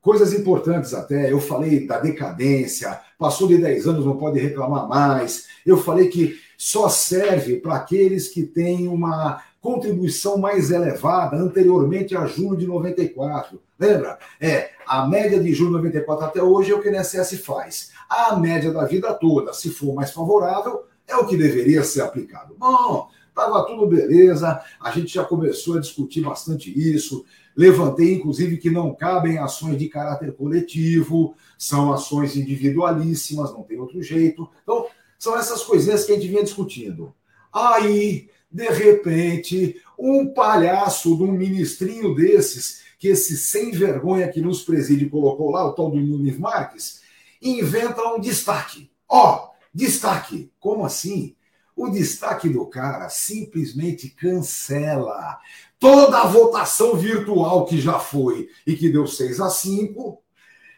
coisas 0.00 0.32
importantes 0.32 0.92
até. 0.92 1.30
Eu 1.30 1.40
falei 1.40 1.86
da 1.86 2.00
decadência, 2.00 3.00
passou 3.16 3.46
de 3.46 3.58
10 3.58 3.86
anos, 3.86 4.04
não 4.04 4.16
pode 4.16 4.40
reclamar 4.40 4.88
mais. 4.88 5.46
Eu 5.64 5.76
falei 5.76 6.08
que 6.08 6.36
só 6.58 6.88
serve 6.88 7.58
para 7.58 7.76
aqueles 7.76 8.26
que 8.26 8.42
têm 8.42 8.88
uma 8.88 9.40
contribuição 9.60 10.38
mais 10.38 10.70
elevada 10.70 11.36
anteriormente 11.36 12.16
a 12.16 12.26
julho 12.26 12.56
de 12.56 12.66
94. 12.66 13.60
Lembra? 13.78 14.18
É, 14.40 14.70
a 14.86 15.06
média 15.06 15.38
de 15.38 15.52
julho 15.52 15.70
de 15.70 15.76
94 15.76 16.24
até 16.24 16.42
hoje 16.42 16.72
é 16.72 16.74
o 16.74 16.80
que 16.80 16.88
o 16.88 16.94
INSS 16.94 17.40
faz. 17.44 17.90
A 18.08 18.36
média 18.36 18.72
da 18.72 18.84
vida 18.84 19.12
toda, 19.14 19.52
se 19.52 19.70
for 19.70 19.94
mais 19.94 20.10
favorável, 20.10 20.84
é 21.06 21.16
o 21.16 21.26
que 21.26 21.36
deveria 21.36 21.84
ser 21.84 22.00
aplicado. 22.00 22.54
Bom, 22.58 23.08
estava 23.28 23.66
tudo 23.66 23.86
beleza, 23.86 24.60
a 24.80 24.90
gente 24.90 25.12
já 25.12 25.24
começou 25.24 25.76
a 25.76 25.80
discutir 25.80 26.22
bastante 26.22 26.70
isso. 26.70 27.24
Levantei, 27.56 28.14
inclusive, 28.14 28.56
que 28.56 28.70
não 28.70 28.94
cabem 28.94 29.38
ações 29.38 29.76
de 29.76 29.88
caráter 29.88 30.32
coletivo, 30.32 31.34
são 31.58 31.92
ações 31.92 32.36
individualíssimas, 32.36 33.52
não 33.52 33.62
tem 33.62 33.78
outro 33.78 34.02
jeito. 34.02 34.48
Então, 34.62 34.86
são 35.18 35.36
essas 35.36 35.62
coisinhas 35.62 36.04
que 36.04 36.12
a 36.12 36.14
gente 36.14 36.28
vinha 36.28 36.42
discutindo. 36.42 37.12
Aí, 37.52 38.30
de 38.50 38.68
repente, 38.68 39.80
um 39.98 40.32
palhaço 40.32 41.16
de 41.16 41.22
um 41.22 41.32
ministrinho 41.32 42.14
desses, 42.14 42.82
que 42.98 43.08
esse 43.08 43.36
sem 43.36 43.70
vergonha 43.70 44.28
que 44.28 44.40
nos 44.40 44.62
preside 44.62 45.08
colocou 45.08 45.50
lá, 45.50 45.64
o 45.66 45.72
tal 45.72 45.90
do 45.90 45.98
Nunes 45.98 46.38
Marques, 46.38 47.00
inventa 47.40 48.02
um 48.14 48.20
destaque. 48.20 48.90
Ó, 49.08 49.36
oh, 49.36 49.50
destaque. 49.72 50.50
Como 50.58 50.84
assim? 50.84 51.34
O 51.76 51.88
destaque 51.88 52.48
do 52.48 52.66
cara 52.66 53.08
simplesmente 53.08 54.10
cancela 54.10 55.38
toda 55.78 56.18
a 56.18 56.26
votação 56.26 56.94
virtual 56.94 57.64
que 57.64 57.80
já 57.80 57.98
foi 57.98 58.50
e 58.66 58.76
que 58.76 58.90
deu 58.90 59.06
6 59.06 59.40
a 59.40 59.48
5 59.48 60.20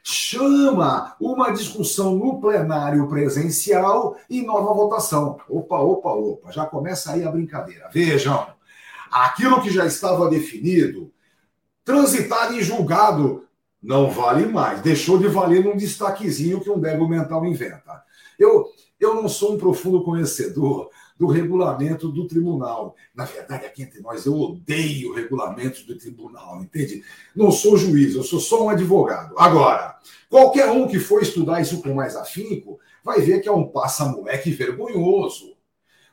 chama 0.03 1.15
uma 1.21 1.51
discussão 1.51 2.17
no 2.17 2.41
plenário 2.41 3.07
presencial 3.09 4.17
e 4.29 4.43
nova 4.43 4.75
votação. 4.75 5.39
Opa, 5.49 5.79
opa, 5.79 6.11
opa, 6.11 6.51
já 6.51 6.67
começa 6.67 7.13
aí 7.13 7.25
a 7.25 7.31
brincadeira. 7.31 7.89
Vejam, 7.93 8.47
aquilo 9.11 9.63
que 9.63 9.71
já 9.71 9.87
estava 9.87 10.29
definido, 10.29 11.13
transitado 11.85 12.55
e 12.55 12.63
julgado, 12.63 13.47
não 13.83 14.11
vale 14.11 14.47
mais. 14.47 14.81
Deixou 14.81 15.19
de 15.19 15.29
valer 15.29 15.65
num 15.65 15.77
destaquezinho 15.77 16.61
que 16.61 16.71
um 16.71 16.81
débil 16.81 17.09
mental 17.09 17.45
inventa. 17.45 18.03
Eu, 18.39 18.67
eu 18.99 19.15
não 19.15 19.29
sou 19.29 19.55
um 19.55 19.59
profundo 19.59 20.03
conhecedor 20.03 20.91
do 21.23 21.29
regulamento 21.29 22.09
do 22.09 22.27
tribunal. 22.27 22.97
Na 23.15 23.25
verdade, 23.25 23.65
aqui 23.65 23.85
entre 23.85 24.01
nós, 24.01 24.27
eu 24.27 24.35
odeio 24.35 25.15
regulamentos 25.15 25.85
do 25.85 25.97
tribunal, 25.97 26.61
entende? 26.61 27.05
Não 27.33 27.53
sou 27.53 27.77
juiz, 27.77 28.17
eu 28.17 28.25
sou 28.25 28.41
só 28.41 28.65
um 28.65 28.69
advogado. 28.69 29.39
Agora, 29.39 29.97
qualquer 30.29 30.69
um 30.73 30.89
que 30.89 30.99
for 30.99 31.23
estudar 31.23 31.61
isso 31.61 31.81
com 31.81 31.95
mais 31.95 32.17
afinco 32.17 32.81
vai 33.05 33.21
ver 33.21 33.41
que 33.41 33.49
é 33.49 33.53
um 33.53 33.69
passa-moleque 33.69 34.51
vergonhoso. 34.51 35.55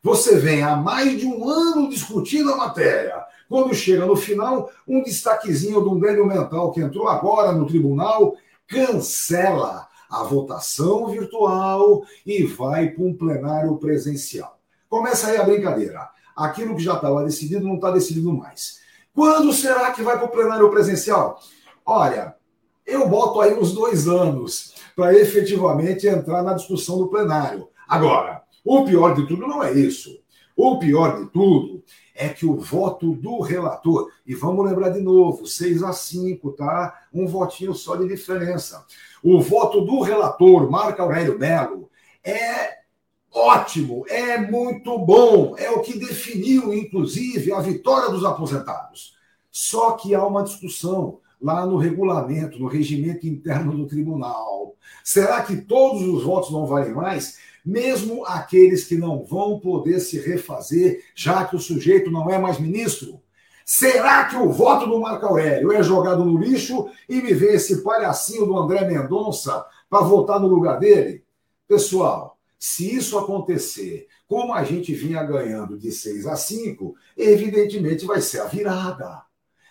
Você 0.04 0.38
vem 0.38 0.62
há 0.62 0.76
mais 0.76 1.19
de 1.19 1.26
um 1.26 1.50
ano 1.50 1.89
discutindo 1.89 2.54
a 2.54 2.58
matéria. 2.58 3.26
Quando 3.50 3.74
chega 3.74 4.06
no 4.06 4.15
final, 4.15 4.69
um 4.88 5.02
destaquezinho 5.02 5.82
de 5.82 5.89
um 5.89 6.00
velho 6.00 6.28
mental 6.28 6.72
que 6.72 6.82
entrou 6.82 7.08
agora 7.08 7.52
no 7.52 7.65
tribunal 7.65 8.36
cancela 8.67 9.88
a 10.08 10.22
votação 10.24 11.08
virtual 11.08 12.04
e 12.24 12.43
vai 12.43 12.91
para 12.91 13.04
um 13.04 13.17
plenário 13.17 13.76
presencial. 13.78 14.59
Começa 14.89 15.28
aí 15.28 15.38
a 15.38 15.43
brincadeira. 15.43 16.10
Aquilo 16.36 16.75
que 16.75 16.84
já 16.84 16.95
estava 16.95 17.23
decidido 17.23 17.65
não 17.65 17.75
está 17.75 17.91
decidido 17.91 18.34
mais. 18.34 18.80
Quando 19.13 19.54
será 19.54 19.91
que 19.91 20.02
vai 20.02 20.17
para 20.17 20.25
o 20.25 20.32
plenário 20.32 20.69
presencial? 20.69 21.39
Olha, 21.86 22.36
eu 22.86 23.08
boto 23.08 23.39
aí 23.39 23.54
uns 23.54 23.71
dois 23.71 24.08
anos 24.08 24.73
para 24.95 25.13
efetivamente 25.13 26.08
entrar 26.08 26.41
na 26.41 26.54
discussão 26.54 26.97
do 26.97 27.08
plenário. 27.08 27.69
Agora, 27.88 28.41
o 28.65 28.84
pior 28.84 29.13
de 29.13 29.28
tudo 29.28 29.47
não 29.47 29.63
é 29.63 29.71
isso. 29.71 30.19
O 30.56 30.80
pior 30.80 31.21
de 31.23 31.32
tudo 31.32 31.84
é 32.15 32.30
que 32.30 32.45
o 32.45 32.58
voto 32.58 33.13
do 33.13 33.39
relator, 33.39 34.10
e 34.25 34.36
vamos 34.36 34.65
lembrar 34.65 34.89
de 34.89 34.99
novo, 34.99 35.45
6 35.45 35.84
a 35.84 35.93
5, 35.93 36.52
tá? 36.52 37.02
Um 37.13 37.28
votinho 37.28 37.73
só 37.73 37.95
de 37.95 38.08
diferença. 38.08 38.86
O 39.23 39.39
voto 39.39 39.82
do 39.82 40.02
relator, 40.02 40.69
Marco 40.69 41.02
Aurélio 41.02 41.39
Melo, 41.39 41.89
é 42.23 42.80
ótimo, 43.32 44.06
é 44.08 44.38
muito 44.38 44.98
bom, 45.00 45.56
é 45.58 45.70
o 45.72 45.82
que 45.82 45.98
definiu, 45.98 46.74
inclusive, 46.74 47.52
a 47.52 47.60
vitória 47.60 48.10
dos 48.10 48.26
aposentados. 48.26 49.15
Só 49.52 49.92
que 49.92 50.13
há 50.15 50.26
uma 50.26 50.44
discussão 50.44 51.20
lá 51.42 51.65
no 51.65 51.78
regulamento, 51.78 52.60
no 52.60 52.68
regimento 52.68 53.28
interno 53.28 53.76
do 53.76 53.88
tribunal. 53.88 54.76
Será 55.04 55.42
que 55.42 55.58
todos 55.58 56.02
os 56.02 56.24
votos 56.24 56.52
não 56.52 56.65
valem 56.65 56.94
mais? 56.94 57.38
Mesmo 57.65 58.26
aqueles 58.26 58.86
que 58.86 58.96
não 58.96 59.24
vão 59.24 59.60
poder 59.60 60.00
se 60.00 60.20
refazer, 60.20 61.04
já 61.15 61.46
que 61.46 61.56
o 61.56 61.60
sujeito 61.60 62.12
não 62.12 62.30
é 62.30 62.38
mais 62.38 62.60
ministro? 62.60 63.22
Será 63.65 64.26
que 64.26 64.36
o 64.36 64.52
voto 64.52 64.88
do 64.88 65.00
Marco 65.00 65.28
Aurélio 65.28 65.72
é 65.72 65.84
jogado 65.84 66.26
no 66.26 66.39
lixo 66.39 66.89
e 67.08 67.22
me 67.22 67.34
vê 67.34 67.54
esse 67.54 67.84
palhacinho 67.84 68.48
do 68.48 68.58
André 68.58 68.84
Mendonça 68.88 69.63
para 69.88 70.04
votar 70.04 70.39
no 70.39 70.48
lugar 70.48 70.80
dele? 70.80 71.24
Pessoal, 71.68 72.38
se 72.60 72.93
isso 72.93 73.17
acontecer, 73.17 74.08
como 74.28 74.54
a 74.54 74.65
gente 74.65 74.93
vinha 74.93 75.24
ganhando 75.24 75.78
de 75.78 75.91
6 75.93 76.28
a 76.28 76.36
5, 76.36 76.93
evidentemente 77.15 78.06
vai 78.06 78.19
ser 78.19 78.41
a 78.41 78.45
virada. 78.45 79.24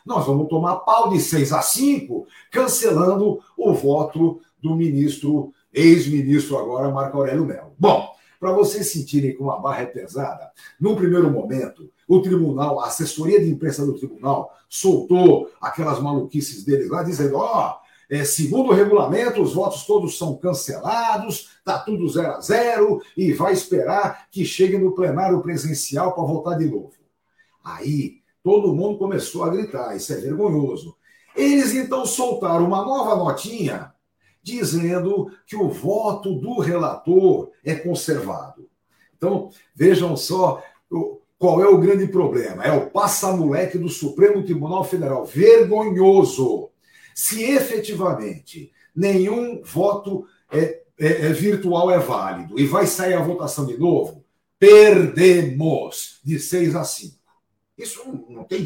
Nós 0.06 0.26
vamos 0.26 0.48
tomar 0.48 0.76
pau 0.76 1.10
de 1.10 1.20
6 1.20 1.52
a 1.52 1.60
5, 1.60 2.26
cancelando 2.50 3.40
o 3.58 3.74
voto 3.74 4.40
do 4.60 4.74
ministro, 4.74 5.52
ex-ministro 5.72 6.56
agora, 6.56 6.90
Marco 6.90 7.18
Aurélio 7.18 7.44
Melo. 7.44 7.74
Bom, 7.78 8.08
para 8.40 8.52
vocês 8.52 8.90
sentirem 8.90 9.34
que 9.34 9.42
uma 9.42 9.60
barra 9.60 9.82
é 9.82 9.86
pesada, 9.86 10.50
no 10.80 10.96
primeiro 10.96 11.30
momento, 11.30 11.90
o 12.08 12.22
tribunal, 12.22 12.80
a 12.80 12.86
assessoria 12.86 13.38
de 13.38 13.50
imprensa 13.50 13.84
do 13.84 13.98
tribunal, 13.98 14.50
soltou 14.68 15.50
aquelas 15.60 16.00
maluquices 16.00 16.64
deles 16.64 16.88
lá, 16.88 17.02
dizendo: 17.02 17.36
ó, 17.36 17.68
oh, 17.68 17.87
é, 18.10 18.24
segundo 18.24 18.70
o 18.70 18.74
regulamento, 18.74 19.42
os 19.42 19.52
votos 19.52 19.84
todos 19.84 20.16
são 20.16 20.36
cancelados, 20.36 21.50
está 21.58 21.78
tudo 21.78 22.08
zero 22.08 22.32
a 22.32 22.40
zero 22.40 23.02
e 23.16 23.32
vai 23.32 23.52
esperar 23.52 24.28
que 24.30 24.46
chegue 24.46 24.78
no 24.78 24.94
plenário 24.94 25.42
presencial 25.42 26.14
para 26.14 26.24
votar 26.24 26.56
de 26.56 26.66
novo. 26.66 26.92
Aí 27.62 28.22
todo 28.42 28.74
mundo 28.74 28.98
começou 28.98 29.44
a 29.44 29.50
gritar: 29.50 29.94
isso 29.94 30.12
é 30.12 30.16
vergonhoso. 30.16 30.96
Eles 31.36 31.74
então 31.74 32.06
soltaram 32.06 32.66
uma 32.66 32.82
nova 32.82 33.14
notinha 33.14 33.92
dizendo 34.42 35.30
que 35.46 35.54
o 35.54 35.68
voto 35.68 36.34
do 36.34 36.58
relator 36.60 37.50
é 37.62 37.74
conservado. 37.74 38.66
Então, 39.14 39.50
vejam 39.74 40.16
só 40.16 40.62
qual 41.38 41.62
é 41.62 41.68
o 41.68 41.78
grande 41.78 42.06
problema. 42.06 42.64
É 42.64 42.72
o 42.72 42.88
passa-moleque 42.88 43.76
do 43.76 43.88
Supremo 43.88 44.42
Tribunal 44.42 44.82
Federal. 44.84 45.26
Vergonhoso 45.26 46.70
se 47.18 47.42
efetivamente 47.42 48.70
nenhum 48.94 49.60
voto 49.64 50.24
é, 50.52 50.82
é, 50.96 51.26
é, 51.26 51.32
virtual 51.32 51.90
é 51.90 51.98
válido 51.98 52.56
e 52.56 52.64
vai 52.64 52.86
sair 52.86 53.14
a 53.14 53.20
votação 53.20 53.66
de 53.66 53.76
novo, 53.76 54.24
perdemos 54.56 56.20
de 56.22 56.38
6 56.38 56.76
a 56.76 56.84
5. 56.84 57.16
Isso 57.76 58.04
não 58.28 58.44
tem 58.44 58.64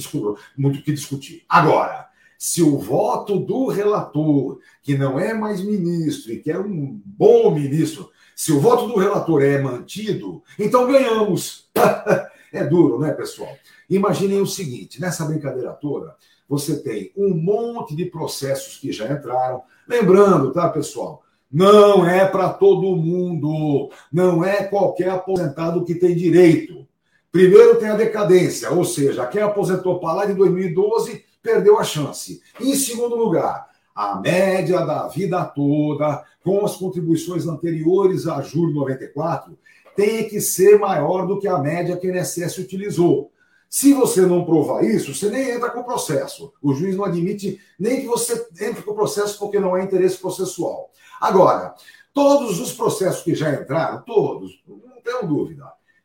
muito 0.55 0.81
o 0.81 0.83
que 0.83 0.93
discutir. 0.93 1.47
Agora, 1.49 2.07
se 2.37 2.63
o 2.63 2.79
voto 2.79 3.39
do 3.39 3.69
relator, 3.69 4.61
que 4.83 4.99
não 4.99 5.19
é 5.19 5.33
mais 5.33 5.63
ministro 5.63 6.31
e 6.31 6.39
que 6.39 6.51
é 6.51 6.59
um 6.59 7.01
bom 7.07 7.55
ministro, 7.55 8.11
se 8.37 8.53
o 8.53 8.61
voto 8.61 8.87
do 8.87 8.99
relator 8.99 9.43
é 9.43 9.63
mantido, 9.63 10.43
então 10.59 10.93
ganhamos. 10.93 11.71
é 12.53 12.63
duro, 12.65 12.99
né, 12.99 13.13
pessoal? 13.13 13.57
Imaginem 13.89 14.43
o 14.43 14.47
seguinte: 14.47 15.01
nessa 15.01 15.25
brincadeira 15.25 15.73
toda, 15.73 16.15
você 16.53 16.83
tem 16.83 17.11
um 17.17 17.31
monte 17.31 17.97
de 17.97 18.05
processos 18.05 18.77
que 18.77 18.93
já 18.93 19.11
entraram. 19.11 19.63
Lembrando, 19.89 20.53
tá, 20.53 20.69
pessoal? 20.69 21.23
Não 21.51 22.07
é 22.07 22.27
para 22.27 22.51
todo 22.51 22.95
mundo, 22.95 23.89
não 24.13 24.45
é 24.45 24.63
qualquer 24.65 25.09
aposentado 25.09 25.83
que 25.83 25.95
tem 25.95 26.15
direito. 26.15 26.87
Primeiro 27.31 27.77
tem 27.77 27.89
a 27.89 27.97
decadência, 27.97 28.71
ou 28.71 28.85
seja, 28.85 29.25
quem 29.25 29.41
aposentou 29.41 29.99
para 29.99 30.13
lá 30.13 30.27
de 30.27 30.35
2012 30.35 31.25
perdeu 31.43 31.79
a 31.79 31.85
chance. 31.85 32.43
Em 32.61 32.75
segundo 32.75 33.17
lugar, 33.17 33.71
a 33.95 34.21
média 34.21 34.85
da 34.85 35.09
vida 35.09 35.43
toda, 35.47 36.23
com 36.45 36.67
as 36.67 36.77
contribuições 36.77 37.47
anteriores 37.47 38.27
a 38.27 38.43
julho 38.43 38.75
de 38.75 38.79
94, 38.79 39.57
tem 39.97 40.29
que 40.29 40.39
ser 40.39 40.79
maior 40.79 41.27
do 41.27 41.39
que 41.39 41.49
a 41.49 41.57
média 41.57 41.97
que 41.97 42.11
o 42.11 42.15
INSS 42.15 42.59
utilizou. 42.59 43.32
Se 43.73 43.95
você 43.95 44.21
não 44.27 44.45
provar 44.45 44.85
isso, 44.85 45.15
você 45.15 45.31
nem 45.31 45.49
entra 45.49 45.71
com 45.71 45.81
o 45.81 45.85
processo. 45.85 46.53
O 46.61 46.75
juiz 46.75 46.95
não 46.95 47.07
admite 47.07 47.59
nem 47.81 48.03
que 48.03 48.07
você 48.07 48.47
entre 48.61 48.83
com 48.83 48.91
o 48.91 48.95
processo 48.95 49.39
porque 49.39 49.59
não 49.59 49.75
é 49.75 49.83
interesse 49.83 50.19
processual. 50.19 50.91
Agora, 51.19 51.75
todos 52.13 52.61
os 52.61 52.75
processos 52.75 53.23
que 53.23 53.35
já 53.35 53.51
entraram, 53.51 54.03
todos, 54.03 54.63
não 54.69 55.01
tenho 55.03 55.27
dúvida, 55.27 55.65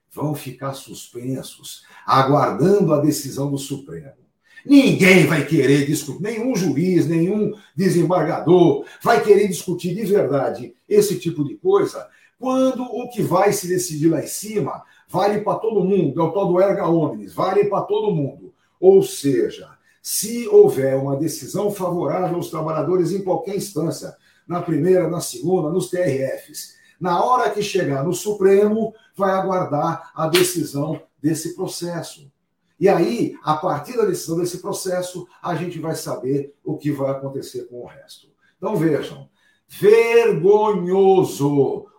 vão 0.09 0.33
ficar 0.33 0.75
suspensos, 0.75 1.83
aguardando 2.05 2.93
a 2.93 3.01
decisão 3.01 3.51
do 3.51 3.57
Supremo. 3.57 4.13
Ninguém 4.65 5.27
vai 5.27 5.45
querer 5.45 5.85
discutir, 5.85 6.23
nenhum 6.23 6.55
juiz, 6.55 7.05
nenhum 7.05 7.51
desembargador 7.75 8.85
vai 9.03 9.21
querer 9.21 9.49
discutir 9.49 9.93
de 9.93 10.05
verdade 10.05 10.73
esse 10.87 11.19
tipo 11.19 11.43
de 11.43 11.57
coisa 11.57 12.07
quando 12.39 12.83
o 12.83 13.09
que 13.09 13.21
vai 13.21 13.51
se 13.51 13.67
decidir 13.67 14.07
lá 14.07 14.23
em 14.23 14.27
cima 14.27 14.83
vale 15.07 15.41
para 15.41 15.59
todo 15.59 15.83
mundo, 15.83 16.19
é 16.19 16.23
o 16.23 16.31
tal 16.31 16.47
do 16.47 16.61
erga 16.61 16.87
omnes, 16.87 17.33
vale 17.33 17.65
para 17.65 17.81
todo 17.81 18.13
mundo. 18.13 18.53
Ou 18.79 19.01
seja, 19.01 19.69
se 20.01 20.47
houver 20.47 20.95
uma 20.95 21.15
decisão 21.15 21.71
favorável 21.71 22.35
aos 22.35 22.49
trabalhadores 22.49 23.11
em 23.11 23.23
qualquer 23.23 23.55
instância, 23.55 24.15
na 24.47 24.61
primeira, 24.61 25.09
na 25.09 25.19
segunda, 25.19 25.69
nos 25.69 25.89
TRFs, 25.89 26.77
na 26.99 27.23
hora 27.23 27.49
que 27.49 27.61
chegar 27.61 28.03
no 28.03 28.13
Supremo, 28.13 28.93
vai 29.15 29.31
aguardar 29.31 30.11
a 30.15 30.27
decisão 30.27 31.01
desse 31.21 31.55
processo. 31.55 32.31
E 32.79 32.87
aí, 32.87 33.35
a 33.43 33.55
partir 33.55 33.97
da 33.97 34.05
decisão 34.05 34.37
desse 34.37 34.59
processo, 34.59 35.27
a 35.41 35.55
gente 35.55 35.79
vai 35.79 35.95
saber 35.95 36.53
o 36.63 36.77
que 36.77 36.91
vai 36.91 37.09
acontecer 37.11 37.63
com 37.63 37.81
o 37.81 37.87
resto. 37.87 38.27
Então 38.57 38.75
vejam, 38.75 39.27
vergonhoso 39.67 41.47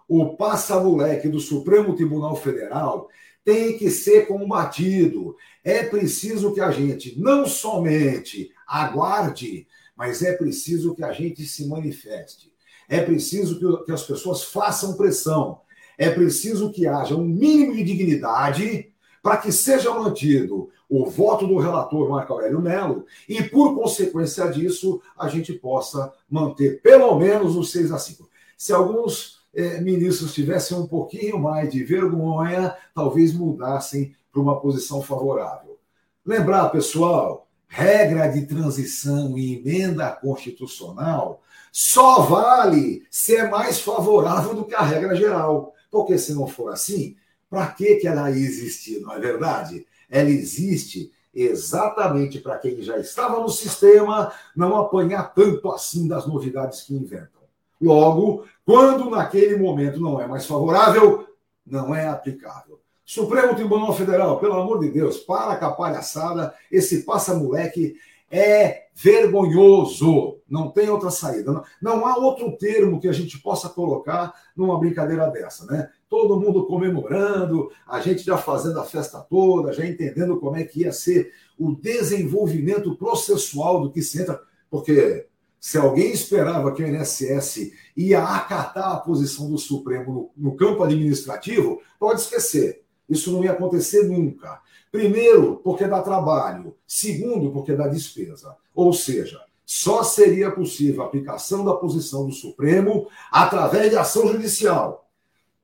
o 0.09 0.35
passa-moleque 0.37 1.29
do 1.29 1.39
Supremo 1.39 1.95
Tribunal 1.95 2.35
Federal 2.35 3.09
tem 3.45 3.77
que 3.77 3.91
ser 3.91 4.27
combatido. 4.27 5.37
É 5.63 5.83
preciso 5.83 6.55
que 6.55 6.61
a 6.61 6.71
gente 6.71 7.19
não 7.21 7.47
somente 7.47 8.51
aguarde, 8.67 9.67
mas 9.95 10.23
é 10.23 10.33
preciso 10.33 10.95
que 10.95 11.05
a 11.05 11.13
gente 11.13 11.45
se 11.45 11.67
manifeste. 11.69 12.53
É 12.89 13.03
preciso 13.03 13.85
que, 13.85 13.93
as 13.93 14.03
pessoas 14.03 14.45
façam 14.45 14.97
pressão. 14.97 15.61
É 15.99 16.09
preciso 16.09 16.73
que 16.73 16.87
haja 16.87 17.15
um 17.15 17.25
mínimo 17.25 17.75
de 17.75 17.85
dignidade 17.85 18.93
para 19.23 19.37
que 19.37 19.53
seja 19.53 19.93
mantido 19.93 20.71
o 20.89 21.05
voto 21.05 21.47
do 21.47 21.59
relator 21.59 22.09
Marco 22.09 22.33
Aurélio 22.33 22.63
Melo 22.63 23.05
e, 23.29 23.43
por 23.43 23.75
consequência 23.75 24.49
disso, 24.51 25.03
a 25.19 25.29
gente 25.29 25.53
possa 25.53 26.11
manter 26.31 26.81
pelo 26.81 27.19
menos 27.19 27.57
os 27.57 27.71
6 27.73 27.93
a 27.93 27.99
5. 27.99 28.29
Se 28.57 28.73
alguns 28.73 29.38
eh, 29.59 29.81
ministros 29.81 30.33
tivessem 30.33 30.79
um 30.79 30.87
pouquinho 30.87 31.37
mais 31.37 31.69
de 31.73 31.83
vergonha, 31.83 32.77
talvez 32.95 33.35
mudassem 33.35 34.15
para 34.31 34.41
uma 34.41 34.61
posição 34.61 35.03
favorável. 35.03 35.77
Lembrar, 36.25 36.69
pessoal, 36.69 37.49
regra 37.67 38.29
de 38.29 38.47
transição 38.47 39.37
e 39.37 39.57
emenda 39.57 40.13
constitucional 40.13 41.43
só 41.73 42.23
vale 42.23 43.05
se 43.11 43.35
é 43.35 43.49
mais 43.49 43.81
favorável 43.81 44.55
do 44.55 44.65
que 44.65 44.77
a 44.77 44.83
regra 44.83 45.17
geral. 45.17 45.75
Porque 45.91 46.17
se 46.19 46.33
não 46.35 46.47
for 46.47 46.73
assim, 46.73 47.17
para 47.51 47.67
que, 47.67 47.97
que 47.97 48.07
ela 48.07 48.31
existe, 48.31 49.01
não 49.01 49.13
é 49.13 49.19
verdade? 49.19 49.85
Ela 50.09 50.31
existe 50.31 51.11
exatamente 51.35 52.39
para 52.39 52.59
quem 52.59 52.81
já 52.81 52.97
estava 52.99 53.41
no 53.41 53.49
sistema 53.49 54.33
não 54.55 54.77
apanhar 54.77 55.35
tanto 55.35 55.69
assim 55.73 56.07
das 56.07 56.29
novidades 56.29 56.83
que 56.83 56.95
inventam. 56.95 57.38
Logo, 57.81 58.45
quando 58.65 59.11
naquele 59.11 59.57
momento 59.57 60.01
não 60.01 60.21
é 60.21 60.27
mais 60.27 60.47
favorável, 60.47 61.27
não 61.67 61.95
é 61.95 62.09
aplicável. 62.09 62.81
Supremo 63.05 63.55
Tribunal 63.55 63.95
Federal, 63.95 64.39
pelo 64.39 64.61
amor 64.61 64.81
de 64.81 64.91
Deus, 64.91 65.19
para 65.19 65.57
com 65.57 65.65
a 65.65 65.73
palhaçada, 65.73 66.53
esse 66.71 67.05
passa-moleque 67.05 67.97
é 68.31 68.89
vergonhoso. 68.95 70.39
Não 70.49 70.71
tem 70.71 70.91
outra 70.91 71.11
saída. 71.11 71.53
Não, 71.53 71.65
não, 71.81 72.07
há 72.07 72.17
outro 72.17 72.55
termo 72.59 73.01
que 73.01 73.09
a 73.09 73.13
gente 73.13 73.39
possa 73.39 73.69
colocar 73.69 74.35
numa 74.57 74.79
brincadeira 74.79 75.27
dessa, 75.31 75.65
né? 75.67 75.89
Todo 76.09 76.39
mundo 76.39 76.67
comemorando, 76.67 77.71
a 77.87 78.01
gente 78.01 78.23
já 78.23 78.37
fazendo 78.37 78.79
a 78.81 78.85
festa 78.85 79.21
toda, 79.21 79.73
já 79.73 79.87
entendendo 79.87 80.39
como 80.39 80.57
é 80.57 80.65
que 80.65 80.81
ia 80.81 80.93
ser 80.93 81.33
o 81.59 81.75
desenvolvimento 81.75 82.95
processual 82.97 83.81
do 83.81 83.91
que 83.91 84.03
se 84.03 84.21
entra. 84.21 84.41
Porque 84.71 85.27
se 85.61 85.77
alguém 85.77 86.13
esperava 86.13 86.73
que 86.73 86.83
o 86.83 86.87
INSS 86.87 87.73
ia 87.97 88.23
acatar 88.23 88.93
a 88.93 89.01
posição 89.01 89.51
do 89.51 89.59
Supremo 89.59 90.31
no, 90.37 90.51
no 90.51 90.57
campo 90.57 90.83
administrativo, 90.83 91.81
pode 91.99 92.21
esquecer. 92.21 92.83
Isso 93.09 93.33
não 93.33 93.43
ia 93.43 93.53
acontecer 93.53 94.05
nunca. 94.05 94.61
Primeiro, 94.91 95.61
porque 95.65 95.87
dá 95.87 96.01
trabalho. 96.01 96.75
Segundo, 96.87 97.51
porque 97.51 97.75
dá 97.75 97.89
despesa. 97.89 98.57
Ou 98.75 98.93
seja, 98.93 99.41
só 99.67 100.03
seria 100.03 100.51
possível 100.51 101.03
a 101.03 101.07
aplicação 101.07 101.65
da 101.65 101.75
posição 101.75 102.27
do 102.27 102.33
Supremo 102.33 103.09
através 103.31 103.91
de 103.91 103.97
ação 103.97 104.27
judicial. 104.29 105.09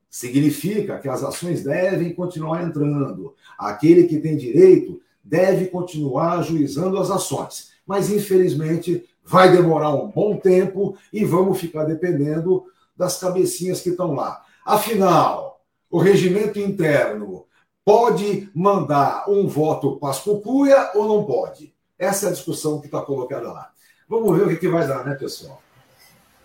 Significa 0.09 0.99
que 0.99 1.09
as 1.09 1.23
ações 1.23 1.63
devem 1.63 2.13
continuar 2.13 2.63
entrando. 2.63 3.33
Aquele 3.57 4.05
que 4.05 4.19
tem 4.19 4.37
direito 4.37 5.01
deve 5.23 5.67
continuar 5.67 6.39
ajuizando 6.39 6.97
as 6.99 7.09
ações. 7.09 7.71
Mas, 7.85 8.09
infelizmente, 8.09 9.07
vai 9.25 9.51
demorar 9.51 9.89
um 9.89 10.07
bom 10.09 10.37
tempo 10.37 10.97
e 11.11 11.25
vamos 11.25 11.59
ficar 11.59 11.83
dependendo 11.83 12.65
das 12.95 13.19
cabecinhas 13.19 13.81
que 13.81 13.89
estão 13.89 14.13
lá. 14.13 14.43
Afinal, 14.63 15.61
o 15.89 15.97
regimento 15.97 16.59
interno 16.59 17.45
pode 17.83 18.49
mandar 18.53 19.29
um 19.29 19.47
voto 19.47 19.97
pascucuia 19.97 20.91
ou 20.95 21.07
não 21.07 21.25
pode? 21.25 21.73
Essa 21.97 22.27
é 22.27 22.29
a 22.29 22.33
discussão 22.33 22.79
que 22.79 22.87
está 22.87 23.01
colocada 23.01 23.51
lá. 23.51 23.71
Vamos 24.07 24.37
ver 24.37 24.45
o 24.45 24.49
que, 24.49 24.57
que 24.57 24.67
vai 24.67 24.87
dar, 24.87 25.05
né, 25.05 25.15
pessoal? 25.15 25.61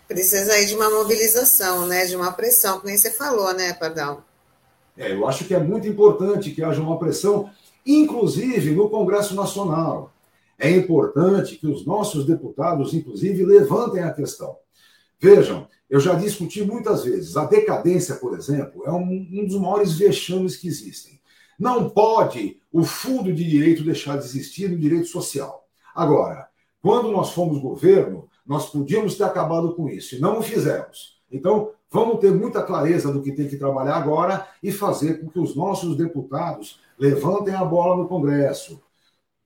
Precisa 0.09 0.53
aí 0.55 0.66
de 0.66 0.75
uma 0.75 0.90
mobilização, 0.90 1.87
né? 1.87 2.07
De 2.07 2.16
uma 2.16 2.33
pressão, 2.33 2.81
que 2.81 2.87
nem 2.87 2.97
você 2.97 3.11
falou, 3.11 3.53
né, 3.55 3.73
Pardal? 3.75 4.25
É, 4.97 5.12
eu 5.12 5.27
acho 5.27 5.45
que 5.45 5.55
é 5.55 5.59
muito 5.59 5.87
importante 5.87 6.51
que 6.51 6.62
haja 6.62 6.81
uma 6.81 6.99
pressão, 6.99 7.51
inclusive 7.87 8.73
no 8.73 8.88
Congresso 8.88 9.35
Nacional. 9.35 10.12
É 10.61 10.70
importante 10.70 11.57
que 11.57 11.66
os 11.66 11.87
nossos 11.87 12.27
deputados, 12.27 12.92
inclusive, 12.92 13.46
levantem 13.46 14.03
a 14.03 14.12
questão. 14.12 14.57
Vejam, 15.18 15.66
eu 15.88 15.99
já 15.99 16.14
discuti 16.14 16.62
muitas 16.62 17.03
vezes, 17.03 17.35
a 17.37 17.46
decadência, 17.46 18.16
por 18.16 18.37
exemplo, 18.37 18.83
é 18.85 18.92
um, 18.92 19.27
um 19.33 19.46
dos 19.46 19.59
maiores 19.59 19.94
vexames 19.94 20.57
que 20.57 20.68
existem. 20.68 21.18
Não 21.59 21.88
pode 21.88 22.61
o 22.70 22.85
fundo 22.85 23.33
de 23.33 23.42
direito 23.42 23.83
deixar 23.83 24.18
de 24.18 24.25
existir 24.25 24.70
no 24.70 24.79
direito 24.79 25.07
social. 25.07 25.66
Agora, 25.94 26.46
quando 26.83 27.11
nós 27.11 27.33
fomos 27.33 27.59
governo, 27.59 28.29
nós 28.46 28.70
podíamos 28.70 29.16
ter 29.16 29.25
acabado 29.25 29.75
com 29.75 29.88
isso 29.88 30.14
e 30.14 30.18
não 30.18 30.38
o 30.38 30.42
fizemos. 30.42 31.20
Então, 31.31 31.70
vamos 31.90 32.20
ter 32.20 32.33
muita 32.33 32.62
clareza 32.62 33.12
do 33.12 33.23
que 33.23 33.33
tem 33.33 33.49
que 33.49 33.57
trabalhar 33.57 33.96
agora 33.96 34.46
e 34.62 34.70
fazer 34.70 35.20
com 35.20 35.29
que 35.29 35.38
os 35.38 35.57
nossos 35.57 35.96
deputados 35.96 36.81
levantem 36.99 37.55
a 37.55 37.64
bola 37.64 37.96
no 37.96 38.09
Congresso. 38.09 38.81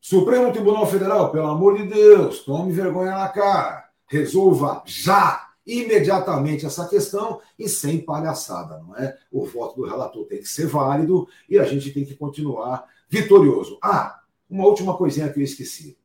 Supremo 0.07 0.53
Tribunal 0.53 0.87
Federal, 0.87 1.33
pelo 1.33 1.47
amor 1.47 1.79
de 1.79 1.87
Deus, 1.87 2.41
tome 2.41 2.71
vergonha 2.71 3.13
na 3.13 3.27
cara. 3.27 3.89
Resolva 4.07 4.83
já 4.85 5.49
imediatamente 5.67 6.67
essa 6.67 6.87
questão 6.87 7.41
e 7.59 7.67
sem 7.71 8.01
palhaçada, 8.01 8.85
não 8.87 8.95
é? 8.95 9.17
O 9.33 9.47
voto 9.47 9.77
do 9.77 9.89
relator 9.89 10.27
tem 10.27 10.41
que 10.41 10.47
ser 10.47 10.67
válido 10.67 11.27
e 11.49 11.59
a 11.59 11.65
gente 11.65 11.91
tem 11.91 12.05
que 12.05 12.15
continuar 12.15 12.85
vitorioso. 13.09 13.79
Ah, 13.83 14.21
uma 14.51 14.67
última 14.67 14.95
coisinha 14.95 15.31
que 15.31 15.41
eu 15.41 15.45
esqueci. 15.45 15.97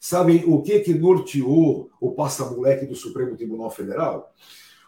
Sabem 0.00 0.42
o 0.44 0.60
que 0.60 0.80
que 0.80 0.92
norteou 0.92 1.88
o 2.00 2.10
passa-moleque 2.10 2.84
do 2.84 2.96
Supremo 2.96 3.36
Tribunal 3.36 3.70
Federal? 3.70 4.34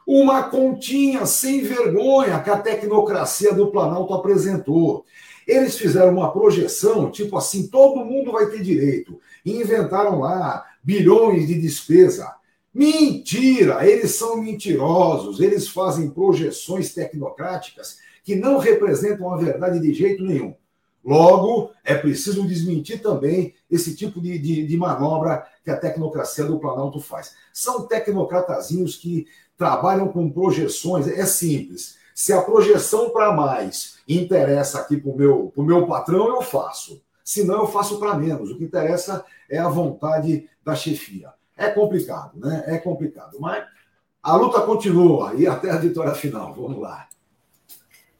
Uma 0.04 0.42
continha 0.42 1.26
sem 1.26 1.62
vergonha 1.62 2.42
que 2.42 2.50
a 2.50 2.58
tecnocracia 2.58 3.54
do 3.54 3.70
Planalto 3.70 4.12
apresentou. 4.14 5.04
Eles 5.48 5.78
fizeram 5.78 6.12
uma 6.12 6.30
projeção, 6.30 7.10
tipo 7.10 7.34
assim, 7.38 7.68
todo 7.68 8.04
mundo 8.04 8.30
vai 8.30 8.50
ter 8.50 8.62
direito. 8.62 9.18
E 9.42 9.52
inventaram 9.52 10.20
lá 10.20 10.62
bilhões 10.84 11.46
de 11.46 11.58
despesa. 11.58 12.34
Mentira! 12.72 13.88
Eles 13.88 14.14
são 14.14 14.42
mentirosos, 14.42 15.40
eles 15.40 15.66
fazem 15.66 16.10
projeções 16.10 16.92
tecnocráticas 16.92 17.96
que 18.22 18.36
não 18.36 18.58
representam 18.58 19.32
a 19.32 19.38
verdade 19.38 19.80
de 19.80 19.94
jeito 19.94 20.22
nenhum. 20.22 20.54
Logo, 21.02 21.70
é 21.82 21.94
preciso 21.94 22.46
desmentir 22.46 23.00
também 23.00 23.54
esse 23.70 23.96
tipo 23.96 24.20
de, 24.20 24.38
de, 24.38 24.66
de 24.66 24.76
manobra 24.76 25.46
que 25.64 25.70
a 25.70 25.76
tecnocracia 25.78 26.44
do 26.44 26.58
Planalto 26.58 27.00
faz. 27.00 27.34
São 27.54 27.86
tecnocratazinhos 27.86 28.96
que 28.96 29.26
trabalham 29.56 30.08
com 30.08 30.30
projeções, 30.30 31.08
é 31.08 31.24
simples. 31.24 31.96
Se 32.18 32.32
a 32.32 32.42
projeção 32.42 33.10
para 33.10 33.30
mais 33.30 33.98
interessa 34.08 34.80
aqui 34.80 34.96
para 34.96 35.08
o 35.08 35.16
meu, 35.16 35.52
meu 35.56 35.86
patrão, 35.86 36.26
eu 36.34 36.42
faço. 36.42 37.00
Se 37.22 37.44
não, 37.44 37.60
eu 37.60 37.68
faço 37.68 38.00
para 38.00 38.18
menos. 38.18 38.50
O 38.50 38.58
que 38.58 38.64
interessa 38.64 39.24
é 39.48 39.56
a 39.56 39.68
vontade 39.68 40.50
da 40.64 40.74
chefia. 40.74 41.32
É 41.56 41.70
complicado, 41.70 42.36
né? 42.36 42.64
É 42.66 42.76
complicado. 42.76 43.38
Mas 43.38 43.64
a 44.20 44.34
luta 44.34 44.60
continua 44.62 45.32
e 45.36 45.46
até 45.46 45.70
a 45.70 45.76
vitória 45.76 46.12
final. 46.12 46.52
Vamos 46.52 46.80
lá. 46.80 47.08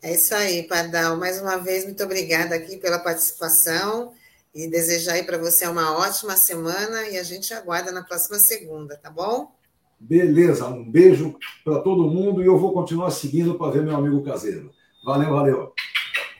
É 0.00 0.14
isso 0.14 0.32
aí, 0.32 0.62
Pardal. 0.62 1.16
Mais 1.16 1.42
uma 1.42 1.56
vez, 1.56 1.84
muito 1.84 2.04
obrigada 2.04 2.54
aqui 2.54 2.76
pela 2.76 3.00
participação 3.00 4.12
e 4.54 4.68
desejar 4.68 5.14
aí 5.14 5.24
para 5.24 5.38
você 5.38 5.66
uma 5.66 5.98
ótima 5.98 6.36
semana 6.36 7.02
e 7.08 7.18
a 7.18 7.24
gente 7.24 7.52
aguarda 7.52 7.90
na 7.90 8.04
próxima 8.04 8.38
segunda, 8.38 8.96
tá 8.96 9.10
bom? 9.10 9.57
Beleza, 10.00 10.66
um 10.66 10.88
beijo 10.88 11.36
para 11.64 11.80
todo 11.80 12.08
mundo 12.08 12.42
e 12.42 12.46
eu 12.46 12.56
vou 12.56 12.72
continuar 12.72 13.10
seguindo 13.10 13.56
para 13.56 13.72
ver 13.72 13.82
meu 13.82 13.96
amigo 13.96 14.22
caseiro. 14.22 14.70
Valeu, 15.04 15.30
valeu. 15.30 15.72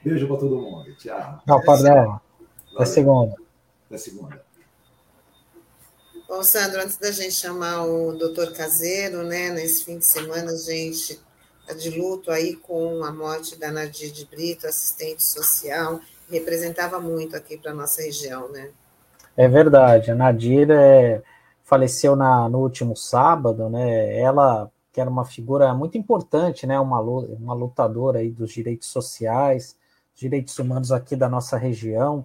Beijo 0.05 0.29
para 0.29 0.37
todo 0.37 0.61
mundo. 0.61 0.95
Tchau. 0.97 1.43
Tchau, 1.45 1.63
Pardal. 1.65 2.23
Até 2.75 2.85
segunda. 2.85 3.35
Até 3.87 3.99
segunda. 3.99 4.49
Bom, 6.29 6.43
Sandro, 6.43 6.83
antes 6.83 6.99
da 6.99 7.11
gente 7.11 7.33
chamar 7.33 7.87
o 7.87 8.13
doutor 8.13 8.53
Caseiro, 8.53 9.23
né, 9.23 9.51
nesse 9.51 9.85
fim 9.85 9.99
de 9.99 10.05
semana 10.05 10.53
a 10.53 10.57
gente 10.57 11.19
está 11.63 11.73
de 11.75 11.91
luto 11.99 12.31
aí 12.31 12.55
com 12.55 13.03
a 13.03 13.11
morte 13.11 13.59
da 13.59 13.71
Nadir 13.71 14.13
de 14.13 14.27
Brito, 14.27 14.67
assistente 14.67 15.25
social, 15.25 16.01
representava 16.31 17.01
muito 17.01 17.35
aqui 17.35 17.57
para 17.57 17.71
a 17.71 17.75
nossa 17.75 18.03
região, 18.03 18.49
né? 18.51 18.71
É 19.35 19.49
verdade, 19.49 20.11
a 20.11 20.15
Nadir 20.15 20.71
é, 20.71 21.23
faleceu 21.69 22.17
na, 22.17 22.49
no 22.49 22.61
último 22.61 22.97
sábado, 22.97 23.69
né, 23.69 24.19
ela 24.19 24.71
que 24.91 24.99
era 24.99 25.11
uma 25.11 25.27
figura 25.27 25.75
muito 25.75 25.99
importante, 25.99 26.67
né, 26.67 26.81
uma, 26.81 26.99
uma 26.99 27.53
lutadora 27.53 28.21
aí 28.21 28.31
dos 28.31 28.53
direitos 28.53 28.89
sociais, 28.89 29.77
direitos 30.15 30.59
humanos 30.59 30.91
aqui 30.91 31.15
da 31.15 31.29
nossa 31.29 31.59
região, 31.59 32.25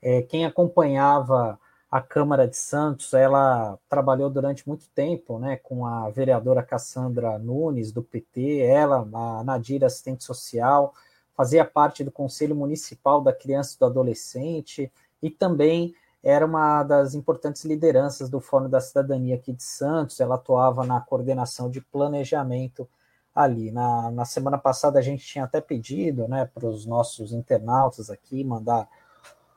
é, 0.00 0.22
quem 0.22 0.46
acompanhava 0.46 1.58
a 1.90 2.00
Câmara 2.00 2.46
de 2.46 2.56
Santos, 2.56 3.12
ela 3.14 3.76
trabalhou 3.88 4.30
durante 4.30 4.66
muito 4.66 4.88
tempo 4.94 5.40
né, 5.40 5.56
com 5.56 5.84
a 5.84 6.08
vereadora 6.10 6.62
Cassandra 6.62 7.36
Nunes, 7.36 7.90
do 7.90 8.02
PT, 8.02 8.58
ela, 8.60 9.08
a 9.12 9.42
Nadir, 9.42 9.82
assistente 9.84 10.22
social, 10.22 10.94
fazia 11.36 11.64
parte 11.64 12.04
do 12.04 12.12
Conselho 12.12 12.54
Municipal 12.54 13.20
da 13.20 13.32
Criança 13.32 13.74
e 13.74 13.78
do 13.80 13.86
Adolescente 13.86 14.90
e 15.20 15.30
também 15.30 15.96
era 16.24 16.46
uma 16.46 16.82
das 16.82 17.14
importantes 17.14 17.66
lideranças 17.66 18.30
do 18.30 18.40
Fórum 18.40 18.68
da 18.68 18.80
Cidadania 18.80 19.34
aqui 19.34 19.52
de 19.52 19.62
Santos, 19.62 20.18
ela 20.20 20.36
atuava 20.36 20.82
na 20.82 20.98
coordenação 20.98 21.68
de 21.68 21.82
planejamento 21.82 22.88
ali. 23.34 23.70
Na, 23.70 24.10
na 24.10 24.24
semana 24.24 24.56
passada 24.56 24.98
a 24.98 25.02
gente 25.02 25.26
tinha 25.26 25.44
até 25.44 25.60
pedido 25.60 26.26
né, 26.26 26.48
para 26.54 26.66
os 26.66 26.86
nossos 26.86 27.30
internautas 27.34 28.08
aqui 28.08 28.42
mandar 28.42 28.88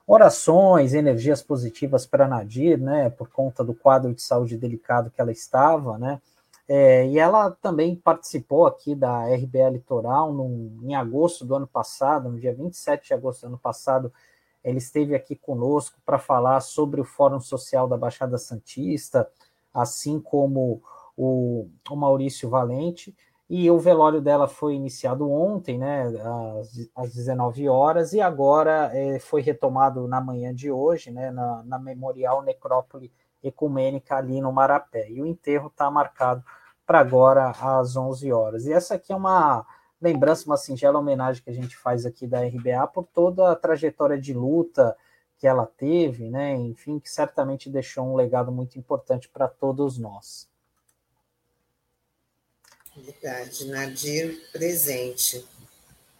orações, 0.06 0.94
energias 0.94 1.42
positivas 1.42 2.06
para 2.06 2.28
Nadir, 2.28 2.78
né, 2.78 3.10
por 3.10 3.30
conta 3.30 3.64
do 3.64 3.74
quadro 3.74 4.14
de 4.14 4.22
saúde 4.22 4.58
delicado 4.58 5.10
que 5.10 5.22
ela 5.22 5.32
estava, 5.32 5.98
né, 5.98 6.22
é, 6.68 7.08
e 7.08 7.18
ela 7.18 7.52
também 7.62 7.96
participou 7.96 8.68
aqui 8.68 8.94
da 8.94 9.24
RBA 9.34 9.70
Litoral 9.70 10.34
num, 10.34 10.80
em 10.84 10.96
agosto 10.96 11.46
do 11.46 11.56
ano 11.56 11.68
passado, 11.68 12.30
no 12.30 12.38
dia 12.38 12.54
27 12.54 13.08
de 13.08 13.14
agosto 13.14 13.42
do 13.42 13.48
ano 13.48 13.58
passado, 13.58 14.12
ele 14.64 14.78
esteve 14.78 15.16
aqui 15.16 15.36
conosco 15.36 16.00
para 16.06 16.20
falar 16.20 16.60
sobre 16.60 17.00
o 17.00 17.06
Fórum 17.06 17.40
Social 17.40 17.88
da 17.88 17.98
Baixada 17.98 18.38
Santista, 18.38 19.30
assim 19.74 20.20
como 20.20 20.82
o, 21.16 21.70
o 21.90 21.96
Maurício 21.96 22.50
Valente, 22.50 23.16
e 23.50 23.72
o 23.72 23.80
velório 23.80 24.20
dela 24.20 24.48
foi 24.48 24.76
iniciado 24.76 25.32
ontem, 25.32 25.78
né, 25.78 26.04
às, 26.60 26.90
às 26.94 27.14
19 27.14 27.70
horas, 27.70 28.12
e 28.12 28.20
agora 28.20 28.92
é, 28.94 29.20
foi 29.20 29.42
retomado 29.42 30.06
na 30.08 30.20
manhã 30.20 30.54
de 30.54 30.70
hoje, 30.70 31.12
né, 31.12 31.32
na, 31.32 31.64
na 31.64 31.80
Memorial 31.80 32.42
Necrópole 32.42 33.12
Ecumênica 33.42 34.18
ali 34.18 34.42
no 34.42 34.52
Marapé. 34.52 35.10
E 35.10 35.22
o 35.22 35.26
enterro 35.26 35.68
está 35.68 35.90
marcado 35.90 36.44
para 36.86 37.00
agora 37.00 37.50
às 37.50 37.96
11 37.96 38.32
horas. 38.34 38.66
E 38.66 38.74
essa 38.74 38.96
aqui 38.96 39.14
é 39.14 39.16
uma 39.16 39.66
lembrança, 40.02 40.46
uma 40.46 40.58
singela 40.58 41.00
homenagem 41.00 41.44
que 41.44 41.50
a 41.50 41.54
gente 41.54 41.76
faz 41.76 42.06
aqui 42.06 42.28
da 42.28 42.42
RBA 42.42 42.88
por 42.94 43.06
toda 43.06 43.52
a 43.52 43.56
trajetória 43.56 44.20
de 44.20 44.34
luta 44.34 44.96
que 45.38 45.48
ela 45.48 45.66
teve, 45.66 46.30
né, 46.30 46.56
enfim, 46.56 47.00
que 47.00 47.10
certamente 47.10 47.70
deixou 47.70 48.06
um 48.06 48.16
legado 48.16 48.52
muito 48.52 48.78
importante 48.78 49.30
para 49.30 49.48
todos 49.48 49.98
nós. 49.98 50.50
Verdade, 52.96 53.66
Nadir 53.66 54.36
presente. 54.52 55.46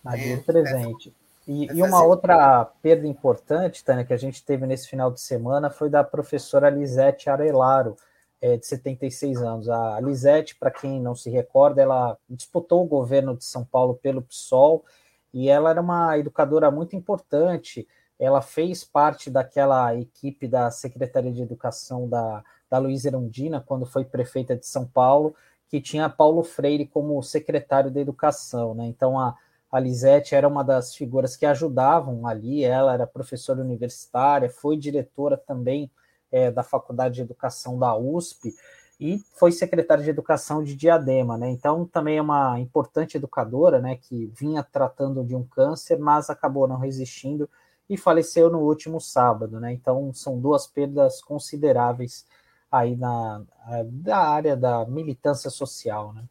Nadir 0.04 0.38
é, 0.38 0.38
presente. 0.38 1.16
E, 1.48 1.66
e, 1.66 1.82
uma 1.82 2.04
outra 2.04 2.66
perda 2.82 3.08
importante, 3.08 3.84
Tânia, 3.84 4.06
que 4.06 4.14
a 4.14 4.18
gente 4.18 4.44
teve 4.44 4.68
nesse 4.68 4.88
final 4.88 5.12
de 5.12 5.20
semana 5.20 5.70
foi 5.70 5.90
da 5.90 6.04
professora 6.04 6.70
Lisete 6.70 7.30
Arelaro, 7.30 7.98
é, 8.42 8.58
de 8.58 8.66
76 8.66 9.42
anos. 9.42 9.70
A 9.70 10.00
Lisete, 10.00 10.56
para 10.56 10.72
quem 10.72 11.02
não 11.02 11.16
se 11.16 11.30
recorda, 11.30 11.82
ela 11.82 12.18
disputou 12.30 12.84
o 12.84 12.88
governo 12.88 13.36
de 13.36 13.46
São 13.46 13.64
Paulo 13.66 13.96
pelo 13.96 14.22
PSOL 14.22 14.86
e 15.34 15.50
ela 15.50 15.70
era 15.70 15.82
uma 15.82 16.18
educadora 16.18 16.72
muito 16.72 16.96
importante. 16.96 17.88
Ela 18.20 18.42
fez 18.42 18.84
parte 18.84 19.30
daquela 19.30 19.96
equipe 19.96 20.48
da 20.48 20.72
Secretaria 20.72 21.32
de 21.32 21.42
Educação 21.42 22.08
da, 22.08 22.44
da 22.70 22.78
Luísa 22.78 23.10
Erundina, 23.10 23.64
quando 23.66 23.86
foi 23.86 24.04
prefeita 24.04 24.56
de 24.56 24.66
São 24.66 24.86
Paulo, 24.86 25.36
que 25.70 25.82
tinha 25.82 26.10
Paulo 26.10 26.44
Freire 26.44 26.88
como 26.88 27.22
secretário 27.22 27.92
da 27.92 28.00
Educação, 28.00 28.74
né? 28.74 28.86
Então 28.86 29.20
a, 29.20 29.36
a 29.72 29.80
Lisete 29.80 30.34
era 30.34 30.48
uma 30.48 30.64
das 30.64 30.96
figuras 30.96 31.36
que 31.36 31.46
ajudavam 31.46 32.26
ali, 32.26 32.64
ela 32.64 32.94
era 32.94 33.06
professora 33.06 33.62
universitária, 33.62 34.50
foi 34.50 34.78
diretora 34.78 35.38
também 35.38 35.92
é, 36.32 36.52
da 36.52 36.64
Faculdade 36.64 37.16
de 37.16 37.22
Educação 37.22 37.78
da 37.78 37.96
USP 37.96 38.54
e 39.00 39.20
foi 39.36 39.52
secretária 39.52 40.04
de 40.04 40.10
Educação 40.10 40.64
de 40.64 40.76
Diadema, 40.76 41.38
né? 41.38 41.50
Então 41.50 41.86
também 41.86 42.18
é 42.18 42.22
uma 42.22 42.60
importante 42.60 43.18
educadora, 43.18 43.80
né? 43.80 43.96
Que 43.96 44.26
vinha 44.36 44.64
tratando 44.64 45.24
de 45.24 45.36
um 45.36 45.44
câncer, 45.44 46.00
mas 46.00 46.30
acabou 46.30 46.68
não 46.68 46.78
resistindo 46.78 47.50
e 47.90 47.96
faleceu 47.96 48.50
no 48.50 48.60
último 48.60 49.00
sábado, 49.00 49.60
né? 49.60 49.72
Então 49.72 50.12
são 50.14 50.40
duas 50.40 50.66
perdas 50.68 51.22
consideráveis 51.22 52.26
aí 52.72 52.96
na 52.96 53.44
da 53.86 54.18
área 54.18 54.58
da 54.58 54.86
militância 54.86 55.50
social, 55.50 56.14
né? 56.14 56.24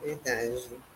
Verdade. 0.00 0.89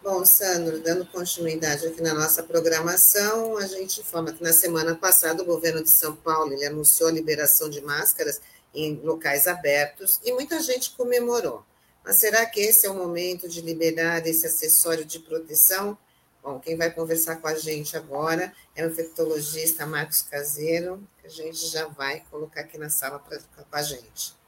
Bom, 0.00 0.24
Sandro, 0.24 0.80
dando 0.80 1.04
continuidade 1.06 1.86
aqui 1.86 2.00
na 2.00 2.14
nossa 2.14 2.42
programação, 2.42 3.58
a 3.58 3.66
gente 3.66 4.00
informa 4.00 4.32
que 4.32 4.42
na 4.42 4.52
semana 4.52 4.94
passada 4.94 5.42
o 5.42 5.46
governo 5.46 5.82
de 5.82 5.90
São 5.90 6.14
Paulo 6.14 6.52
ele 6.52 6.64
anunciou 6.64 7.08
a 7.08 7.12
liberação 7.12 7.68
de 7.68 7.80
máscaras 7.80 8.40
em 8.72 8.94
locais 9.02 9.48
abertos 9.48 10.20
e 10.24 10.32
muita 10.32 10.60
gente 10.60 10.92
comemorou. 10.92 11.64
Mas 12.04 12.16
será 12.16 12.46
que 12.46 12.60
esse 12.60 12.86
é 12.86 12.90
o 12.90 12.94
momento 12.94 13.48
de 13.48 13.60
liberar 13.60 14.24
esse 14.26 14.46
acessório 14.46 15.04
de 15.04 15.18
proteção? 15.18 15.98
Bom, 16.42 16.60
quem 16.60 16.76
vai 16.76 16.90
conversar 16.90 17.36
com 17.36 17.48
a 17.48 17.54
gente 17.54 17.96
agora 17.96 18.52
é 18.76 18.86
o 18.86 18.88
infectologista 18.88 19.84
Marcos 19.84 20.22
Caseiro, 20.22 21.02
que 21.20 21.26
a 21.26 21.30
gente 21.30 21.66
já 21.66 21.86
vai 21.88 22.22
colocar 22.30 22.60
aqui 22.60 22.78
na 22.78 22.88
sala 22.88 23.18
para 23.18 23.40
ficar 23.40 23.64
com 23.64 23.76
a 23.76 23.82
gente. 23.82 24.38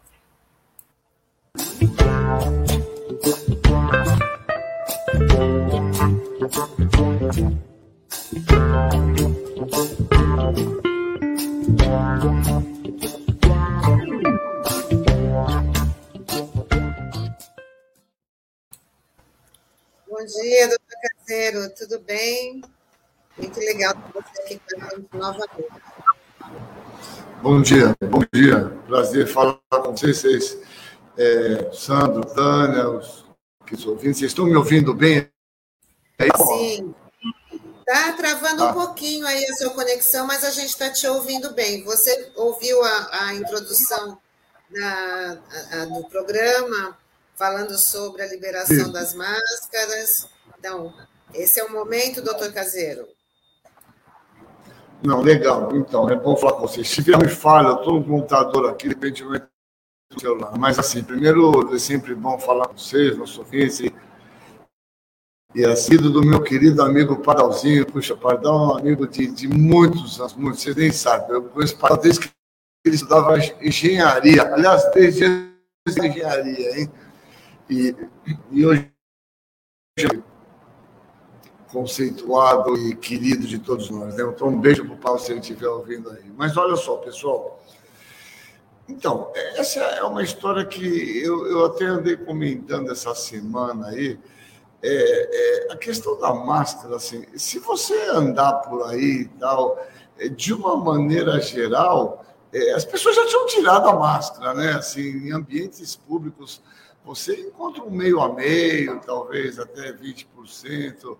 Bom 6.50 6.66
dia, 20.26 20.68
doutor 20.68 20.78
Caseiro, 21.02 21.70
tudo 21.76 22.00
bem? 22.00 22.62
Muito 23.38 23.60
legal 23.60 23.94
ter 23.94 24.12
você 24.12 24.42
aqui 24.42 24.60
com 24.60 25.18
novamente. 25.18 25.54
Bom 27.40 27.62
dia, 27.62 27.96
bom 28.02 28.22
dia. 28.32 28.70
Prazer 28.88 29.28
falar 29.28 29.60
com 29.70 29.94
vocês. 29.96 30.58
É, 31.16 31.70
Sandro, 31.72 32.24
Tânia, 32.34 32.88
os 32.88 33.24
que 33.64 33.74
os 33.74 33.86
ouvintes. 33.86 34.18
Vocês 34.18 34.32
estão 34.32 34.46
me 34.46 34.56
ouvindo 34.56 34.92
bem? 34.92 35.30
Sim. 36.36 36.94
Está 37.80 38.12
travando 38.12 38.66
um 38.66 38.72
pouquinho 38.72 39.26
aí 39.26 39.44
a 39.46 39.54
sua 39.54 39.70
conexão, 39.70 40.26
mas 40.26 40.44
a 40.44 40.50
gente 40.50 40.68
está 40.68 40.90
te 40.90 41.06
ouvindo 41.08 41.52
bem. 41.54 41.82
Você 41.84 42.30
ouviu 42.36 42.82
a, 42.84 43.08
a 43.12 43.34
introdução 43.34 44.18
da, 44.70 45.38
a, 45.72 45.82
a, 45.82 45.84
do 45.86 46.04
programa 46.08 46.96
falando 47.34 47.76
sobre 47.78 48.22
a 48.22 48.26
liberação 48.26 48.86
Sim. 48.86 48.92
das 48.92 49.14
máscaras. 49.14 50.28
Então, 50.58 50.92
esse 51.34 51.58
é 51.58 51.64
o 51.64 51.72
momento, 51.72 52.22
doutor 52.22 52.52
Caseiro. 52.52 53.08
Não, 55.02 55.22
legal. 55.22 55.74
Então, 55.74 56.08
é 56.10 56.14
bom 56.14 56.36
falar 56.36 56.52
com 56.52 56.60
vocês. 56.60 56.88
Se 56.88 56.96
tiver 56.96 57.18
me 57.18 57.28
falha, 57.28 57.68
eu 57.68 57.76
estou 57.76 57.94
no 57.94 58.04
computador 58.04 58.68
aqui, 58.70 58.88
de 58.88 58.94
repente 58.94 59.24
vai 59.24 59.42
no 60.12 60.20
celular. 60.20 60.56
Mas, 60.58 60.78
assim, 60.78 61.02
primeiro, 61.02 61.74
é 61.74 61.78
sempre 61.78 62.14
bom 62.14 62.38
falar 62.38 62.68
com 62.68 62.76
vocês, 62.76 63.16
nosso 63.16 63.40
ouvintes, 63.40 63.80
e, 63.80 63.94
e 65.54 65.64
assim, 65.64 65.96
do 65.96 66.24
meu 66.24 66.42
querido 66.42 66.82
amigo 66.82 67.16
Padalzinho. 67.16 67.86
Puxa, 67.86 68.16
Pardal 68.16 68.54
é 68.54 68.74
um 68.74 68.78
amigo 68.78 69.06
de, 69.06 69.26
de 69.26 69.48
muitos 69.48 70.18
muitos, 70.36 70.62
vocês 70.62 70.76
nem 70.76 70.92
sabem. 70.92 71.30
Eu 71.30 71.42
conheço 71.44 71.76
Padal 71.76 71.98
desde 71.98 72.20
que 72.20 72.30
ele 72.84 72.94
estudava 72.94 73.36
engenharia. 73.60 74.42
Aliás, 74.54 74.88
desde 74.92 75.24
engenharia, 75.88 76.80
hein? 76.80 76.90
E, 77.68 77.94
e 78.52 78.66
hoje 78.66 78.90
conceituado 81.72 82.76
e 82.76 82.94
querido 82.96 83.46
de 83.46 83.58
todos 83.58 83.90
nós. 83.90 84.16
Né? 84.16 84.24
Então, 84.24 84.48
um 84.48 84.60
beijo 84.60 84.84
para 84.84 84.94
o 84.94 84.98
Paulo 84.98 85.18
se 85.18 85.32
ele 85.32 85.40
estiver 85.40 85.68
ouvindo 85.68 86.10
aí. 86.10 86.30
Mas 86.36 86.56
olha 86.56 86.76
só, 86.76 86.96
pessoal. 86.96 87.62
Então, 88.88 89.30
essa 89.54 89.80
é 89.80 90.02
uma 90.02 90.22
história 90.22 90.64
que 90.64 91.22
eu, 91.24 91.46
eu 91.46 91.66
até 91.66 91.84
andei 91.84 92.16
comentando 92.16 92.90
essa 92.90 93.14
semana 93.14 93.88
aí. 93.88 94.18
É, 94.82 95.66
é, 95.68 95.72
a 95.72 95.76
questão 95.76 96.18
da 96.18 96.32
máscara, 96.32 96.96
assim, 96.96 97.26
se 97.36 97.58
você 97.58 97.94
andar 98.08 98.54
por 98.62 98.88
aí 98.88 99.22
e 99.22 99.28
tal, 99.38 99.78
é, 100.18 100.28
de 100.28 100.54
uma 100.54 100.76
maneira 100.76 101.38
geral, 101.40 102.24
é, 102.52 102.72
as 102.72 102.84
pessoas 102.84 103.14
já 103.14 103.26
tinham 103.26 103.46
tirado 103.46 103.88
a 103.88 103.94
máscara, 103.94 104.54
né? 104.54 104.72
Assim, 104.72 105.28
em 105.28 105.32
ambientes 105.32 105.96
públicos, 105.96 106.62
você 107.04 107.40
encontra 107.40 107.82
um 107.82 107.90
meio 107.90 108.20
a 108.20 108.32
meio, 108.32 109.00
talvez 109.00 109.58
até 109.58 109.92
20%. 109.92 111.16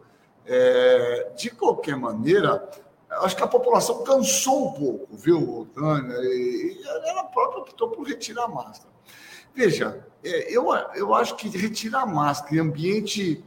É, 0.46 1.32
de 1.36 1.50
qualquer 1.50 1.96
maneira, 1.96 2.68
acho 3.11 3.36
que 3.36 3.42
a 3.42 3.46
população 3.46 4.02
cansou 4.02 4.68
um 4.68 4.72
pouco, 4.72 5.16
viu, 5.16 5.68
Tânia? 5.74 6.16
E 6.16 6.80
ela 6.84 7.24
própria 7.24 7.61
optou 7.61 7.90
por 7.90 8.06
retirar 8.06 8.44
a 8.44 8.48
máscara. 8.48 8.89
Veja, 9.55 10.07
é, 10.22 10.55
eu, 10.55 10.72
eu 10.94 11.14
acho 11.14 11.36
que 11.36 11.48
retirar 11.48 12.07
máscara 12.07 12.57
em 12.57 12.59
ambiente 12.59 13.44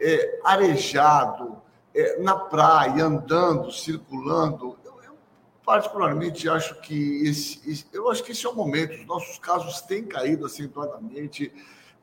é, 0.00 0.40
arejado, 0.44 1.60
é, 1.94 2.20
na 2.20 2.36
praia, 2.36 3.04
andando, 3.04 3.70
circulando, 3.70 4.76
eu, 4.84 5.00
eu, 5.02 5.16
particularmente 5.64 6.48
acho 6.48 6.80
que 6.80 7.26
esse, 7.26 7.70
esse, 7.70 7.86
eu 7.92 8.10
acho 8.10 8.22
que 8.22 8.32
esse 8.32 8.46
é 8.46 8.48
o 8.48 8.54
momento. 8.54 8.94
Os 8.94 9.06
nossos 9.06 9.38
casos 9.38 9.80
têm 9.82 10.04
caído 10.04 10.46
acentuadamente. 10.46 11.52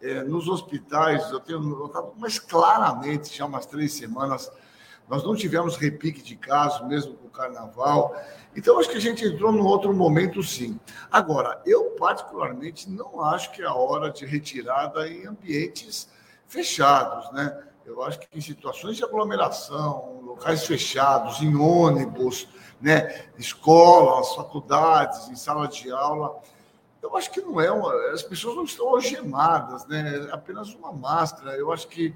É, 0.01 0.23
nos 0.23 0.49
hospitais, 0.49 1.31
eu 1.31 1.39
tenho 1.39 1.61
notado, 1.61 2.13
mas 2.19 2.37
claramente, 2.37 3.35
já 3.35 3.45
umas 3.45 3.65
três 3.65 3.93
semanas, 3.93 4.51
nós 5.07 5.23
não 5.23 5.35
tivemos 5.35 5.75
repique 5.77 6.21
de 6.21 6.35
casos, 6.35 6.87
mesmo 6.87 7.13
com 7.15 7.27
o 7.27 7.31
carnaval. 7.31 8.15
Então, 8.55 8.79
acho 8.79 8.89
que 8.89 8.97
a 8.97 9.01
gente 9.01 9.23
entrou 9.23 9.51
num 9.51 9.65
outro 9.65 9.93
momento, 9.93 10.41
sim. 10.41 10.79
Agora, 11.11 11.61
eu, 11.65 11.91
particularmente, 11.91 12.89
não 12.89 13.23
acho 13.23 13.51
que 13.51 13.61
é 13.61 13.65
a 13.65 13.73
hora 13.73 14.09
de 14.09 14.25
retirada 14.25 15.07
em 15.07 15.27
ambientes 15.27 16.09
fechados, 16.47 17.31
né? 17.31 17.63
Eu 17.85 18.01
acho 18.01 18.19
que 18.19 18.27
em 18.33 18.41
situações 18.41 18.97
de 18.97 19.03
aglomeração, 19.03 20.21
locais 20.23 20.65
fechados, 20.65 21.39
em 21.41 21.55
ônibus, 21.55 22.47
né, 22.81 23.25
escolas, 23.37 24.33
faculdades, 24.33 25.29
em 25.29 25.35
sala 25.35 25.67
de 25.67 25.91
aula, 25.91 26.41
eu 27.01 27.15
acho 27.15 27.29
que 27.29 27.39
não 27.41 27.61
é 27.61 27.71
uma, 27.71 27.93
as 28.11 28.23
pessoas 28.23 28.55
não 28.55 28.63
estão 28.63 28.89
algemadas, 28.89 29.85
né? 29.85 30.27
É 30.27 30.33
apenas 30.33 30.73
uma 30.73 30.91
máscara. 30.91 31.55
Eu 31.55 31.71
acho 31.71 31.87
que 31.87 32.15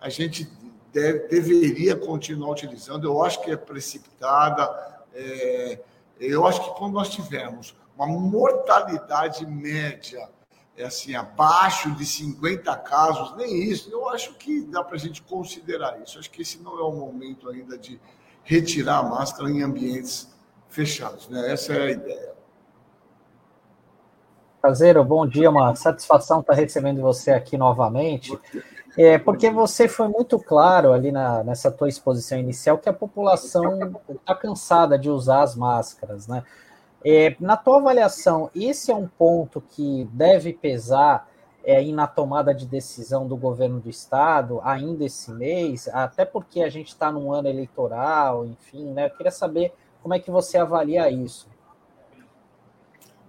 a 0.00 0.08
gente 0.08 0.50
deve, 0.96 1.28
deveria 1.28 1.94
continuar 1.94 2.52
utilizando. 2.52 3.06
Eu 3.06 3.22
acho 3.22 3.42
que 3.42 3.50
é 3.50 3.56
precipitada. 3.56 5.04
É, 5.14 5.78
eu 6.18 6.46
acho 6.46 6.62
que 6.62 6.78
quando 6.78 6.94
nós 6.94 7.10
tivermos 7.10 7.76
uma 7.94 8.06
mortalidade 8.06 9.44
média 9.46 10.28
é 10.74 10.84
assim, 10.84 11.14
abaixo 11.14 11.90
de 11.92 12.04
50 12.04 12.74
casos, 12.76 13.34
nem 13.36 13.62
isso. 13.62 13.90
Eu 13.90 14.08
acho 14.08 14.34
que 14.34 14.62
dá 14.62 14.84
para 14.84 14.96
a 14.96 14.98
gente 14.98 15.22
considerar 15.22 16.00
isso. 16.02 16.18
Acho 16.18 16.30
que 16.30 16.42
esse 16.42 16.62
não 16.62 16.78
é 16.78 16.82
o 16.82 16.92
momento 16.92 17.48
ainda 17.48 17.78
de 17.78 17.98
retirar 18.44 18.98
a 18.98 19.02
máscara 19.02 19.50
em 19.50 19.62
ambientes 19.62 20.34
fechados. 20.68 21.28
Né? 21.28 21.50
Essa 21.52 21.72
é 21.74 21.82
a 21.82 21.90
ideia. 21.90 22.36
Caseiro, 24.62 25.02
bom 25.04 25.26
dia, 25.26 25.48
uma 25.48 25.74
satisfação 25.74 26.40
estar 26.40 26.54
recebendo 26.54 27.00
você 27.00 27.30
aqui 27.30 27.56
novamente. 27.56 28.38
É, 28.96 29.18
porque 29.18 29.50
você 29.50 29.88
foi 29.88 30.08
muito 30.08 30.38
claro 30.38 30.92
ali 30.92 31.12
na, 31.12 31.44
nessa 31.44 31.70
tua 31.70 31.88
exposição 31.88 32.38
inicial 32.38 32.78
que 32.78 32.88
a 32.88 32.92
população 32.92 34.00
está 34.08 34.34
cansada 34.34 34.98
de 34.98 35.10
usar 35.10 35.42
as 35.42 35.54
máscaras, 35.54 36.26
né? 36.26 36.42
É, 37.04 37.36
na 37.38 37.56
tua 37.56 37.76
avaliação, 37.76 38.50
esse 38.54 38.90
é 38.90 38.94
um 38.94 39.06
ponto 39.06 39.60
que 39.60 40.08
deve 40.12 40.52
pesar 40.52 41.28
é, 41.62 41.84
na 41.92 42.06
tomada 42.06 42.54
de 42.54 42.64
decisão 42.64 43.28
do 43.28 43.36
governo 43.36 43.80
do 43.80 43.90
estado 43.90 44.60
ainda 44.64 45.04
esse 45.04 45.30
mês, 45.30 45.88
até 45.88 46.24
porque 46.24 46.62
a 46.62 46.70
gente 46.70 46.88
está 46.88 47.12
num 47.12 47.32
ano 47.32 47.48
eleitoral, 47.48 48.46
enfim, 48.46 48.86
né? 48.86 49.06
Eu 49.06 49.10
queria 49.10 49.30
saber 49.30 49.74
como 50.02 50.14
é 50.14 50.18
que 50.18 50.30
você 50.30 50.56
avalia 50.56 51.10
isso. 51.10 51.48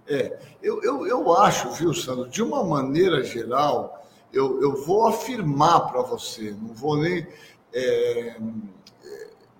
É, 0.06 0.38
eu, 0.62 0.82
eu, 0.82 1.06
eu 1.06 1.36
acho, 1.36 1.70
viu, 1.72 1.92
Sandro, 1.92 2.28
de 2.28 2.42
uma 2.42 2.64
maneira 2.64 3.22
geral, 3.22 4.02
eu, 4.32 4.60
eu 4.62 4.84
vou 4.84 5.06
afirmar 5.06 5.90
para 5.90 6.02
você, 6.02 6.50
não 6.50 6.74
vou 6.74 6.96
nem. 6.96 7.26
É, 7.72 8.36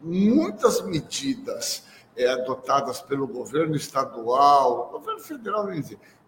muitas 0.01 0.81
medidas 0.83 1.85
é, 2.17 2.29
adotadas 2.29 3.01
pelo 3.01 3.27
governo 3.27 3.77
estadual, 3.77 4.89
governo 4.91 5.21
federal, 5.21 5.69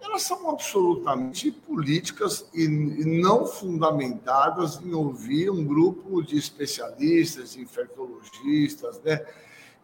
elas 0.01 0.22
são 0.22 0.49
absolutamente 0.49 1.51
políticas 1.51 2.49
e, 2.55 2.66
não 2.68 3.47
fundamentadas 3.47 4.80
em 4.80 4.95
ouvir 4.95 5.51
um 5.51 5.64
grupo 5.64 6.22
de 6.22 6.38
especialistas, 6.38 7.57
infectologistas, 7.57 9.01
né, 9.03 9.24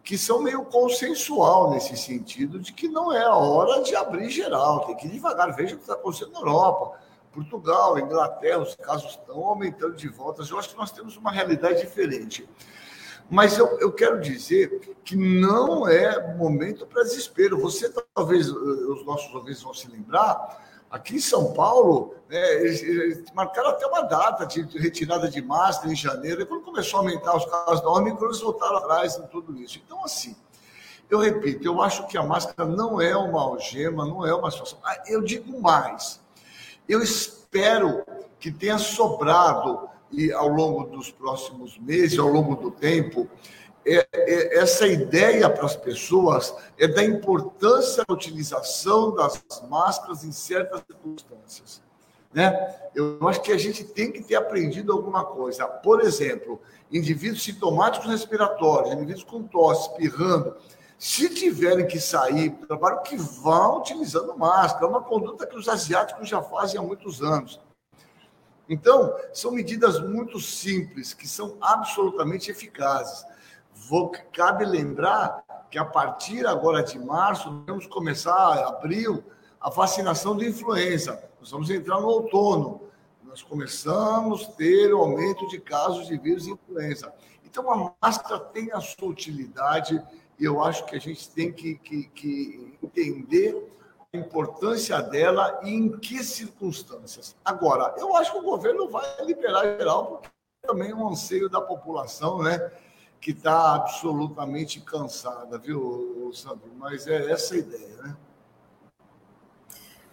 que 0.03 0.17
são 0.17 0.41
meio 0.41 0.65
consensual 0.65 1.71
nesse 1.71 1.97
sentido 1.97 2.61
de 2.61 2.73
que 2.73 2.87
não 2.87 3.13
é 3.13 3.25
a 3.25 3.35
hora 3.35 3.83
de 3.83 3.97
abrir 3.97 4.31
geral, 4.31 4.87
tem 4.87 4.97
que 4.97 5.07
ir 5.09 5.11
devagar. 5.11 5.55
Veja 5.55 5.75
o 5.75 5.79
que 5.79 5.83
está 5.83 5.95
acontecendo 5.95 6.33
na 6.33 6.39
Europa. 6.39 7.01
Portugal, 7.37 7.99
Inglaterra, 7.99 8.61
os 8.61 8.75
casos 8.75 9.11
estão 9.11 9.45
aumentando 9.45 9.95
de 9.95 10.09
voltas. 10.09 10.49
Eu 10.49 10.59
acho 10.59 10.71
que 10.71 10.77
nós 10.77 10.91
temos 10.91 11.19
uma 11.19 11.31
realidade 11.31 11.83
diferente. 11.83 12.49
Mas 13.29 13.59
eu, 13.59 13.79
eu 13.79 13.93
quero 13.93 14.19
dizer 14.21 14.97
que 15.05 15.17
não 15.17 15.87
é 15.87 16.35
momento 16.35 16.87
para 16.87 17.03
desespero. 17.03 17.61
Você 17.61 17.93
talvez, 18.15 18.49
os 18.49 19.05
nossos 19.05 19.35
ouvintes 19.35 19.63
vão 19.63 19.75
se 19.75 19.87
lembrar, 19.91 20.65
aqui 20.91 21.17
em 21.17 21.21
São 21.21 21.53
Paulo, 21.53 22.15
né, 22.27 22.55
eles, 22.55 22.83
eles 22.83 23.25
marcaram 23.35 23.71
até 23.71 23.87
uma 23.87 24.03
data 24.03 24.47
de 24.47 24.63
retirada 24.79 25.29
de 25.29 25.43
máscara 25.43 25.93
em 25.93 25.97
janeiro, 25.97 26.41
e 26.41 26.47
quando 26.47 26.63
começou 26.63 27.01
a 27.01 27.03
aumentar 27.03 27.37
os 27.37 27.45
casos 27.45 27.83
da 27.83 27.91
Omicron, 27.91 28.27
eles 28.27 28.41
voltaram 28.41 28.79
atrás 28.79 29.17
em 29.17 29.27
tudo 29.27 29.55
isso. 29.61 29.79
Então, 29.85 30.03
assim, 30.05 30.35
eu 31.11 31.19
repito, 31.19 31.67
eu 31.67 31.83
acho 31.83 32.07
que 32.07 32.17
a 32.17 32.23
máscara 32.23 32.67
não 32.67 33.01
é 33.01 33.15
uma 33.17 33.43
algema, 33.43 34.07
não 34.07 34.25
é 34.25 34.35
uma 34.35 34.51
situação. 34.51 34.79
Ah, 34.85 35.03
eu 35.07 35.21
digo 35.23 35.61
mais, 35.61 36.25
eu 36.89 37.03
espero 37.03 38.05
que 38.39 38.51
tenha 38.51 38.79
sobrado 38.79 39.89
e 40.11 40.33
ao 40.33 40.49
longo 40.49 40.85
dos 40.85 41.11
próximos 41.11 41.79
meses, 41.79 42.19
ao 42.19 42.29
longo 42.29 42.55
do 42.55 42.71
tempo, 42.71 43.29
é, 43.85 44.07
é, 44.13 44.59
essa 44.59 44.87
ideia 44.87 45.49
para 45.49 45.65
as 45.65 45.77
pessoas 45.77 46.55
é 46.79 46.89
da 46.89 47.05
importância 47.05 48.05
da 48.07 48.15
utilização 48.15 49.15
das 49.15 49.43
máscaras 49.69 50.25
em 50.25 50.33
certas 50.33 50.83
circunstâncias. 50.87 51.83
Né? 52.35 52.53
Eu 52.95 53.19
acho 53.29 53.41
que 53.41 53.53
a 53.53 53.59
gente 53.59 53.85
tem 53.85 54.11
que 54.11 54.23
ter 54.23 54.35
aprendido 54.35 54.93
alguma 54.93 55.25
coisa. 55.25 55.67
Por 55.67 56.01
exemplo, 56.01 56.61
indivíduos 56.91 57.45
sintomáticos 57.45 58.11
respiratórios, 58.11 58.93
indivíduos 58.93 59.25
com 59.25 59.43
tosse, 59.45 59.91
espirrando, 59.91 60.57
se 60.99 61.29
tiverem 61.29 61.87
que 61.87 62.01
sair 62.01 62.51
para 62.51 62.67
trabalho, 62.69 63.03
que 63.03 63.17
vão 63.17 63.79
utilizando 63.79 64.37
máscara. 64.37 64.87
É 64.87 64.89
uma 64.89 65.03
conduta 65.03 65.47
que 65.47 65.57
os 65.57 65.69
asiáticos 65.69 66.29
já 66.29 66.43
fazem 66.43 66.81
há 66.81 66.83
muitos 66.83 67.23
anos. 67.23 67.61
Então, 68.69 69.15
são 69.33 69.53
medidas 69.53 70.01
muito 70.01 70.41
simples, 70.41 71.15
que 71.15 71.29
são 71.29 71.57
absolutamente 71.61 72.51
eficazes. 72.51 73.25
Vou, 73.73 74.11
cabe 74.33 74.65
lembrar 74.65 75.45
que 75.71 75.79
a 75.79 75.85
partir 75.85 76.47
agora 76.47 76.83
de 76.83 76.99
março, 76.99 77.63
vamos 77.67 77.87
começar, 77.87 78.67
abril, 78.67 79.23
a 79.61 79.71
vacinação 79.71 80.37
de 80.37 80.49
influenza. 80.49 81.23
Nós 81.39 81.51
vamos 81.51 81.71
entrar 81.71 82.01
no 82.01 82.09
outono. 82.09 82.81
Nós 83.23 83.43
começamos 83.43 84.49
a 84.49 84.53
ter 84.53 84.93
o 84.93 84.99
aumento 84.99 85.47
de 85.49 85.61
casos 85.61 86.07
de 86.07 86.17
vírus 86.17 86.45
de 86.45 86.53
influenza. 86.53 87.13
Então, 87.45 87.71
a 87.71 87.95
máscara 88.03 88.41
tem 88.41 88.73
a 88.73 88.81
sua 88.81 89.09
utilidade 89.09 90.03
e 90.39 90.45
eu 90.45 90.63
acho 90.63 90.85
que 90.87 90.97
a 90.97 91.01
gente 91.01 91.29
tem 91.31 91.53
que, 91.53 91.77
que, 91.77 92.05
que 92.09 92.79
entender 92.83 93.73
a 94.13 94.17
importância 94.17 95.01
dela 95.01 95.61
e 95.63 95.71
em 95.71 95.99
que 95.99 96.23
circunstâncias. 96.23 97.35
Agora, 97.45 97.95
eu 97.99 98.15
acho 98.17 98.33
que 98.33 98.39
o 98.39 98.43
governo 98.43 98.89
vai 98.89 99.25
liberar 99.25 99.79
geral, 99.79 100.23
porque 100.23 100.29
também 100.67 100.91
é 100.91 100.95
um 100.95 101.09
anseio 101.09 101.49
da 101.49 101.61
população, 101.61 102.43
né? 102.43 102.71
Que 103.21 103.31
está 103.31 103.75
absolutamente 103.75 104.81
cansada, 104.81 105.59
viu, 105.59 106.31
Sandro? 106.35 106.71
Mas 106.77 107.07
é 107.07 107.31
essa 107.33 107.55
a 107.55 107.59
ideia, 107.59 107.97
né? 108.03 108.17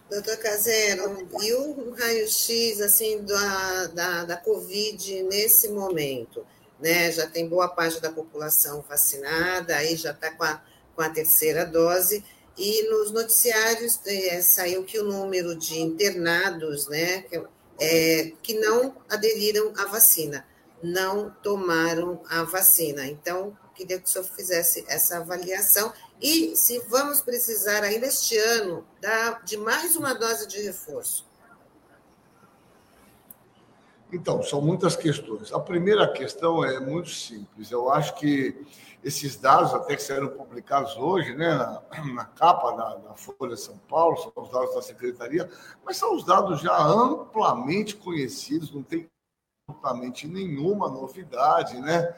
Doutor 0.09 0.37
Casero, 0.37 1.27
e 1.41 1.53
o 1.53 1.93
raio-x 1.95 2.79
assim, 2.81 3.23
da, 3.23 3.87
da, 3.87 4.25
da 4.25 4.37
Covid 4.37 5.23
nesse 5.23 5.69
momento? 5.69 6.45
Né? 6.79 7.11
Já 7.11 7.27
tem 7.27 7.47
boa 7.47 7.67
parte 7.67 8.01
da 8.01 8.11
população 8.11 8.83
vacinada, 8.87 9.75
aí 9.75 9.95
já 9.95 10.11
está 10.11 10.31
com 10.31 10.43
a, 10.43 10.61
com 10.95 11.01
a 11.01 11.09
terceira 11.09 11.65
dose. 11.65 12.23
E 12.57 12.89
nos 12.89 13.11
noticiários 13.11 13.99
é, 14.05 14.41
saiu 14.41 14.83
que 14.83 14.99
o 14.99 15.03
número 15.03 15.55
de 15.55 15.79
internados 15.79 16.87
né, 16.87 17.23
que, 17.23 17.41
é, 17.79 18.31
que 18.43 18.59
não 18.59 18.95
aderiram 19.09 19.73
à 19.77 19.85
vacina, 19.85 20.45
não 20.81 21.31
tomaram 21.41 22.21
a 22.29 22.43
vacina. 22.43 23.07
Então, 23.07 23.57
queria 23.73 23.99
que 23.99 24.07
o 24.07 24.11
senhor 24.11 24.25
fizesse 24.25 24.85
essa 24.87 25.17
avaliação. 25.17 25.91
E 26.21 26.55
se 26.55 26.79
vamos 26.87 27.21
precisar 27.21 27.83
ainda 27.83 28.05
este 28.07 28.37
ano 28.37 28.85
da, 29.01 29.31
de 29.39 29.57
mais 29.57 29.95
uma 29.95 30.13
dose 30.13 30.47
de 30.47 30.61
reforço. 30.61 31.25
Então, 34.13 34.43
são 34.43 34.61
muitas 34.61 34.95
questões. 34.95 35.51
A 35.51 35.59
primeira 35.59 36.07
questão 36.07 36.63
é 36.63 36.79
muito 36.79 37.09
simples. 37.09 37.71
Eu 37.71 37.91
acho 37.91 38.13
que 38.13 38.55
esses 39.03 39.35
dados, 39.35 39.73
até 39.73 39.95
que 39.95 40.03
serão 40.03 40.29
publicados 40.29 40.95
hoje, 40.95 41.35
né, 41.35 41.55
na, 41.55 41.81
na 42.13 42.25
capa 42.25 42.71
da, 42.73 43.15
Folha 43.15 43.55
de 43.55 43.61
São 43.61 43.77
Paulo, 43.89 44.15
são 44.17 44.31
os 44.35 44.51
dados 44.51 44.75
da 44.75 44.81
Secretaria, 44.83 45.49
mas 45.83 45.97
são 45.97 46.15
os 46.15 46.23
dados 46.23 46.61
já 46.61 46.77
amplamente 46.79 47.95
conhecidos, 47.95 48.71
não 48.71 48.83
tem 48.83 49.09
absolutamente 49.67 50.27
nenhuma 50.27 50.89
novidade, 50.89 51.79
né, 51.81 52.15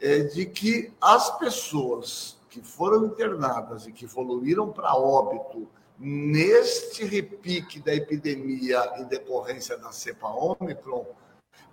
é 0.00 0.20
de 0.20 0.46
que 0.46 0.92
as 1.00 1.38
pessoas 1.38 2.38
que 2.48 2.62
foram 2.62 3.06
internadas 3.06 3.86
e 3.86 3.92
que 3.92 4.06
evoluíram 4.06 4.72
para 4.72 4.96
óbito 4.96 5.68
neste 5.98 7.04
repique 7.04 7.80
da 7.80 7.94
epidemia 7.94 8.94
em 8.98 9.04
decorrência 9.04 9.76
da 9.76 9.90
cepa 9.90 10.28
Ômicron, 10.28 11.06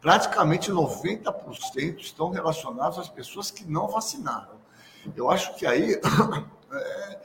praticamente 0.02 0.72
90% 0.72 2.00
estão 2.00 2.30
relacionados 2.30 2.98
às 2.98 3.10
pessoas 3.10 3.52
que 3.52 3.66
não 3.66 3.88
vacinaram. 3.88 4.60
Eu 5.16 5.30
acho 5.30 5.56
que 5.56 5.66
aí 5.68 5.94
é, 6.72 7.20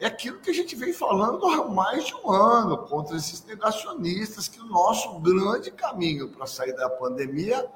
é 0.00 0.06
aquilo 0.06 0.40
que 0.40 0.50
a 0.50 0.54
gente 0.54 0.76
vem 0.76 0.92
falando 0.92 1.46
há 1.46 1.68
mais 1.68 2.06
de 2.06 2.14
um 2.16 2.30
ano 2.30 2.76
contra 2.76 3.16
esses 3.16 3.42
negacionistas, 3.44 4.48
que 4.48 4.60
o 4.60 4.66
nosso 4.66 5.18
grande 5.20 5.70
caminho 5.70 6.28
para 6.28 6.46
sair 6.46 6.74
da 6.74 6.90
pandemia 6.90 7.66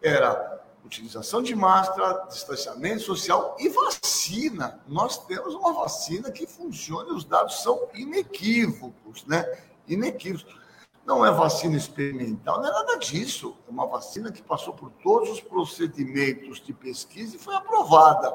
era 0.00 0.63
utilização 0.84 1.42
de 1.42 1.54
máscara, 1.54 2.26
distanciamento 2.28 3.00
social 3.00 3.56
e 3.58 3.68
vacina. 3.68 4.80
Nós 4.86 5.18
temos 5.26 5.54
uma 5.54 5.72
vacina 5.72 6.30
que 6.30 6.46
funciona 6.46 7.10
e 7.10 7.14
os 7.14 7.24
dados 7.24 7.62
são 7.62 7.88
inequívocos, 7.94 9.24
né? 9.26 9.44
Inequívocos. 9.88 10.62
Não 11.06 11.24
é 11.24 11.30
vacina 11.30 11.76
experimental, 11.76 12.60
não 12.60 12.68
é 12.68 12.72
nada 12.72 12.96
disso. 12.96 13.56
É 13.66 13.70
uma 13.70 13.86
vacina 13.86 14.30
que 14.30 14.42
passou 14.42 14.72
por 14.72 14.90
todos 15.02 15.30
os 15.30 15.40
procedimentos 15.40 16.60
de 16.60 16.72
pesquisa 16.72 17.36
e 17.36 17.38
foi 17.38 17.54
aprovada. 17.54 18.34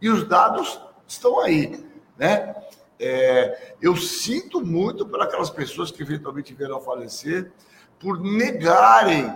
E 0.00 0.08
os 0.08 0.26
dados 0.26 0.80
estão 1.06 1.40
aí, 1.40 1.84
né? 2.16 2.54
É, 2.98 3.74
eu 3.82 3.96
sinto 3.96 4.64
muito 4.64 5.04
por 5.06 5.20
aquelas 5.20 5.50
pessoas 5.50 5.90
que 5.90 6.02
eventualmente 6.02 6.54
vieram 6.54 6.76
a 6.76 6.80
falecer 6.80 7.52
por 7.98 8.20
negarem 8.20 9.34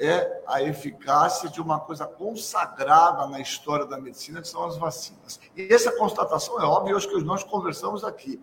é 0.00 0.42
a 0.46 0.62
eficácia 0.62 1.50
de 1.50 1.60
uma 1.60 1.78
coisa 1.78 2.06
consagrada 2.06 3.26
na 3.26 3.38
história 3.38 3.84
da 3.84 4.00
medicina, 4.00 4.40
que 4.40 4.48
são 4.48 4.64
as 4.64 4.78
vacinas. 4.78 5.38
E 5.54 5.72
essa 5.72 5.92
constatação 5.92 6.58
é 6.58 6.64
óbvia, 6.64 6.96
acho 6.96 7.08
que 7.08 7.22
nós 7.22 7.44
conversamos 7.44 8.02
aqui. 8.02 8.42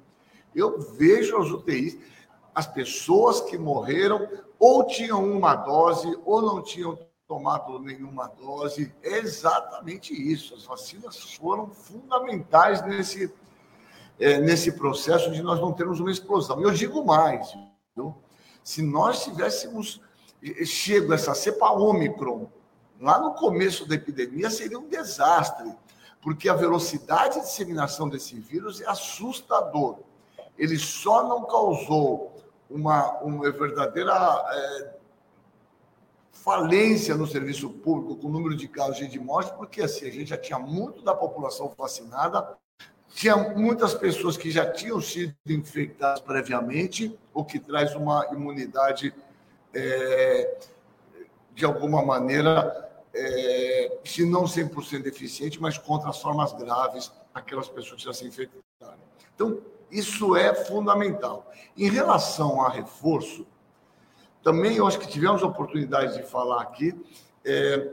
Eu 0.53 0.79
vejo 0.79 1.35
as 1.35 1.49
UTIs, 1.49 1.97
as 2.53 2.67
pessoas 2.67 3.41
que 3.41 3.57
morreram 3.57 4.29
ou 4.59 4.85
tinham 4.85 5.25
uma 5.25 5.55
dose 5.55 6.15
ou 6.23 6.43
não 6.43 6.61
tinham 6.61 6.97
tomado 7.27 7.79
nenhuma 7.79 8.27
dose. 8.27 8.93
É 9.01 9.17
exatamente 9.17 10.13
isso. 10.13 10.53
As 10.53 10.63
vacinas 10.63 11.33
foram 11.33 11.69
fundamentais 11.71 12.85
nesse, 12.85 13.33
é, 14.19 14.39
nesse 14.39 14.73
processo 14.73 15.31
de 15.31 15.41
nós 15.41 15.59
não 15.59 15.73
termos 15.73 15.99
uma 15.99 16.11
explosão. 16.11 16.61
E 16.61 16.63
eu 16.63 16.71
digo 16.71 17.03
mais, 17.03 17.51
viu? 17.95 18.15
se 18.63 18.83
nós 18.83 19.23
tivéssemos 19.23 20.01
chego 20.65 21.13
essa 21.13 21.33
cepa 21.33 21.71
Ômicron, 21.71 22.47
lá 22.99 23.19
no 23.19 23.33
começo 23.33 23.87
da 23.87 23.95
epidemia, 23.95 24.49
seria 24.49 24.79
um 24.79 24.87
desastre, 24.87 25.73
porque 26.21 26.49
a 26.49 26.53
velocidade 26.53 27.35
de 27.35 27.41
disseminação 27.41 28.09
desse 28.09 28.39
vírus 28.39 28.81
é 28.81 28.87
assustador. 28.87 29.99
Ele 30.57 30.77
só 30.77 31.27
não 31.27 31.45
causou 31.45 32.35
uma, 32.69 33.19
uma 33.19 33.51
verdadeira 33.51 34.13
é, 34.51 34.97
falência 36.31 37.15
no 37.15 37.27
serviço 37.27 37.69
público 37.69 38.15
com 38.15 38.27
o 38.27 38.31
número 38.31 38.55
de 38.55 38.67
casos 38.67 39.01
e 39.01 39.07
de 39.07 39.19
morte, 39.19 39.53
porque 39.55 39.81
assim, 39.81 40.07
a 40.07 40.11
gente 40.11 40.29
já 40.29 40.37
tinha 40.37 40.59
muito 40.59 41.03
da 41.03 41.13
população 41.13 41.71
vacinada, 41.77 42.57
tinha 43.09 43.35
muitas 43.35 43.93
pessoas 43.93 44.37
que 44.37 44.51
já 44.51 44.69
tinham 44.69 45.01
sido 45.01 45.33
infectadas 45.47 46.19
previamente, 46.19 47.17
o 47.33 47.43
que 47.43 47.59
traz 47.59 47.95
uma 47.95 48.27
imunidade 48.31 49.13
é, 49.73 50.57
de 51.53 51.65
alguma 51.65 52.03
maneira, 52.03 52.89
é, 53.13 53.99
se 54.03 54.25
não 54.25 54.43
100% 54.43 55.05
eficiente, 55.07 55.61
mas 55.61 55.77
contra 55.77 56.09
as 56.09 56.21
formas 56.21 56.53
graves, 56.53 57.11
aquelas 57.33 57.67
pessoas 57.67 58.01
que 58.01 58.05
já 58.05 58.13
se 58.13 58.25
infectaram. 58.25 58.99
Então, 59.35 59.59
isso 59.89 60.35
é 60.35 60.53
fundamental. 60.53 61.51
Em 61.77 61.89
relação 61.89 62.61
a 62.61 62.69
reforço, 62.69 63.45
também 64.43 64.77
eu 64.77 64.87
acho 64.87 64.99
que 64.99 65.07
tivemos 65.07 65.43
a 65.43 65.47
oportunidade 65.47 66.17
de 66.17 66.23
falar 66.23 66.61
aqui, 66.61 66.93
é, 67.43 67.89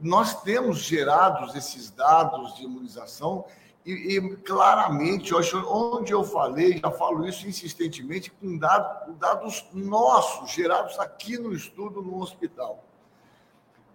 nós 0.00 0.42
temos 0.42 0.78
gerados 0.78 1.54
esses 1.54 1.90
dados 1.90 2.54
de 2.54 2.64
imunização 2.64 3.44
e, 3.88 4.18
e, 4.18 4.36
claramente, 4.36 5.32
onde 5.34 6.12
eu 6.12 6.22
falei, 6.22 6.76
já 6.76 6.90
falo 6.90 7.26
isso 7.26 7.48
insistentemente, 7.48 8.30
com 8.30 8.58
dados, 8.58 9.16
dados 9.16 9.66
nossos, 9.72 10.50
gerados 10.50 10.98
aqui 10.98 11.38
no 11.38 11.54
estudo 11.54 12.02
no 12.02 12.20
hospital. 12.20 12.84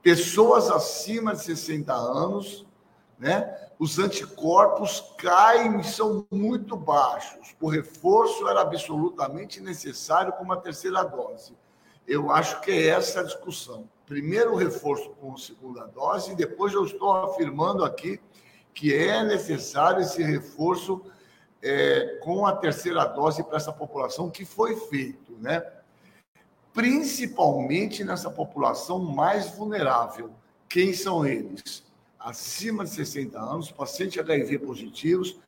Pessoas 0.02 0.72
acima 0.72 1.36
de 1.36 1.44
60 1.44 1.94
anos, 1.94 2.66
né? 3.20 3.70
Os 3.78 4.00
anticorpos 4.00 5.14
caem 5.20 5.84
são 5.84 6.26
muito 6.32 6.76
baixos. 6.76 7.56
O 7.62 7.70
reforço 7.70 8.48
era 8.48 8.62
absolutamente 8.62 9.62
necessário 9.62 10.34
com 10.34 10.44
uma 10.44 10.58
terceira 10.58 11.04
dose. 11.04 11.56
Eu 12.08 12.32
acho 12.32 12.62
que 12.62 12.72
é 12.72 12.88
essa 12.88 13.20
a 13.20 13.24
discussão. 13.24 13.88
Primeiro 14.08 14.54
o 14.54 14.58
reforço 14.58 15.12
com 15.22 15.36
a 15.36 15.38
segunda 15.38 15.86
dose, 15.86 16.32
e 16.32 16.36
depois 16.36 16.74
eu 16.74 16.84
estou 16.84 17.12
afirmando 17.12 17.86
aqui 17.86 18.20
que 18.74 18.94
é 18.94 19.24
necessário 19.24 20.02
esse 20.02 20.22
reforço 20.24 21.06
é, 21.62 22.20
com 22.22 22.46
a 22.46 22.56
terceira 22.56 23.06
dose 23.06 23.44
para 23.44 23.58
essa 23.58 23.72
população 23.72 24.30
que 24.30 24.44
foi 24.44 24.76
feito, 24.76 25.34
né? 25.40 25.64
Principalmente 26.74 28.04
nessa 28.04 28.30
população 28.30 29.00
mais 29.00 29.52
vulnerável. 29.52 30.32
Quem 30.68 30.92
são 30.92 31.26
eles? 31.26 31.84
Acima 32.20 32.84
de 32.84 32.90
60 32.90 33.40
anos, 33.40 33.72
pacientes 33.72 34.18
HIV 34.18 34.60
positivos 34.60 35.40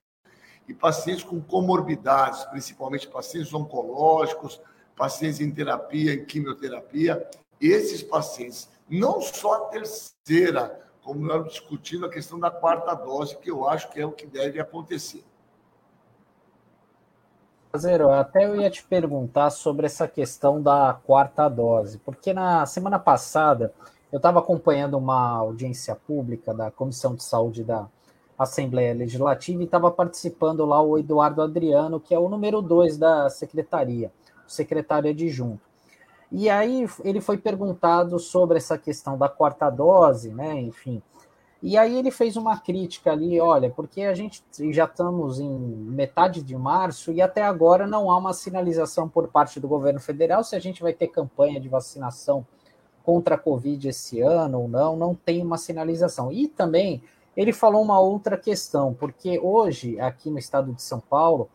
e 0.67 0.73
pacientes 0.73 1.23
com 1.23 1.41
comorbidades, 1.41 2.43
principalmente 2.45 3.07
pacientes 3.07 3.53
oncológicos, 3.53 4.61
pacientes 4.95 5.39
em 5.39 5.51
terapia, 5.51 6.13
em 6.13 6.25
quimioterapia. 6.25 7.27
Esses 7.59 8.03
pacientes, 8.03 8.69
não 8.89 9.19
só 9.21 9.53
a 9.53 9.59
terceira 9.69 10.84
como 11.05 11.23
nós 11.23 11.45
discutindo 11.45 12.07
a 12.07 12.09
questão 12.09 12.39
da 12.39 12.49
quarta 12.49 12.95
dose, 12.95 13.37
que 13.37 13.51
eu 13.51 13.69
acho 13.69 13.91
que 13.91 14.01
é 14.01 14.05
o 14.05 14.11
que 14.11 14.25
deve 14.25 14.59
acontecer. 14.59 15.23
Zero, 17.77 18.09
até 18.09 18.45
eu 18.45 18.59
ia 18.59 18.71
te 18.71 18.83
perguntar 18.83 19.51
sobre 19.51 19.85
essa 19.85 20.07
questão 20.07 20.61
da 20.61 20.99
quarta 21.05 21.47
dose, 21.47 21.99
porque 21.99 22.33
na 22.33 22.65
semana 22.65 22.97
passada 22.97 23.71
eu 24.11 24.17
estava 24.17 24.39
acompanhando 24.39 24.97
uma 24.97 25.37
audiência 25.37 25.93
pública 25.93 26.53
da 26.53 26.71
Comissão 26.71 27.13
de 27.13 27.23
Saúde 27.23 27.63
da 27.63 27.87
Assembleia 28.37 28.93
Legislativa 28.93 29.61
e 29.61 29.65
estava 29.65 29.91
participando 29.91 30.65
lá 30.65 30.81
o 30.81 30.97
Eduardo 30.97 31.41
Adriano, 31.41 31.99
que 31.99 32.15
é 32.15 32.19
o 32.19 32.29
número 32.29 32.61
dois 32.61 32.97
da 32.97 33.29
secretaria, 33.29 34.11
o 34.47 34.51
secretário 34.51 35.11
adjunto. 35.11 35.64
E 36.37 36.49
aí 36.49 36.85
ele 37.05 37.21
foi 37.21 37.37
perguntado 37.37 38.19
sobre 38.19 38.57
essa 38.57 38.77
questão 38.77 39.17
da 39.17 39.29
quarta 39.29 39.69
dose, 39.69 40.33
né? 40.33 40.59
Enfim. 40.59 41.01
E 41.63 41.77
aí 41.77 41.97
ele 41.97 42.11
fez 42.11 42.35
uma 42.35 42.59
crítica 42.59 43.13
ali, 43.13 43.39
olha, 43.39 43.69
porque 43.69 44.01
a 44.01 44.13
gente 44.13 44.43
já 44.73 44.83
estamos 44.83 45.39
em 45.39 45.49
metade 45.49 46.43
de 46.43 46.53
março 46.57 47.13
e 47.13 47.21
até 47.21 47.41
agora 47.41 47.87
não 47.87 48.11
há 48.11 48.17
uma 48.17 48.33
sinalização 48.33 49.07
por 49.07 49.29
parte 49.29 49.61
do 49.61 49.67
governo 49.69 50.01
federal 50.01 50.43
se 50.43 50.57
a 50.57 50.59
gente 50.59 50.83
vai 50.83 50.91
ter 50.91 51.07
campanha 51.07 51.57
de 51.57 51.69
vacinação 51.69 52.45
contra 53.01 53.35
a 53.35 53.37
Covid 53.37 53.87
esse 53.87 54.19
ano 54.19 54.59
ou 54.63 54.67
não, 54.67 54.97
não 54.97 55.15
tem 55.15 55.41
uma 55.41 55.57
sinalização. 55.57 56.33
E 56.33 56.49
também 56.49 57.01
ele 57.37 57.53
falou 57.53 57.81
uma 57.81 57.97
outra 57.97 58.35
questão, 58.35 58.93
porque 58.93 59.39
hoje, 59.39 59.97
aqui 60.01 60.29
no 60.29 60.37
estado 60.37 60.73
de 60.73 60.81
São 60.81 60.99
Paulo, 60.99 61.49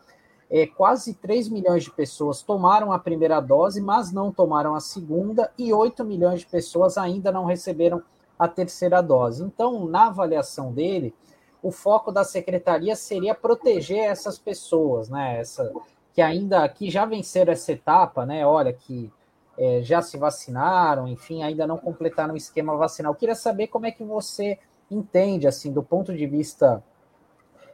é, 0.50 0.66
quase 0.66 1.14
3 1.14 1.48
milhões 1.48 1.84
de 1.84 1.90
pessoas 1.92 2.42
tomaram 2.42 2.92
a 2.92 2.98
primeira 2.98 3.40
dose, 3.40 3.80
mas 3.80 4.10
não 4.10 4.32
tomaram 4.32 4.74
a 4.74 4.80
segunda, 4.80 5.52
e 5.56 5.72
8 5.72 6.04
milhões 6.04 6.40
de 6.40 6.46
pessoas 6.46 6.98
ainda 6.98 7.30
não 7.30 7.44
receberam 7.44 8.02
a 8.38 8.48
terceira 8.48 9.00
dose. 9.00 9.44
Então, 9.44 9.86
na 9.86 10.06
avaliação 10.06 10.72
dele, 10.72 11.14
o 11.62 11.70
foco 11.70 12.10
da 12.10 12.24
secretaria 12.24 12.96
seria 12.96 13.34
proteger 13.34 13.98
essas 13.98 14.38
pessoas, 14.38 15.08
né? 15.08 15.38
Essa, 15.38 15.70
que 16.12 16.20
ainda 16.20 16.68
que 16.68 16.90
já 16.90 17.04
venceram 17.04 17.52
essa 17.52 17.72
etapa, 17.72 18.26
né? 18.26 18.44
Olha, 18.44 18.72
que 18.72 19.12
é, 19.56 19.82
já 19.82 20.00
se 20.00 20.16
vacinaram, 20.16 21.06
enfim, 21.06 21.42
ainda 21.42 21.66
não 21.66 21.76
completaram 21.76 22.34
o 22.34 22.36
esquema 22.36 22.76
vacinal. 22.76 23.12
Eu 23.12 23.16
queria 23.16 23.34
saber 23.34 23.66
como 23.66 23.86
é 23.86 23.90
que 23.90 24.02
você 24.02 24.58
entende, 24.90 25.46
assim, 25.46 25.70
do 25.70 25.82
ponto 25.82 26.16
de 26.16 26.26
vista 26.26 26.82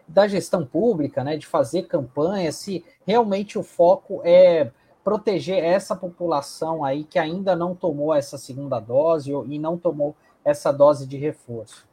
da 0.07 0.29
gestão 0.29 0.65
pública, 0.65 1.25
né, 1.25 1.37
de 1.37 1.47
fazer 1.47 1.83
campanha, 1.83 2.53
se 2.53 2.85
realmente 3.07 3.59
o 3.59 3.63
foco 3.63 4.21
é 4.25 4.71
proteger 5.03 5.63
essa 5.63 5.95
população 5.95 6.85
aí 6.85 7.05
que 7.05 7.19
ainda 7.19 7.55
não 7.55 7.75
tomou 7.75 8.15
essa 8.15 8.37
segunda 8.37 8.81
dose 8.81 9.31
e 9.31 9.59
não 9.59 9.77
tomou 9.79 10.17
essa 10.45 10.73
dose 10.73 11.07
de 11.07 11.17
reforço? 11.17 11.87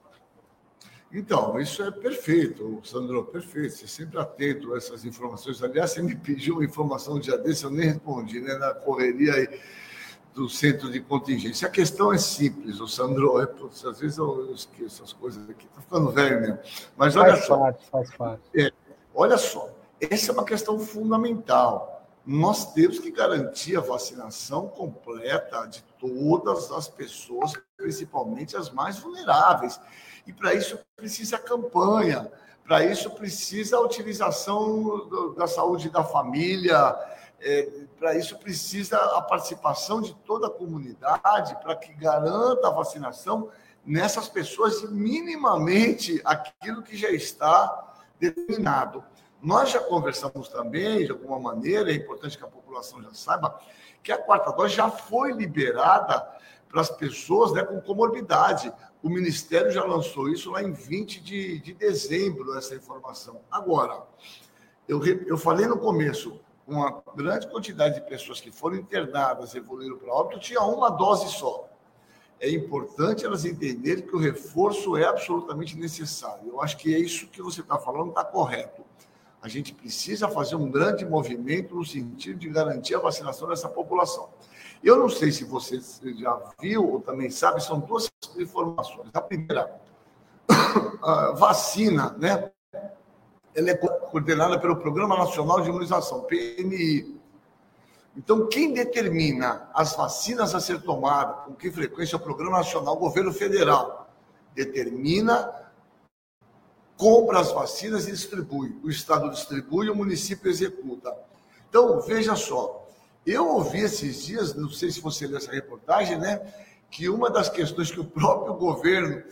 Então, 1.12 1.60
isso 1.60 1.84
é 1.84 1.92
perfeito, 1.92 2.80
Sandro, 2.84 3.24
perfeito. 3.26 3.76
Você 3.76 3.88
sempre 3.88 4.18
atento 4.18 4.74
a 4.74 4.78
essas 4.78 5.06
informações. 5.06 5.62
Aliás, 5.62 5.92
você 5.92 6.02
me 6.02 6.16
pediu 6.16 6.56
uma 6.56 6.66
informação 6.66 7.18
um 7.18 7.20
dia 7.20 7.38
desse, 7.38 7.66
eu 7.66 7.70
nem 7.70 7.86
respondi, 7.86 8.42
né? 8.42 8.56
Na 8.58 8.74
correria 8.74 9.34
aí 9.34 9.48
do 10.34 10.50
centro 10.50 10.92
de 10.92 11.00
contingência. 11.00 11.68
A 11.68 11.72
questão 11.72 12.12
é 12.12 12.18
simples, 12.18 12.80
o 12.80 12.88
Sandro. 12.88 13.40
É, 13.40 13.48
às 13.88 14.00
vezes 14.00 14.18
eu 14.18 14.52
esqueço 14.54 15.04
as 15.04 15.14
coisas 15.14 15.48
aqui, 15.50 15.66
estou 15.66 15.82
ficando 15.84 16.12
velho 16.12 16.42
mesmo. 16.42 16.60
Mas 16.98 17.16
olha 17.16 17.34
faz 17.34 17.46
só. 17.46 17.58
Parte, 17.58 17.90
faz 17.90 18.16
parte. 18.16 18.42
É, 18.56 18.72
olha 19.14 19.38
só, 19.38 19.70
essa 20.00 20.32
é 20.32 20.34
uma 20.34 20.46
questão 20.46 20.80
fundamental. 20.80 22.08
Nós 22.26 22.74
temos 22.74 23.00
que 23.00 23.12
garantir 23.12 23.78
a 23.78 23.82
vacinação 23.82 24.68
completa 24.68 25.66
de 25.66 25.84
todas 26.00 26.72
as 26.72 26.88
pessoas, 26.88 27.54
principalmente 27.76 28.56
as 28.56 28.70
mais 28.70 28.98
vulneráveis. 28.98 29.80
E 30.26 30.32
para 30.32 30.54
isso 30.54 30.80
precisa 30.96 31.38
campanha, 31.38 32.32
para 32.64 32.84
isso 32.86 33.10
precisa 33.12 33.76
a 33.76 33.82
utilização 33.82 35.34
da 35.38 35.48
saúde 35.48 35.90
da 35.90 36.02
família, 36.02 36.96
é, 37.42 37.70
para 38.04 38.18
isso 38.18 38.38
precisa 38.38 38.98
a 38.98 39.22
participação 39.22 40.02
de 40.02 40.14
toda 40.14 40.48
a 40.48 40.50
comunidade 40.50 41.56
para 41.62 41.74
que 41.74 41.94
garanta 41.94 42.68
a 42.68 42.72
vacinação 42.72 43.50
nessas 43.86 44.28
pessoas 44.28 44.84
minimamente 44.92 46.22
aquilo 46.26 46.84
que 46.84 46.98
já 46.98 47.10
está 47.12 47.96
determinado. 48.20 49.02
Nós 49.42 49.70
já 49.70 49.80
conversamos 49.80 50.50
também, 50.50 51.06
de 51.06 51.12
alguma 51.14 51.40
maneira, 51.40 51.94
é 51.94 51.96
importante 51.96 52.38
que 52.38 52.44
a 52.44 52.48
população 52.48 53.02
já 53.02 53.14
saiba, 53.14 53.58
que 54.04 54.12
a 54.12 54.18
quarta 54.18 54.52
dose 54.52 54.76
já 54.76 54.90
foi 54.90 55.32
liberada 55.32 56.28
para 56.68 56.82
as 56.82 56.90
pessoas 56.90 57.54
né, 57.54 57.64
com 57.64 57.80
comorbidade. 57.80 58.70
O 59.02 59.08
Ministério 59.08 59.72
já 59.72 59.86
lançou 59.86 60.28
isso 60.28 60.52
lá 60.52 60.62
em 60.62 60.74
20 60.74 61.24
de, 61.24 61.60
de 61.60 61.74
dezembro, 61.74 62.58
essa 62.58 62.76
informação. 62.76 63.40
Agora, 63.50 64.04
eu, 64.90 65.02
eu 65.26 65.38
falei 65.38 65.68
no 65.68 65.80
começo, 65.80 66.43
uma 66.68 67.04
grande 67.16 67.48
quantidade 67.48 67.96
de 67.96 68.02
pessoas 68.02 68.40
que 68.40 68.52
foram 68.52 68.78
internadas, 68.78 69.54
evoluíram 69.54 69.98
para 69.98 70.14
óbito, 70.14 70.40
tinha 70.40 70.62
uma 70.62 70.90
dose 70.90 71.30
só. 71.30 71.70
É 72.40 72.50
importante 72.50 73.26
elas 73.26 73.46
entenderem 73.46 74.06
que 74.06 74.16
o 74.16 74.20
reforço 74.20 74.98
é 74.98 75.06
absolutamente 75.06 75.78
necessário. 75.78 76.48
Eu 76.48 76.62
acho 76.62 76.78
que 76.78 76.94
é 76.94 77.00
isso 77.00 77.28
que 77.28 77.42
você 77.42 77.62
está 77.62 77.78
falando, 77.78 78.10
está 78.10 78.24
correto. 78.24 78.84
A 79.42 79.48
gente 79.48 79.74
precisa 79.74 80.30
fazer 80.30 80.56
um 80.56 80.72
grande 80.72 81.06
movimento 81.06 81.76
no 81.76 81.86
sentido 81.86 82.40
de 82.40 82.50
garantir 82.50 82.96
a 82.96 83.00
vacinação 83.00 83.48
dessa 83.50 83.68
população. 83.68 84.30
Eu 84.82 84.98
não 84.98 85.10
sei 85.10 85.32
se 85.32 85.44
você 85.44 85.82
já 86.18 86.42
viu 86.60 86.90
ou 86.90 87.02
também 87.02 87.30
sabe, 87.30 87.64
são 87.64 87.80
duas 87.80 88.10
informações. 88.38 89.10
A 89.14 89.22
primeira, 89.22 89.80
a 91.04 91.32
vacina, 91.32 92.16
né? 92.18 92.52
Ela 93.56 93.70
é 93.70 93.76
coordenada 93.76 94.60
pelo 94.60 94.78
Programa 94.78 95.18
Nacional 95.18 95.62
de 95.62 95.70
Imunização, 95.70 96.24
PNI. 96.24 97.20
Então, 98.16 98.48
quem 98.48 98.74
determina 98.74 99.70
as 99.74 99.96
vacinas 99.96 100.54
a 100.54 100.60
ser 100.60 100.82
tomadas, 100.82 101.46
com 101.46 101.54
que 101.54 101.72
frequência 101.72 102.16
é 102.16 102.18
o 102.18 102.22
Programa 102.22 102.58
Nacional, 102.58 102.96
o 102.96 103.00
governo 103.00 103.34
federal 103.34 104.08
determina, 104.54 105.52
compra 106.96 107.40
as 107.40 107.52
vacinas 107.52 108.08
e 108.08 108.12
distribui. 108.12 108.80
O 108.84 108.90
Estado 108.90 109.30
distribui, 109.30 109.90
o 109.90 109.96
município 109.96 110.50
executa. 110.50 111.16
Então, 111.68 112.00
veja 112.02 112.36
só, 112.36 112.88
eu 113.26 113.48
ouvi 113.48 113.80
esses 113.80 114.24
dias, 114.26 114.54
não 114.54 114.70
sei 114.70 114.92
se 114.92 115.02
você 115.02 115.26
leu 115.26 115.38
essa 115.38 115.52
reportagem, 115.52 116.20
né? 116.20 116.40
Que 116.92 117.10
uma 117.10 117.30
das 117.32 117.50
questões 117.50 117.90
que 117.90 118.00
o 118.00 118.06
próprio 118.06 118.54
governo, 118.54 119.24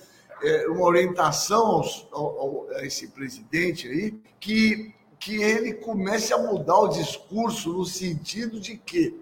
é, 0.44 0.68
uma 0.68 0.86
orientação 0.86 1.82
ao, 2.12 2.68
a 2.76 2.86
esse 2.86 3.08
presidente 3.10 3.88
aí, 3.88 4.12
que, 4.40 4.94
que 5.20 5.42
ele 5.42 5.74
comece 5.74 6.34
a 6.34 6.38
mudar 6.38 6.80
o 6.80 6.88
discurso 6.88 7.74
no 7.74 7.86
sentido 7.86 8.60
de 8.60 8.78
que 8.78 9.20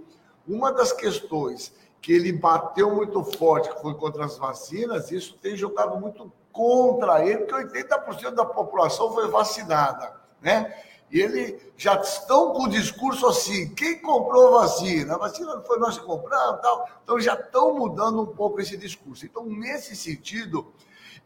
uma 0.48 0.72
das 0.72 0.92
questões 0.92 1.74
que 2.02 2.14
ele 2.14 2.32
bateu 2.32 2.96
muito 2.96 3.24
forte, 3.24 3.70
que 3.70 3.82
foi 3.82 3.94
contra 3.96 4.26
as 4.26 4.38
vacinas, 4.38 5.12
isso 5.12 5.38
tem 5.42 5.56
jogado 5.56 6.00
muito 6.00 6.32
contra 6.52 7.26
ele, 7.26 7.46
porque 7.46 7.84
80% 7.84 8.32
da 8.32 8.46
população 8.46 9.14
foi 9.14 9.28
vacinada, 9.28 10.16
né? 10.42 10.74
E 11.12 11.20
eles 11.20 11.60
já 11.76 11.96
estão 12.00 12.54
com 12.54 12.64
o 12.64 12.70
discurso 12.70 13.26
assim: 13.28 13.74
quem 13.74 14.00
comprou 14.00 14.56
a 14.56 14.62
vacina? 14.62 15.16
A 15.16 15.18
vacina 15.18 15.56
não 15.56 15.64
foi 15.64 15.80
nós 15.80 15.98
que 15.98 16.06
compramos, 16.06 16.62
tal. 16.62 16.88
Então 17.04 17.20
já 17.20 17.34
estão 17.34 17.74
mudando 17.74 18.22
um 18.22 18.28
pouco 18.28 18.62
esse 18.62 18.78
discurso. 18.78 19.26
Então, 19.26 19.44
nesse 19.46 19.96
sentido, 19.96 20.72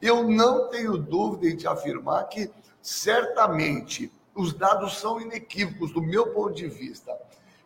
eu 0.03 0.27
não 0.27 0.67
tenho 0.67 0.97
dúvida 0.97 1.47
em 1.47 1.55
te 1.55 1.65
afirmar 1.65 2.25
que 2.25 2.51
certamente 2.81 4.11
os 4.35 4.53
dados 4.53 4.97
são 4.97 5.21
inequívocos 5.21 5.93
do 5.93 6.01
meu 6.01 6.33
ponto 6.33 6.53
de 6.53 6.67
vista. 6.67 7.17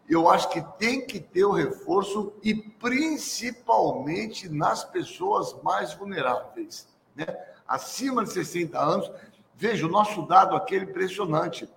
Eu 0.08 0.30
acho 0.30 0.48
que 0.50 0.62
tem 0.78 1.04
que 1.04 1.20
ter 1.20 1.46
o 1.46 1.52
reforço 1.52 2.32
e 2.44 2.54
principalmente 2.54 4.48
nas 4.48 4.84
pessoas 4.84 5.56
mais 5.64 5.96
vulneráveis, 5.96 6.88
né? 7.16 7.26
Acima 7.68 8.24
de 8.24 8.32
60 8.32 8.80
anos, 8.80 9.12
veja, 9.56 9.88
o 9.88 9.90
nosso 9.90 10.22
dado 10.28 10.56
aqui 10.56 10.76
é 10.76 10.80
impressionante 10.80 11.68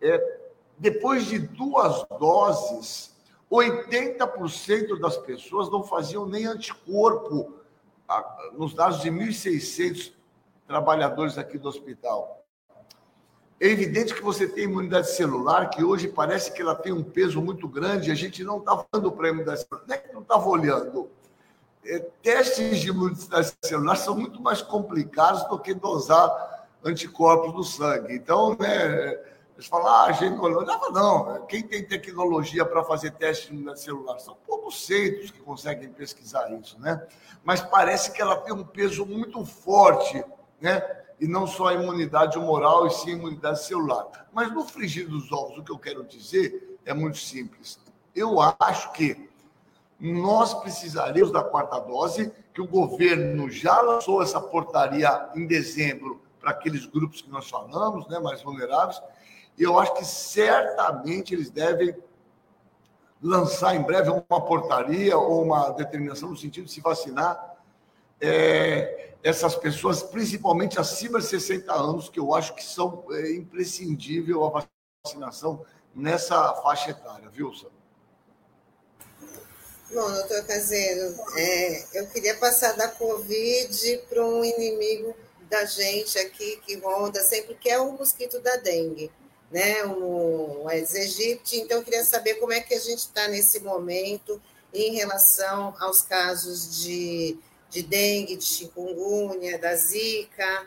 é, 0.00 0.40
depois 0.76 1.26
de 1.26 1.38
duas 1.38 2.04
doses, 2.18 3.14
80% 3.50 4.98
das 4.98 5.16
pessoas 5.18 5.70
não 5.70 5.84
faziam 5.84 6.26
nem 6.26 6.44
anticorpo 6.46 7.61
nos 8.52 8.74
dados 8.74 9.00
de 9.00 9.10
1.600 9.10 10.12
trabalhadores 10.66 11.38
aqui 11.38 11.58
do 11.58 11.68
hospital. 11.68 12.44
É 13.60 13.68
evidente 13.68 14.12
que 14.12 14.22
você 14.22 14.48
tem 14.48 14.64
imunidade 14.64 15.10
celular, 15.10 15.70
que 15.70 15.84
hoje 15.84 16.08
parece 16.08 16.52
que 16.52 16.60
ela 16.60 16.74
tem 16.74 16.92
um 16.92 17.02
peso 17.02 17.40
muito 17.40 17.68
grande, 17.68 18.10
a 18.10 18.14
gente 18.14 18.42
não 18.42 18.58
está 18.58 18.84
falando 18.90 19.12
para 19.12 19.26
a 19.26 19.30
imunidade 19.30 19.60
celular, 19.60 19.86
não 19.86 19.94
é 19.94 19.98
que 19.98 20.12
não 20.12 20.22
estava 20.22 20.48
olhando. 20.48 21.08
É, 21.84 21.98
testes 22.22 22.80
de 22.80 22.88
imunidade 22.88 23.52
celular 23.64 23.96
são 23.96 24.16
muito 24.16 24.42
mais 24.42 24.60
complicados 24.62 25.44
do 25.48 25.58
que 25.58 25.74
dosar 25.74 26.66
anticorpos 26.84 27.54
no 27.54 27.62
sangue. 27.62 28.14
Então, 28.14 28.56
né, 28.58 29.16
eles 29.54 29.66
falam, 29.66 29.88
ah, 29.88 30.12
gente 30.12 30.36
não. 30.36 30.50
Não, 30.50 30.90
não. 30.90 31.46
Quem 31.46 31.62
tem 31.62 31.84
tecnologia 31.84 32.64
para 32.64 32.82
fazer 32.84 33.12
teste 33.12 33.52
no 33.52 33.76
celular? 33.76 34.18
São 34.18 34.36
poucos 34.46 34.86
centros 34.86 35.30
que 35.30 35.40
conseguem 35.40 35.88
pesquisar 35.90 36.50
isso, 36.52 36.80
né? 36.80 37.06
Mas 37.44 37.60
parece 37.60 38.12
que 38.12 38.22
ela 38.22 38.36
tem 38.36 38.54
um 38.54 38.64
peso 38.64 39.04
muito 39.04 39.44
forte, 39.44 40.24
né? 40.60 40.82
E 41.20 41.28
não 41.28 41.46
só 41.46 41.68
a 41.68 41.74
imunidade 41.74 42.38
moral, 42.38 42.86
e 42.86 42.90
sim 42.90 43.10
a 43.10 43.16
imunidade 43.16 43.64
celular. 43.64 44.28
Mas 44.32 44.52
no 44.52 44.64
frigir 44.64 45.08
dos 45.08 45.30
ovos, 45.30 45.58
o 45.58 45.62
que 45.62 45.70
eu 45.70 45.78
quero 45.78 46.02
dizer 46.04 46.78
é 46.84 46.94
muito 46.94 47.18
simples. 47.18 47.78
Eu 48.14 48.38
acho 48.40 48.92
que 48.92 49.30
nós 50.00 50.52
precisaremos 50.54 51.30
da 51.30 51.44
quarta 51.44 51.78
dose, 51.78 52.32
que 52.52 52.60
o 52.60 52.66
governo 52.66 53.48
já 53.48 53.80
lançou 53.80 54.20
essa 54.20 54.40
portaria 54.40 55.30
em 55.34 55.46
dezembro 55.46 56.20
para 56.40 56.50
aqueles 56.50 56.84
grupos 56.86 57.22
que 57.22 57.30
nós 57.30 57.48
falamos, 57.48 58.08
né, 58.08 58.18
mais 58.18 58.42
vulneráveis, 58.42 59.00
eu 59.58 59.78
acho 59.78 59.94
que 59.94 60.04
certamente 60.04 61.34
eles 61.34 61.50
devem 61.50 61.94
lançar 63.22 63.76
em 63.76 63.82
breve 63.82 64.10
uma 64.10 64.40
portaria 64.44 65.16
ou 65.16 65.42
uma 65.42 65.70
determinação 65.70 66.30
no 66.30 66.36
sentido 66.36 66.64
de 66.64 66.72
se 66.72 66.80
vacinar 66.80 67.56
é, 68.20 69.14
essas 69.22 69.54
pessoas, 69.54 70.02
principalmente 70.02 70.80
acima 70.80 71.20
de 71.20 71.26
60 71.26 71.72
anos, 71.72 72.08
que 72.08 72.18
eu 72.18 72.34
acho 72.34 72.54
que 72.54 72.64
são 72.64 73.04
é, 73.12 73.32
imprescindível 73.32 74.44
a 74.44 74.66
vacinação 75.04 75.64
nessa 75.94 76.54
faixa 76.54 76.90
etária, 76.90 77.28
viu, 77.30 77.52
Sam? 77.52 77.68
Bom, 79.92 80.10
doutor 80.10 80.46
Caseiro, 80.46 81.14
é, 81.36 81.98
eu 81.98 82.08
queria 82.08 82.34
passar 82.38 82.72
da 82.72 82.88
Covid 82.88 83.98
para 84.08 84.24
um 84.24 84.42
inimigo 84.42 85.14
da 85.50 85.66
gente 85.66 86.18
aqui 86.18 86.56
que 86.64 86.78
ronda 86.78 87.22
sempre, 87.22 87.54
que 87.54 87.68
é 87.68 87.78
o 87.78 87.92
mosquito 87.92 88.40
da 88.40 88.56
dengue 88.56 89.12
né, 89.52 89.84
o 89.84 90.66
Aedes 90.66 90.94
aegypti. 90.94 91.58
Então, 91.58 91.78
eu 91.78 91.84
queria 91.84 92.04
saber 92.04 92.36
como 92.36 92.52
é 92.52 92.60
que 92.60 92.74
a 92.74 92.80
gente 92.80 92.98
está 92.98 93.28
nesse 93.28 93.60
momento 93.60 94.40
em 94.72 94.94
relação 94.94 95.74
aos 95.78 96.00
casos 96.00 96.82
de, 96.82 97.38
de 97.68 97.82
dengue, 97.82 98.36
de 98.36 98.44
chikungunya, 98.44 99.58
da 99.58 99.76
zika. 99.76 100.66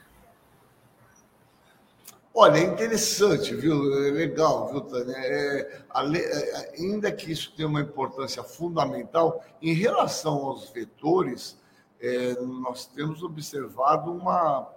Olha, 2.31 2.59
é 2.59 2.63
interessante, 2.63 3.55
viu? 3.55 4.05
É 4.05 4.11
legal, 4.11 4.69
viu, 4.71 4.81
Tânia? 4.81 5.15
É, 5.17 5.83
é, 6.17 6.73
ainda 6.77 7.11
que 7.11 7.31
isso 7.31 7.53
tenha 7.55 7.67
uma 7.67 7.81
importância 7.81 8.43
fundamental, 8.43 9.43
em 9.61 9.73
relação 9.73 10.45
aos 10.45 10.69
vetores, 10.69 11.57
é, 11.99 12.33
nós 12.41 12.85
temos 12.85 13.23
observado 13.23 14.11
uma, 14.11 14.69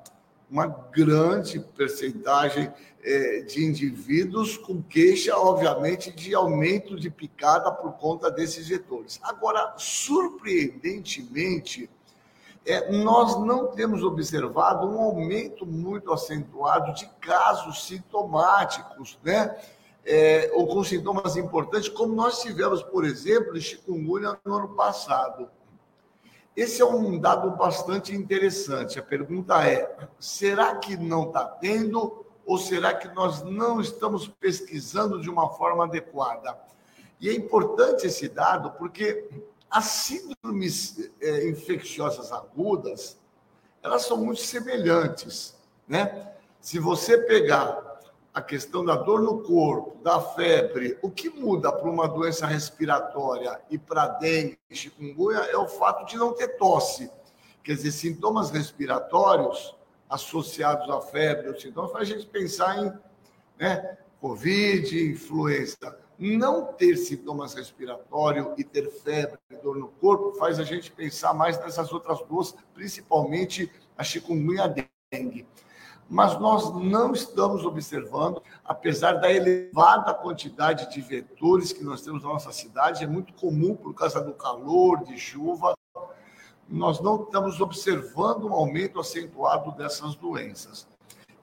uma 0.50 0.66
grande 0.66 1.60
percentagem 1.60 2.72
é, 3.02 3.40
de 3.42 3.64
indivíduos 3.64 4.56
com 4.56 4.82
queixa, 4.82 5.36
obviamente, 5.36 6.10
de 6.10 6.34
aumento 6.34 6.98
de 6.98 7.10
picada 7.10 7.70
por 7.70 7.92
conta 7.92 8.28
desses 8.30 8.66
vetores. 8.68 9.20
Agora, 9.22 9.74
surpreendentemente, 9.76 11.88
é, 12.66 12.90
nós 12.92 13.38
não 13.40 13.68
temos 13.68 14.02
observado 14.02 14.86
um 14.86 15.00
aumento 15.00 15.64
muito 15.64 16.12
acentuado 16.12 16.92
de 16.94 17.06
casos 17.20 17.86
sintomáticos, 17.86 19.16
né? 19.22 19.56
É, 20.04 20.50
ou 20.54 20.66
com 20.66 20.82
sintomas 20.82 21.36
importantes, 21.36 21.88
como 21.88 22.12
nós 22.14 22.40
tivemos, 22.40 22.82
por 22.82 23.04
exemplo, 23.04 23.56
em 23.56 23.60
chikungunya 23.60 24.36
no 24.44 24.54
ano 24.54 24.70
passado. 24.70 25.48
Esse 26.58 26.82
é 26.82 26.84
um 26.84 27.20
dado 27.20 27.52
bastante 27.52 28.12
interessante. 28.12 28.98
A 28.98 29.02
pergunta 29.02 29.64
é: 29.64 29.96
será 30.18 30.74
que 30.74 30.96
não 30.96 31.28
está 31.28 31.44
tendo 31.44 32.26
ou 32.44 32.58
será 32.58 32.92
que 32.92 33.06
nós 33.14 33.44
não 33.44 33.80
estamos 33.80 34.26
pesquisando 34.26 35.20
de 35.20 35.30
uma 35.30 35.50
forma 35.50 35.84
adequada? 35.84 36.58
E 37.20 37.28
é 37.28 37.32
importante 37.32 38.08
esse 38.08 38.28
dado 38.28 38.72
porque 38.72 39.28
as 39.70 39.84
síndromes 39.84 41.12
é, 41.20 41.48
infecciosas 41.48 42.32
agudas 42.32 43.16
elas 43.80 44.02
são 44.02 44.16
muito 44.16 44.40
semelhantes, 44.40 45.54
né? 45.86 46.32
Se 46.60 46.80
você 46.80 47.18
pegar 47.18 47.87
a 48.38 48.42
questão 48.42 48.84
da 48.84 48.94
dor 48.94 49.20
no 49.20 49.42
corpo, 49.42 50.00
da 50.00 50.20
febre, 50.20 50.96
o 51.02 51.10
que 51.10 51.28
muda 51.28 51.72
para 51.72 51.90
uma 51.90 52.06
doença 52.06 52.46
respiratória 52.46 53.60
e 53.68 53.76
para 53.76 54.06
dengue 54.06 54.56
chikungunya 54.70 55.40
é 55.40 55.56
o 55.56 55.66
fato 55.66 56.06
de 56.06 56.16
não 56.16 56.32
ter 56.32 56.56
tosse. 56.56 57.10
Quer 57.64 57.74
dizer, 57.74 57.90
sintomas 57.90 58.50
respiratórios 58.50 59.76
associados 60.08 60.88
à 60.88 61.00
febre, 61.00 61.48
ou 61.48 61.58
sintomas, 61.58 61.90
faz 61.90 62.08
a 62.08 62.12
gente 62.12 62.26
pensar 62.26 62.78
em 62.78 62.92
né, 63.58 63.98
Covid, 64.20 65.10
influenza. 65.10 65.98
Não 66.16 66.72
ter 66.72 66.96
sintomas 66.96 67.54
respiratórios 67.54 68.46
e 68.56 68.62
ter 68.62 68.88
febre 68.88 69.38
dor 69.60 69.76
no 69.76 69.88
corpo 69.88 70.38
faz 70.38 70.60
a 70.60 70.64
gente 70.64 70.92
pensar 70.92 71.34
mais 71.34 71.58
nessas 71.58 71.92
outras 71.92 72.20
duas, 72.28 72.54
principalmente 72.72 73.68
a 73.96 74.04
chikungunya 74.04 74.72
dengue 75.10 75.44
mas 76.08 76.38
nós 76.38 76.72
não 76.74 77.12
estamos 77.12 77.64
observando, 77.64 78.42
apesar 78.64 79.14
da 79.14 79.30
elevada 79.30 80.14
quantidade 80.14 80.90
de 80.90 81.02
vetores 81.02 81.70
que 81.70 81.84
nós 81.84 82.00
temos 82.00 82.22
na 82.22 82.30
nossa 82.30 82.50
cidade, 82.50 83.04
é 83.04 83.06
muito 83.06 83.34
comum 83.34 83.76
por 83.76 83.92
causa 83.94 84.20
do 84.20 84.32
calor, 84.32 85.04
de 85.04 85.18
chuva, 85.18 85.74
nós 86.66 87.00
não 87.00 87.22
estamos 87.22 87.60
observando 87.60 88.46
um 88.46 88.54
aumento 88.54 88.98
acentuado 88.98 89.72
dessas 89.72 90.14
doenças. 90.14 90.86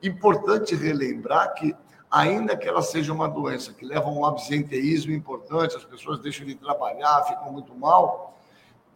Importante 0.02 0.76
relembrar 0.76 1.54
que, 1.54 1.76
ainda 2.10 2.58
que 2.58 2.68
ela 2.68 2.82
seja 2.82 3.14
uma 3.14 3.28
doença 3.28 3.74
que 3.74 3.86
leva 3.86 4.08
a 4.08 4.12
um 4.12 4.26
absenteísmo 4.26 5.12
importante, 5.12 5.76
as 5.76 5.86
pessoas 5.86 6.20
deixam 6.20 6.46
de 6.46 6.56
trabalhar, 6.56 7.24
ficam 7.24 7.52
muito 7.52 7.74
mal, 7.76 8.40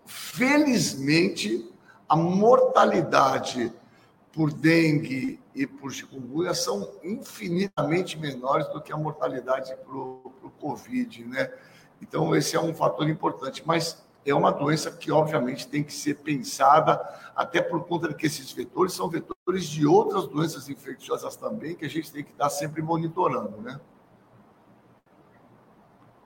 felizmente 0.05 1.71
a 2.07 2.15
mortalidade 2.15 3.71
por 4.31 4.51
dengue 4.51 5.39
e 5.59 5.67
por 5.67 5.91
chikungunya 5.91 6.53
são 6.53 6.89
infinitamente 7.03 8.17
menores 8.17 8.65
do 8.69 8.81
que 8.81 8.93
a 8.93 8.97
mortalidade 8.97 9.75
para 9.75 9.93
o 9.93 10.53
Covid, 10.57 11.25
né? 11.25 11.51
Então, 12.01 12.33
esse 12.33 12.55
é 12.55 12.61
um 12.61 12.73
fator 12.73 13.09
importante, 13.09 13.61
mas 13.65 14.01
é 14.25 14.33
uma 14.33 14.51
doença 14.51 14.89
que, 14.89 15.11
obviamente, 15.11 15.67
tem 15.67 15.83
que 15.83 15.91
ser 15.91 16.15
pensada, 16.19 16.97
até 17.35 17.61
por 17.61 17.83
conta 17.85 18.07
de 18.07 18.15
que 18.15 18.25
esses 18.25 18.53
vetores 18.53 18.93
são 18.93 19.09
vetores 19.09 19.65
de 19.65 19.85
outras 19.85 20.27
doenças 20.27 20.69
infecciosas 20.69 21.35
também, 21.35 21.75
que 21.75 21.83
a 21.83 21.89
gente 21.89 22.09
tem 22.09 22.23
que 22.23 22.31
estar 22.31 22.49
sempre 22.49 22.81
monitorando, 22.81 23.57
né? 23.61 23.81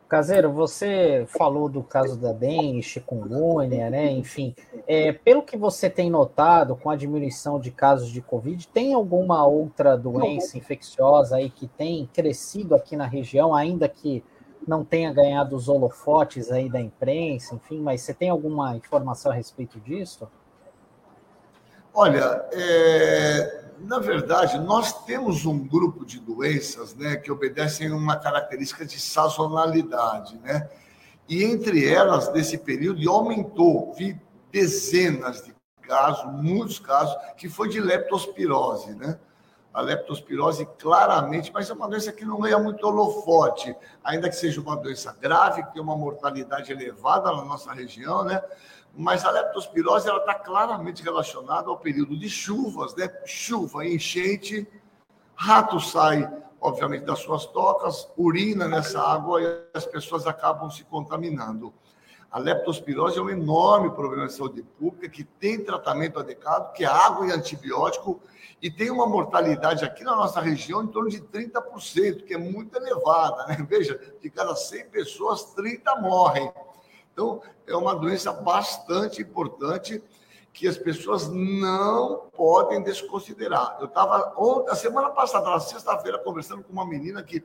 Caseiro, 0.08 0.52
você 0.52 1.26
falou 1.28 1.68
do 1.68 1.82
caso 1.82 2.18
da 2.18 2.32
dengue, 2.32 2.84
chikungunya, 2.84 3.90
né? 3.90 4.12
Enfim, 4.12 4.56
é, 4.88 5.12
pelo 5.12 5.42
que 5.42 5.58
você 5.58 5.90
tem 5.90 6.10
notado 6.10 6.76
com 6.76 6.90
a 6.90 6.96
diminuição 6.96 7.60
de 7.60 7.72
casos 7.72 8.10
de 8.10 8.22
Covid, 8.22 8.68
tem 8.68 8.94
alguma 8.94 9.46
outra 9.46 9.98
doença 9.98 10.58
infecciosa 10.58 11.38
aí 11.38 11.50
que 11.50 11.68
tem 11.68 12.08
crescido 12.14 12.76
aqui 12.76 12.96
na 12.96 13.08
região, 13.08 13.56
ainda 13.56 13.90
que 13.90 14.24
não 14.68 14.86
tenha 14.86 15.12
ganhado 15.12 15.56
os 15.56 15.68
holofotes 15.68 16.52
aí 16.52 16.70
da 16.70 16.80
imprensa, 16.80 17.56
enfim, 17.56 17.82
mas 17.82 18.02
você 18.02 18.14
tem 18.14 18.30
alguma 18.30 18.76
informação 18.76 19.32
a 19.32 19.36
respeito 19.36 19.80
disso? 19.80 20.30
Olha, 21.94 22.46
é, 22.52 23.63
na 23.94 24.00
verdade, 24.00 24.58
nós 24.58 25.06
temos 25.06 25.46
um 25.46 25.68
grupo 25.68 26.04
de 26.04 26.20
doenças 26.20 26.96
né, 26.96 27.16
que 27.16 27.32
obedecem 27.32 27.92
a 27.92 27.96
uma 27.96 28.16
característica 28.16 28.84
de 28.84 29.00
sazonalidade. 29.00 30.36
Né? 30.40 30.68
E 31.30 31.44
entre 31.44 31.88
elas, 31.88 32.34
nesse 32.34 32.58
período, 32.58 33.08
aumentou, 33.08 33.94
vi 33.94 34.20
dezenas 34.52 35.46
de 35.46 35.54
casos, 35.84 36.26
muitos 36.42 36.80
casos, 36.80 37.16
que 37.38 37.48
foi 37.48 37.70
de 37.70 37.80
leptospirose. 37.80 38.96
Né? 38.96 39.20
A 39.72 39.80
leptospirose 39.82 40.68
claramente, 40.80 41.52
mas 41.54 41.70
é 41.70 41.74
uma 41.74 41.88
doença 41.88 42.12
que 42.12 42.26
não 42.26 42.40
ganha 42.40 42.58
muito 42.58 42.84
holofote, 42.88 43.76
ainda 44.04 44.28
que 44.28 44.36
seja 44.36 44.60
uma 44.60 44.76
doença 44.76 45.16
grave, 45.22 45.62
que 45.66 45.74
tem 45.74 45.84
uma 45.84 45.96
mortalidade 45.96 46.72
elevada 46.72 47.32
na 47.32 47.46
nossa 47.46 47.72
região, 47.72 48.24
né? 48.24 48.42
Mas 48.96 49.26
a 49.26 49.32
leptospirose 49.32 50.10
está 50.10 50.36
claramente 50.36 51.02
relacionada 51.02 51.70
ao 51.70 51.78
período 51.78 52.18
de 52.18 52.30
chuvas, 52.30 52.96
né? 52.96 53.10
Chuva, 53.26 53.86
enchente, 53.86 54.68
rato 55.36 55.80
sai, 55.80 56.32
obviamente, 56.62 57.04
das 57.04 57.20
suas 57.20 57.46
tocas, 57.48 58.08
urina 58.16 58.68
nessa 58.68 59.02
água 59.02 59.42
e 59.42 59.64
as 59.74 59.86
pessoas 59.86 60.28
acabam 60.28 60.70
se 60.70 60.84
contaminando. 60.84 61.74
A 62.30 62.40
leptospirose 62.40 63.20
é 63.20 63.22
um 63.22 63.30
enorme 63.30 63.92
problema 63.92 64.28
de 64.28 64.34
saúde 64.34 64.64
pública 64.64 65.08
que 65.08 65.24
tem 65.24 65.64
tratamento 65.64 66.20
adequado, 66.20 66.74
que 66.74 66.84
é 66.84 66.88
água 66.88 67.28
e 67.28 67.32
antibiótico, 67.32 68.20
e 68.62 68.72
tem 68.72 68.90
uma 68.90 69.06
mortalidade 69.06 69.84
aqui 69.84 70.04
na 70.04 70.16
nossa 70.16 70.40
região 70.40 70.84
em 70.84 70.88
torno 70.88 71.10
de 71.10 71.20
30%, 71.20 72.24
que 72.24 72.34
é 72.34 72.38
muito 72.38 72.76
elevada. 72.76 73.46
Né? 73.48 73.58
Veja, 73.70 74.00
de 74.22 74.30
cada 74.30 74.56
100 74.56 74.90
pessoas, 74.90 75.44
30 75.54 75.96
morrem. 75.98 76.52
Então, 77.14 77.42
é 77.68 77.76
uma 77.76 77.96
doença 77.96 78.34
bastante 78.34 79.22
importante 79.22 80.04
que 80.52 80.68
as 80.68 80.78
pessoas 80.78 81.28
não 81.30 82.28
podem 82.36 82.82
desconsiderar. 82.84 83.78
Eu 83.80 83.86
estava 83.86 84.34
ontem, 84.38 84.72
a 84.72 84.76
semana 84.76 85.10
passada, 85.10 85.50
na 85.50 85.60
sexta-feira, 85.60 86.20
conversando 86.20 86.64
com 86.64 86.74
uma 86.74 86.86
menina 86.86 87.24
que 87.24 87.44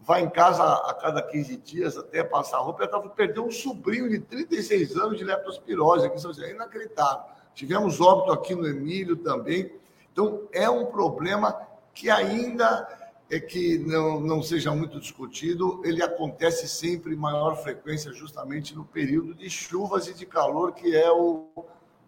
vai 0.00 0.22
em 0.22 0.30
casa 0.30 0.62
a 0.62 0.94
cada 0.94 1.22
15 1.22 1.56
dias 1.58 1.96
até 1.96 2.24
passar 2.24 2.58
roupa, 2.58 2.80
ela 2.80 2.86
estava 2.86 3.08
perdendo 3.08 3.44
um 3.44 3.50
sobrinho 3.50 4.08
de 4.08 4.18
36 4.18 4.96
anos 4.96 5.18
de 5.18 5.24
leptospirose, 5.24 6.06
aqui 6.06 6.44
é 6.44 6.50
inacreditável. 6.50 7.24
Tivemos 7.54 8.00
óbito 8.00 8.32
aqui 8.32 8.54
no 8.54 8.66
Emílio 8.66 9.16
também. 9.16 9.72
Então, 10.12 10.48
é 10.52 10.68
um 10.68 10.86
problema 10.86 11.56
que 11.94 12.10
ainda 12.10 12.88
é 13.32 13.40
que 13.40 13.78
não, 13.78 14.20
não 14.20 14.42
seja 14.42 14.74
muito 14.74 15.00
discutido, 15.00 15.80
ele 15.86 16.02
acontece 16.02 16.68
sempre 16.68 17.14
em 17.14 17.16
maior 17.16 17.56
frequência 17.56 18.12
justamente 18.12 18.74
no 18.74 18.84
período 18.84 19.34
de 19.34 19.48
chuvas 19.48 20.06
e 20.06 20.12
de 20.12 20.26
calor, 20.26 20.74
que 20.74 20.94
é 20.94 21.10
o, 21.10 21.48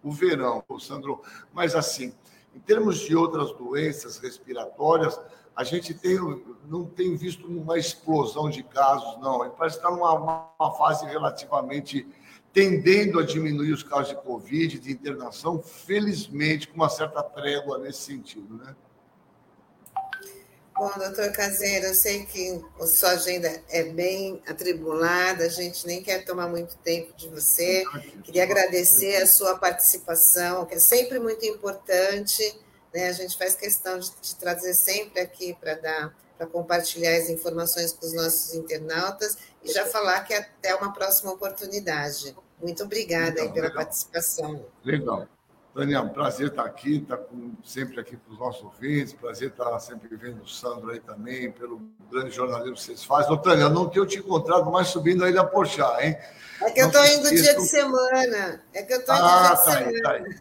o 0.03 0.13
verão, 0.13 0.63
Sandro. 0.79 1.23
Mas, 1.51 1.75
assim, 1.75 2.13
em 2.55 2.61
termos 2.61 2.99
de 2.99 3.17
outras 3.17 3.53
doenças 3.53 4.19
respiratórias, 4.19 5.19
a 5.57 5.65
gente 5.65 5.95
tem, 5.95 6.19
não 6.69 6.85
tem 6.85 7.17
visto 7.17 7.47
uma 7.47 7.79
explosão 7.79 8.51
de 8.51 8.63
casos, 8.63 9.19
não. 9.23 9.43
Ele 9.47 9.55
parece 9.57 9.79
estar 9.79 9.91
numa 9.91 10.13
uma 10.13 10.75
fase 10.77 11.07
relativamente 11.07 12.07
tendendo 12.53 13.19
a 13.19 13.25
diminuir 13.25 13.73
os 13.73 13.83
casos 13.83 14.11
de 14.11 14.23
Covid, 14.23 14.79
de 14.79 14.93
internação, 14.93 15.63
felizmente, 15.63 16.69
com 16.69 16.75
uma 16.75 16.91
certa 16.91 17.23
trégua 17.23 17.79
nesse 17.79 18.03
sentido, 18.03 18.57
né? 18.57 18.77
Bom, 20.77 20.91
doutor 20.99 21.31
Caseiro, 21.31 21.87
eu 21.87 21.95
sei 21.95 22.27
que 22.27 22.61
a 22.81 22.87
sua 22.87 23.11
agenda 23.11 23.63
é 23.69 23.85
bem 23.85 24.43
atribulada, 24.45 25.45
a 25.45 25.49
gente 25.49 25.87
nem 25.87 26.03
quer 26.03 26.25
tomar 26.25 26.49
muito 26.49 26.77
tempo 26.79 27.17
de 27.17 27.29
você. 27.29 27.85
Queria 28.25 28.43
agradecer 28.43 29.23
a 29.23 29.27
sua 29.27 29.57
participação, 29.57 30.67
que 30.67 30.75
é 30.75 30.79
sempre 30.81 31.21
muito 31.21 31.47
importante. 31.47 32.43
Né? 32.93 33.07
A 33.09 33.13
gente 33.13 33.39
faz 33.39 33.55
questão 33.55 34.01
de, 34.01 34.11
de 34.21 34.35
trazer 34.35 34.75
sempre 34.75 35.21
aqui 35.21 35.57
para 35.61 35.75
dar, 35.75 36.17
para 36.37 36.47
compartilhar 36.49 37.17
as 37.19 37.31
informações 37.31 37.93
com 37.93 38.05
os 38.05 38.13
nossos 38.13 38.55
internautas 38.55 39.39
e 39.63 39.73
já 39.73 39.87
falar 39.87 40.25
que 40.25 40.35
até 40.35 40.75
uma 40.75 40.93
próxima 40.93 41.33
oportunidade. 41.33 42.37
Muito 42.61 42.83
obrigada 42.83 43.43
legal, 43.43 43.53
pela 43.53 43.69
legal. 43.69 43.85
participação. 43.85 44.67
Legal. 44.85 45.29
Daniel, 45.75 46.09
prazer 46.11 46.49
estar 46.49 46.65
aqui, 46.65 46.99
estar 46.99 47.19
sempre 47.65 47.99
aqui 47.99 48.17
para 48.17 48.33
os 48.33 48.39
nossos 48.39 48.63
ouvintes, 48.63 49.13
prazer 49.13 49.49
estar 49.49 49.79
sempre 49.81 50.15
vendo 50.17 50.43
o 50.43 50.49
Sandro 50.49 50.91
aí 50.91 51.01
também, 51.01 51.51
pelo 51.51 51.81
grande 52.09 52.31
jornalismo 52.31 52.75
que 52.75 52.83
vocês 52.83 53.03
fazem. 53.03 53.33
Ô, 53.33 53.37
Tânia, 53.37 53.69
não 53.69 53.89
tenho 53.89 54.07
te 54.07 54.19
encontrado 54.19 54.71
mais 54.71 54.87
subindo 54.89 55.25
aí 55.25 55.33
da 55.33 55.45
Porchat, 55.45 56.01
hein? 56.01 56.17
É 56.63 56.71
que 56.71 56.81
eu 56.81 56.87
estou 56.87 57.05
indo 57.05 57.29
dia 57.29 57.55
de 57.57 57.67
semana. 57.67 58.63
É 58.73 58.83
que 58.85 58.93
eu 58.93 59.01
estou 59.01 59.17
indo 59.17 59.25
ah, 59.25 59.41
dia 59.41 59.49
de 59.49 59.51
tá 59.51 59.57
semana. 59.57 59.91
Aí, 59.91 60.03
tá 60.03 60.11
aí. 60.13 60.37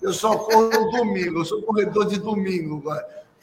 Eu 0.00 0.12
só 0.12 0.38
corro 0.38 0.70
no 0.70 0.90
domingo, 0.92 1.40
eu 1.40 1.44
sou 1.44 1.62
corredor 1.62 2.06
de 2.06 2.20
domingo. 2.20 2.84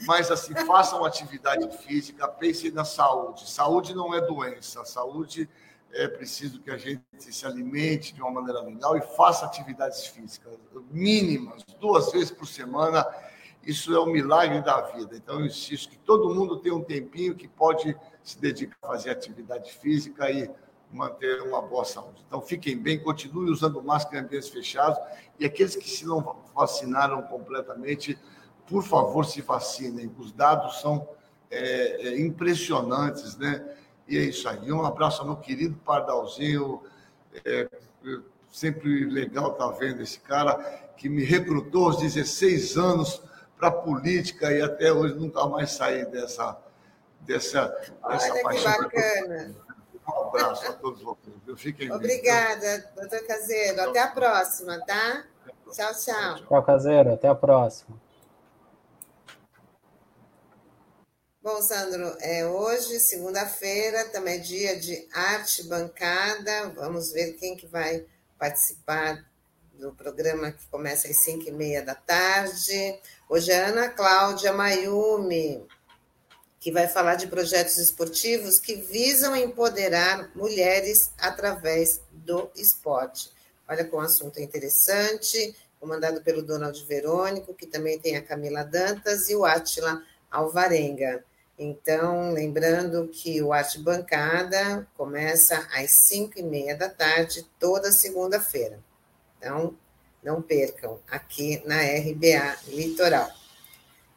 Mas, 0.08 0.32
assim, 0.32 0.54
façam 0.66 1.04
atividade 1.04 1.68
física, 1.80 2.26
pensem 2.28 2.72
na 2.72 2.86
saúde. 2.86 3.50
Saúde 3.50 3.94
não 3.94 4.14
é 4.16 4.22
doença, 4.22 4.86
saúde 4.86 5.50
é 5.52 5.62
preciso 6.08 6.60
que 6.60 6.72
a 6.72 6.78
gente 6.78 7.04
se 7.20 7.46
alimente 7.46 8.14
de 8.14 8.22
uma 8.22 8.32
maneira 8.32 8.62
legal 8.62 8.98
e 8.98 9.02
faça 9.02 9.46
atividades 9.46 10.08
físicas 10.08 10.58
mínimas, 10.91 11.64
duas 11.80 12.12
vezes 12.12 12.32
por 12.32 12.48
semana. 12.48 13.06
Isso 13.64 13.94
é 13.94 14.00
o 14.00 14.04
um 14.04 14.12
milagre 14.12 14.62
da 14.62 14.82
vida. 14.82 15.16
Então, 15.16 15.39
eu 15.39 15.46
insisto 15.46 15.89
que 15.89 15.98
todo 16.00 16.34
mundo 16.34 16.58
tem 16.58 16.72
um 16.72 16.84
tempinho 16.84 17.36
que 17.36 17.48
pode 17.48 17.96
se 18.24 18.39
dedicar 18.39 18.76
a 18.82 18.88
fazer 18.88 19.12
atividade 19.12 19.72
física 19.72 20.30
e 20.32 20.50
manter 20.91 21.41
uma 21.44 21.62
boa 21.62 21.86
saúde. 21.86 22.24
Então, 22.28 22.41
fiquem 22.41 22.78
bem, 22.78 23.00
continuem 23.00 23.52
usando 23.52 23.82
máscara 23.82 24.18
em 24.18 24.26
ambientes 24.26 24.50
fechados 24.50 25.00
e 25.39 25.46
aqueles 25.46 25.76
que 25.76 25.89
se 25.89 26.06
não 26.06 26.38
vacinaram 26.56 27.22
completamente, 27.24 28.18
por 28.68 28.84
favor, 28.84 29.26
se 29.26 29.41
vacinem. 29.41 30.12
Os 30.18 30.32
dados 30.32 30.82
são 30.82 31.08
é, 31.50 32.08
é, 32.08 32.20
impressionantes, 32.20 33.38
né? 33.38 33.64
E 34.08 34.18
é 34.18 34.22
isso 34.22 34.47
aí. 34.47 34.72
Um 34.72 34.86
abraço 34.86 35.22
ao 35.22 35.28
meu 35.28 35.38
querido 35.38 35.76
Pardalzinho. 35.86 36.82
É, 37.45 37.68
sempre 38.51 39.06
legal 39.06 39.54
estar 39.54 39.70
tá 39.70 39.78
vendo 39.78 40.01
esse 40.01 40.20
cara 40.20 40.58
que 40.95 41.10
me 41.10 41.24
recrutou 41.24 41.86
aos 41.86 41.97
16 41.97 42.78
anos 42.78 43.22
para 43.58 43.70
a 43.70 43.72
política 43.72 44.51
e 44.51 44.62
até 44.62 44.91
hoje 44.91 45.16
nunca 45.16 45.45
mais 45.47 45.72
saí 45.72 46.06
dessa, 46.06 46.58
dessa, 47.22 47.68
dessa 48.08 48.34
Olha 48.34 48.43
paixão. 48.43 48.74
Que 48.74 48.84
bacana. 48.84 49.56
Um 50.08 50.28
abraço 50.28 50.68
a 50.68 50.74
todos 50.74 51.01
vocês. 51.01 51.34
Fiquem 51.56 51.91
Obrigada, 51.91 52.60
bem. 52.60 53.08
doutor 53.08 53.26
Caseiro. 53.26 53.82
Até 53.82 53.99
a 53.99 54.08
próxima, 54.08 54.80
tá? 54.86 55.24
Tchau, 55.72 55.93
tchau. 55.93 56.45
Tchau, 56.47 56.64
Caseiro. 56.64 57.14
Até 57.14 57.28
a 57.28 57.36
próxima. 57.36 58.03
Bom, 61.44 61.62
Sandro, 61.62 62.16
é 62.22 62.48
hoje, 62.48 63.02
segunda-feira, 63.02 64.06
também 64.06 64.36
é 64.36 64.38
dia 64.38 64.80
de 64.80 65.06
arte 65.12 65.62
bancada. 65.64 66.70
Vamos 66.70 67.12
ver 67.12 67.34
quem 67.34 67.58
que 67.58 67.68
vai 67.68 68.06
participar 68.39 69.30
do 69.74 69.91
programa 69.94 70.54
que 70.54 70.66
começa 70.68 71.10
às 71.10 71.22
5 71.22 71.50
e 71.50 71.52
meia 71.52 71.82
da 71.82 71.96
tarde. 71.96 72.98
Hoje 73.28 73.52
é 73.52 73.66
Ana 73.66 73.89
Cláudia 73.89 74.54
Mayumi, 74.54 75.68
que 76.62 76.72
vai 76.72 76.88
falar 76.88 77.16
de 77.16 77.28
projetos 77.28 77.78
esportivos 77.78 78.58
que 78.58 78.76
visam 78.76 79.36
empoderar 79.36 80.32
mulheres 80.34 81.12
através 81.18 82.00
do 82.10 82.50
esporte. 82.56 83.30
Olha 83.68 83.84
com 83.84 83.98
um 83.98 84.00
assunto 84.00 84.39
interessante, 84.39 85.54
comandado 85.78 86.22
pelo 86.22 86.41
Donald 86.41 86.82
Verônico, 86.86 87.54
que 87.54 87.68
também 87.68 88.00
tem 88.00 88.16
a 88.16 88.24
Camila 88.24 88.64
Dantas 88.64 89.28
e 89.30 89.36
o 89.36 89.44
Átila 89.44 90.02
Alvarenga. 90.32 91.22
Então, 91.58 92.32
lembrando 92.32 93.08
que 93.08 93.41
o 93.41 93.54
Arte 93.54 93.80
Bancada 93.80 94.88
começa 94.95 95.68
às 95.72 95.91
5 95.91 96.39
e 96.39 96.43
meia 96.43 96.76
da 96.76 96.89
tarde, 96.89 97.47
toda 97.60 97.91
segunda-feira. 97.91 98.80
Então, 99.38 99.78
não 100.24 100.41
percam, 100.41 100.99
aqui 101.10 101.62
na 101.66 101.82
RBA 101.82 102.58
Litoral. 102.68 103.30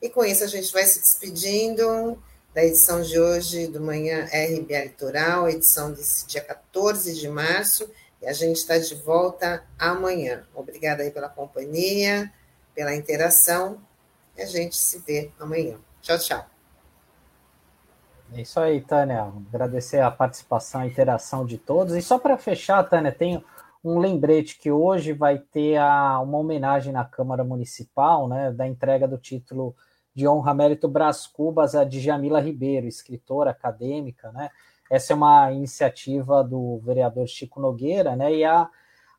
E 0.00 0.08
com 0.08 0.24
isso 0.24 0.44
a 0.44 0.46
gente 0.46 0.72
vai 0.72 0.84
se 0.84 1.00
despedindo 1.00 2.22
da 2.54 2.64
edição 2.64 3.02
de 3.02 3.18
hoje 3.18 3.66
do 3.66 3.80
Manhã 3.80 4.24
RBA 4.24 4.84
Litoral, 4.84 5.48
edição 5.48 5.92
desse 5.92 6.26
dia 6.26 6.40
14 6.40 7.14
de 7.14 7.28
março, 7.28 7.90
e 8.22 8.26
a 8.26 8.32
gente 8.32 8.56
está 8.56 8.78
de 8.78 8.94
volta 8.94 9.62
amanhã. 9.78 10.46
Obrigada 10.54 11.02
aí 11.02 11.10
pela 11.10 11.28
companhia, 11.28 12.32
pela 12.74 12.94
interação, 12.94 13.78
e 14.36 14.42
a 14.42 14.46
gente 14.46 14.76
se 14.76 15.00
vê 15.00 15.30
amanhã. 15.38 15.78
Tchau, 16.00 16.18
tchau. 16.18 16.55
É 18.32 18.40
isso 18.40 18.58
aí, 18.58 18.80
Tânia. 18.80 19.32
Agradecer 19.52 20.00
a 20.00 20.10
participação, 20.10 20.80
a 20.80 20.86
interação 20.86 21.46
de 21.46 21.58
todos. 21.58 21.94
E 21.94 22.02
só 22.02 22.18
para 22.18 22.36
fechar, 22.36 22.82
Tânia, 22.84 23.12
tem 23.12 23.42
um 23.84 23.98
lembrete 23.98 24.58
que 24.58 24.70
hoje 24.70 25.12
vai 25.12 25.38
ter 25.38 25.76
a, 25.76 26.18
uma 26.20 26.38
homenagem 26.38 26.92
na 26.92 27.04
Câmara 27.04 27.44
Municipal, 27.44 28.28
né, 28.28 28.50
da 28.50 28.66
entrega 28.66 29.06
do 29.06 29.16
título 29.16 29.76
de 30.12 30.26
honra 30.26 30.54
mérito 30.54 30.88
Brás 30.88 31.26
Cubas 31.26 31.74
a 31.74 31.84
Djamila 31.84 32.40
Ribeiro, 32.40 32.86
escritora 32.86 33.50
acadêmica, 33.50 34.32
né? 34.32 34.50
Essa 34.90 35.12
é 35.12 35.16
uma 35.16 35.52
iniciativa 35.52 36.42
do 36.42 36.78
vereador 36.78 37.26
Chico 37.26 37.60
Nogueira, 37.60 38.16
né? 38.16 38.32
E 38.34 38.44
a, 38.44 38.68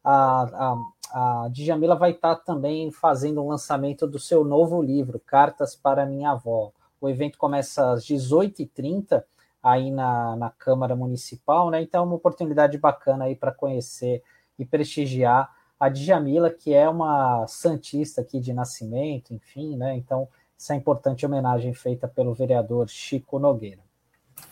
a, 0.04 0.76
a, 1.14 1.44
a 1.46 1.50
Djamila 1.50 1.96
vai 1.96 2.12
estar 2.12 2.36
também 2.38 2.92
fazendo 2.92 3.44
o 3.44 3.48
lançamento 3.48 4.08
do 4.08 4.18
seu 4.18 4.44
novo 4.44 4.82
livro, 4.82 5.22
Cartas 5.24 5.76
para 5.76 6.06
Minha 6.06 6.32
Avó. 6.32 6.72
O 7.00 7.10
evento 7.10 7.38
começa 7.38 7.92
às 7.92 8.06
18h30 8.06 9.24
aí 9.62 9.92
na, 9.92 10.36
na 10.36 10.50
Câmara 10.50 10.96
Municipal, 10.96 11.70
né? 11.70 11.82
Então 11.82 12.04
é 12.04 12.06
uma 12.06 12.16
oportunidade 12.16 12.78
bacana 12.78 13.26
aí 13.26 13.36
para 13.36 13.52
conhecer 13.52 14.24
e 14.58 14.66
prestigiar 14.66 15.56
a 15.80 15.90
Djamila, 15.90 16.50
que 16.50 16.74
é 16.74 16.90
uma 16.90 17.46
santista 17.48 18.22
aqui 18.22 18.40
de 18.40 18.52
nascimento, 18.52 19.34
enfim, 19.34 19.78
né? 19.78 19.96
Então, 19.96 20.28
essa 20.60 20.74
importante 20.74 21.26
homenagem 21.26 21.74
feita 21.74 22.08
pelo 22.08 22.34
vereador 22.34 22.90
Chico 22.90 23.38
Nogueira. 23.38 23.82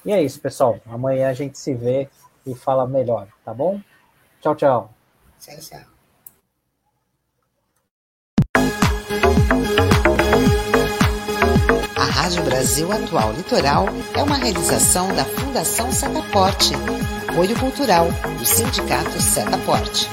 E 0.05 0.11
é 0.11 0.21
isso, 0.21 0.39
pessoal. 0.39 0.79
Amanhã 0.85 1.29
a 1.29 1.33
gente 1.33 1.57
se 1.57 1.73
vê 1.73 2.07
e 2.45 2.53
fala 2.53 2.87
melhor, 2.87 3.27
tá 3.43 3.53
bom? 3.53 3.81
Tchau, 4.39 4.55
tchau. 4.55 4.93
Tchau, 5.39 5.57
tchau. 5.59 5.94
Rádio 12.25 12.41
Brasil 12.41 12.91
Atual 12.91 13.33
Litoral 13.33 13.85
é 14.15 14.23
uma 14.23 14.35
realização 14.35 15.13
da 15.13 15.23
Fundação 15.23 15.91
Setaporte, 15.91 16.73
apoio 17.29 17.55
cultural 17.59 18.07
do 18.39 18.43
Sindicato 18.43 19.21
Setaporte. 19.21 20.09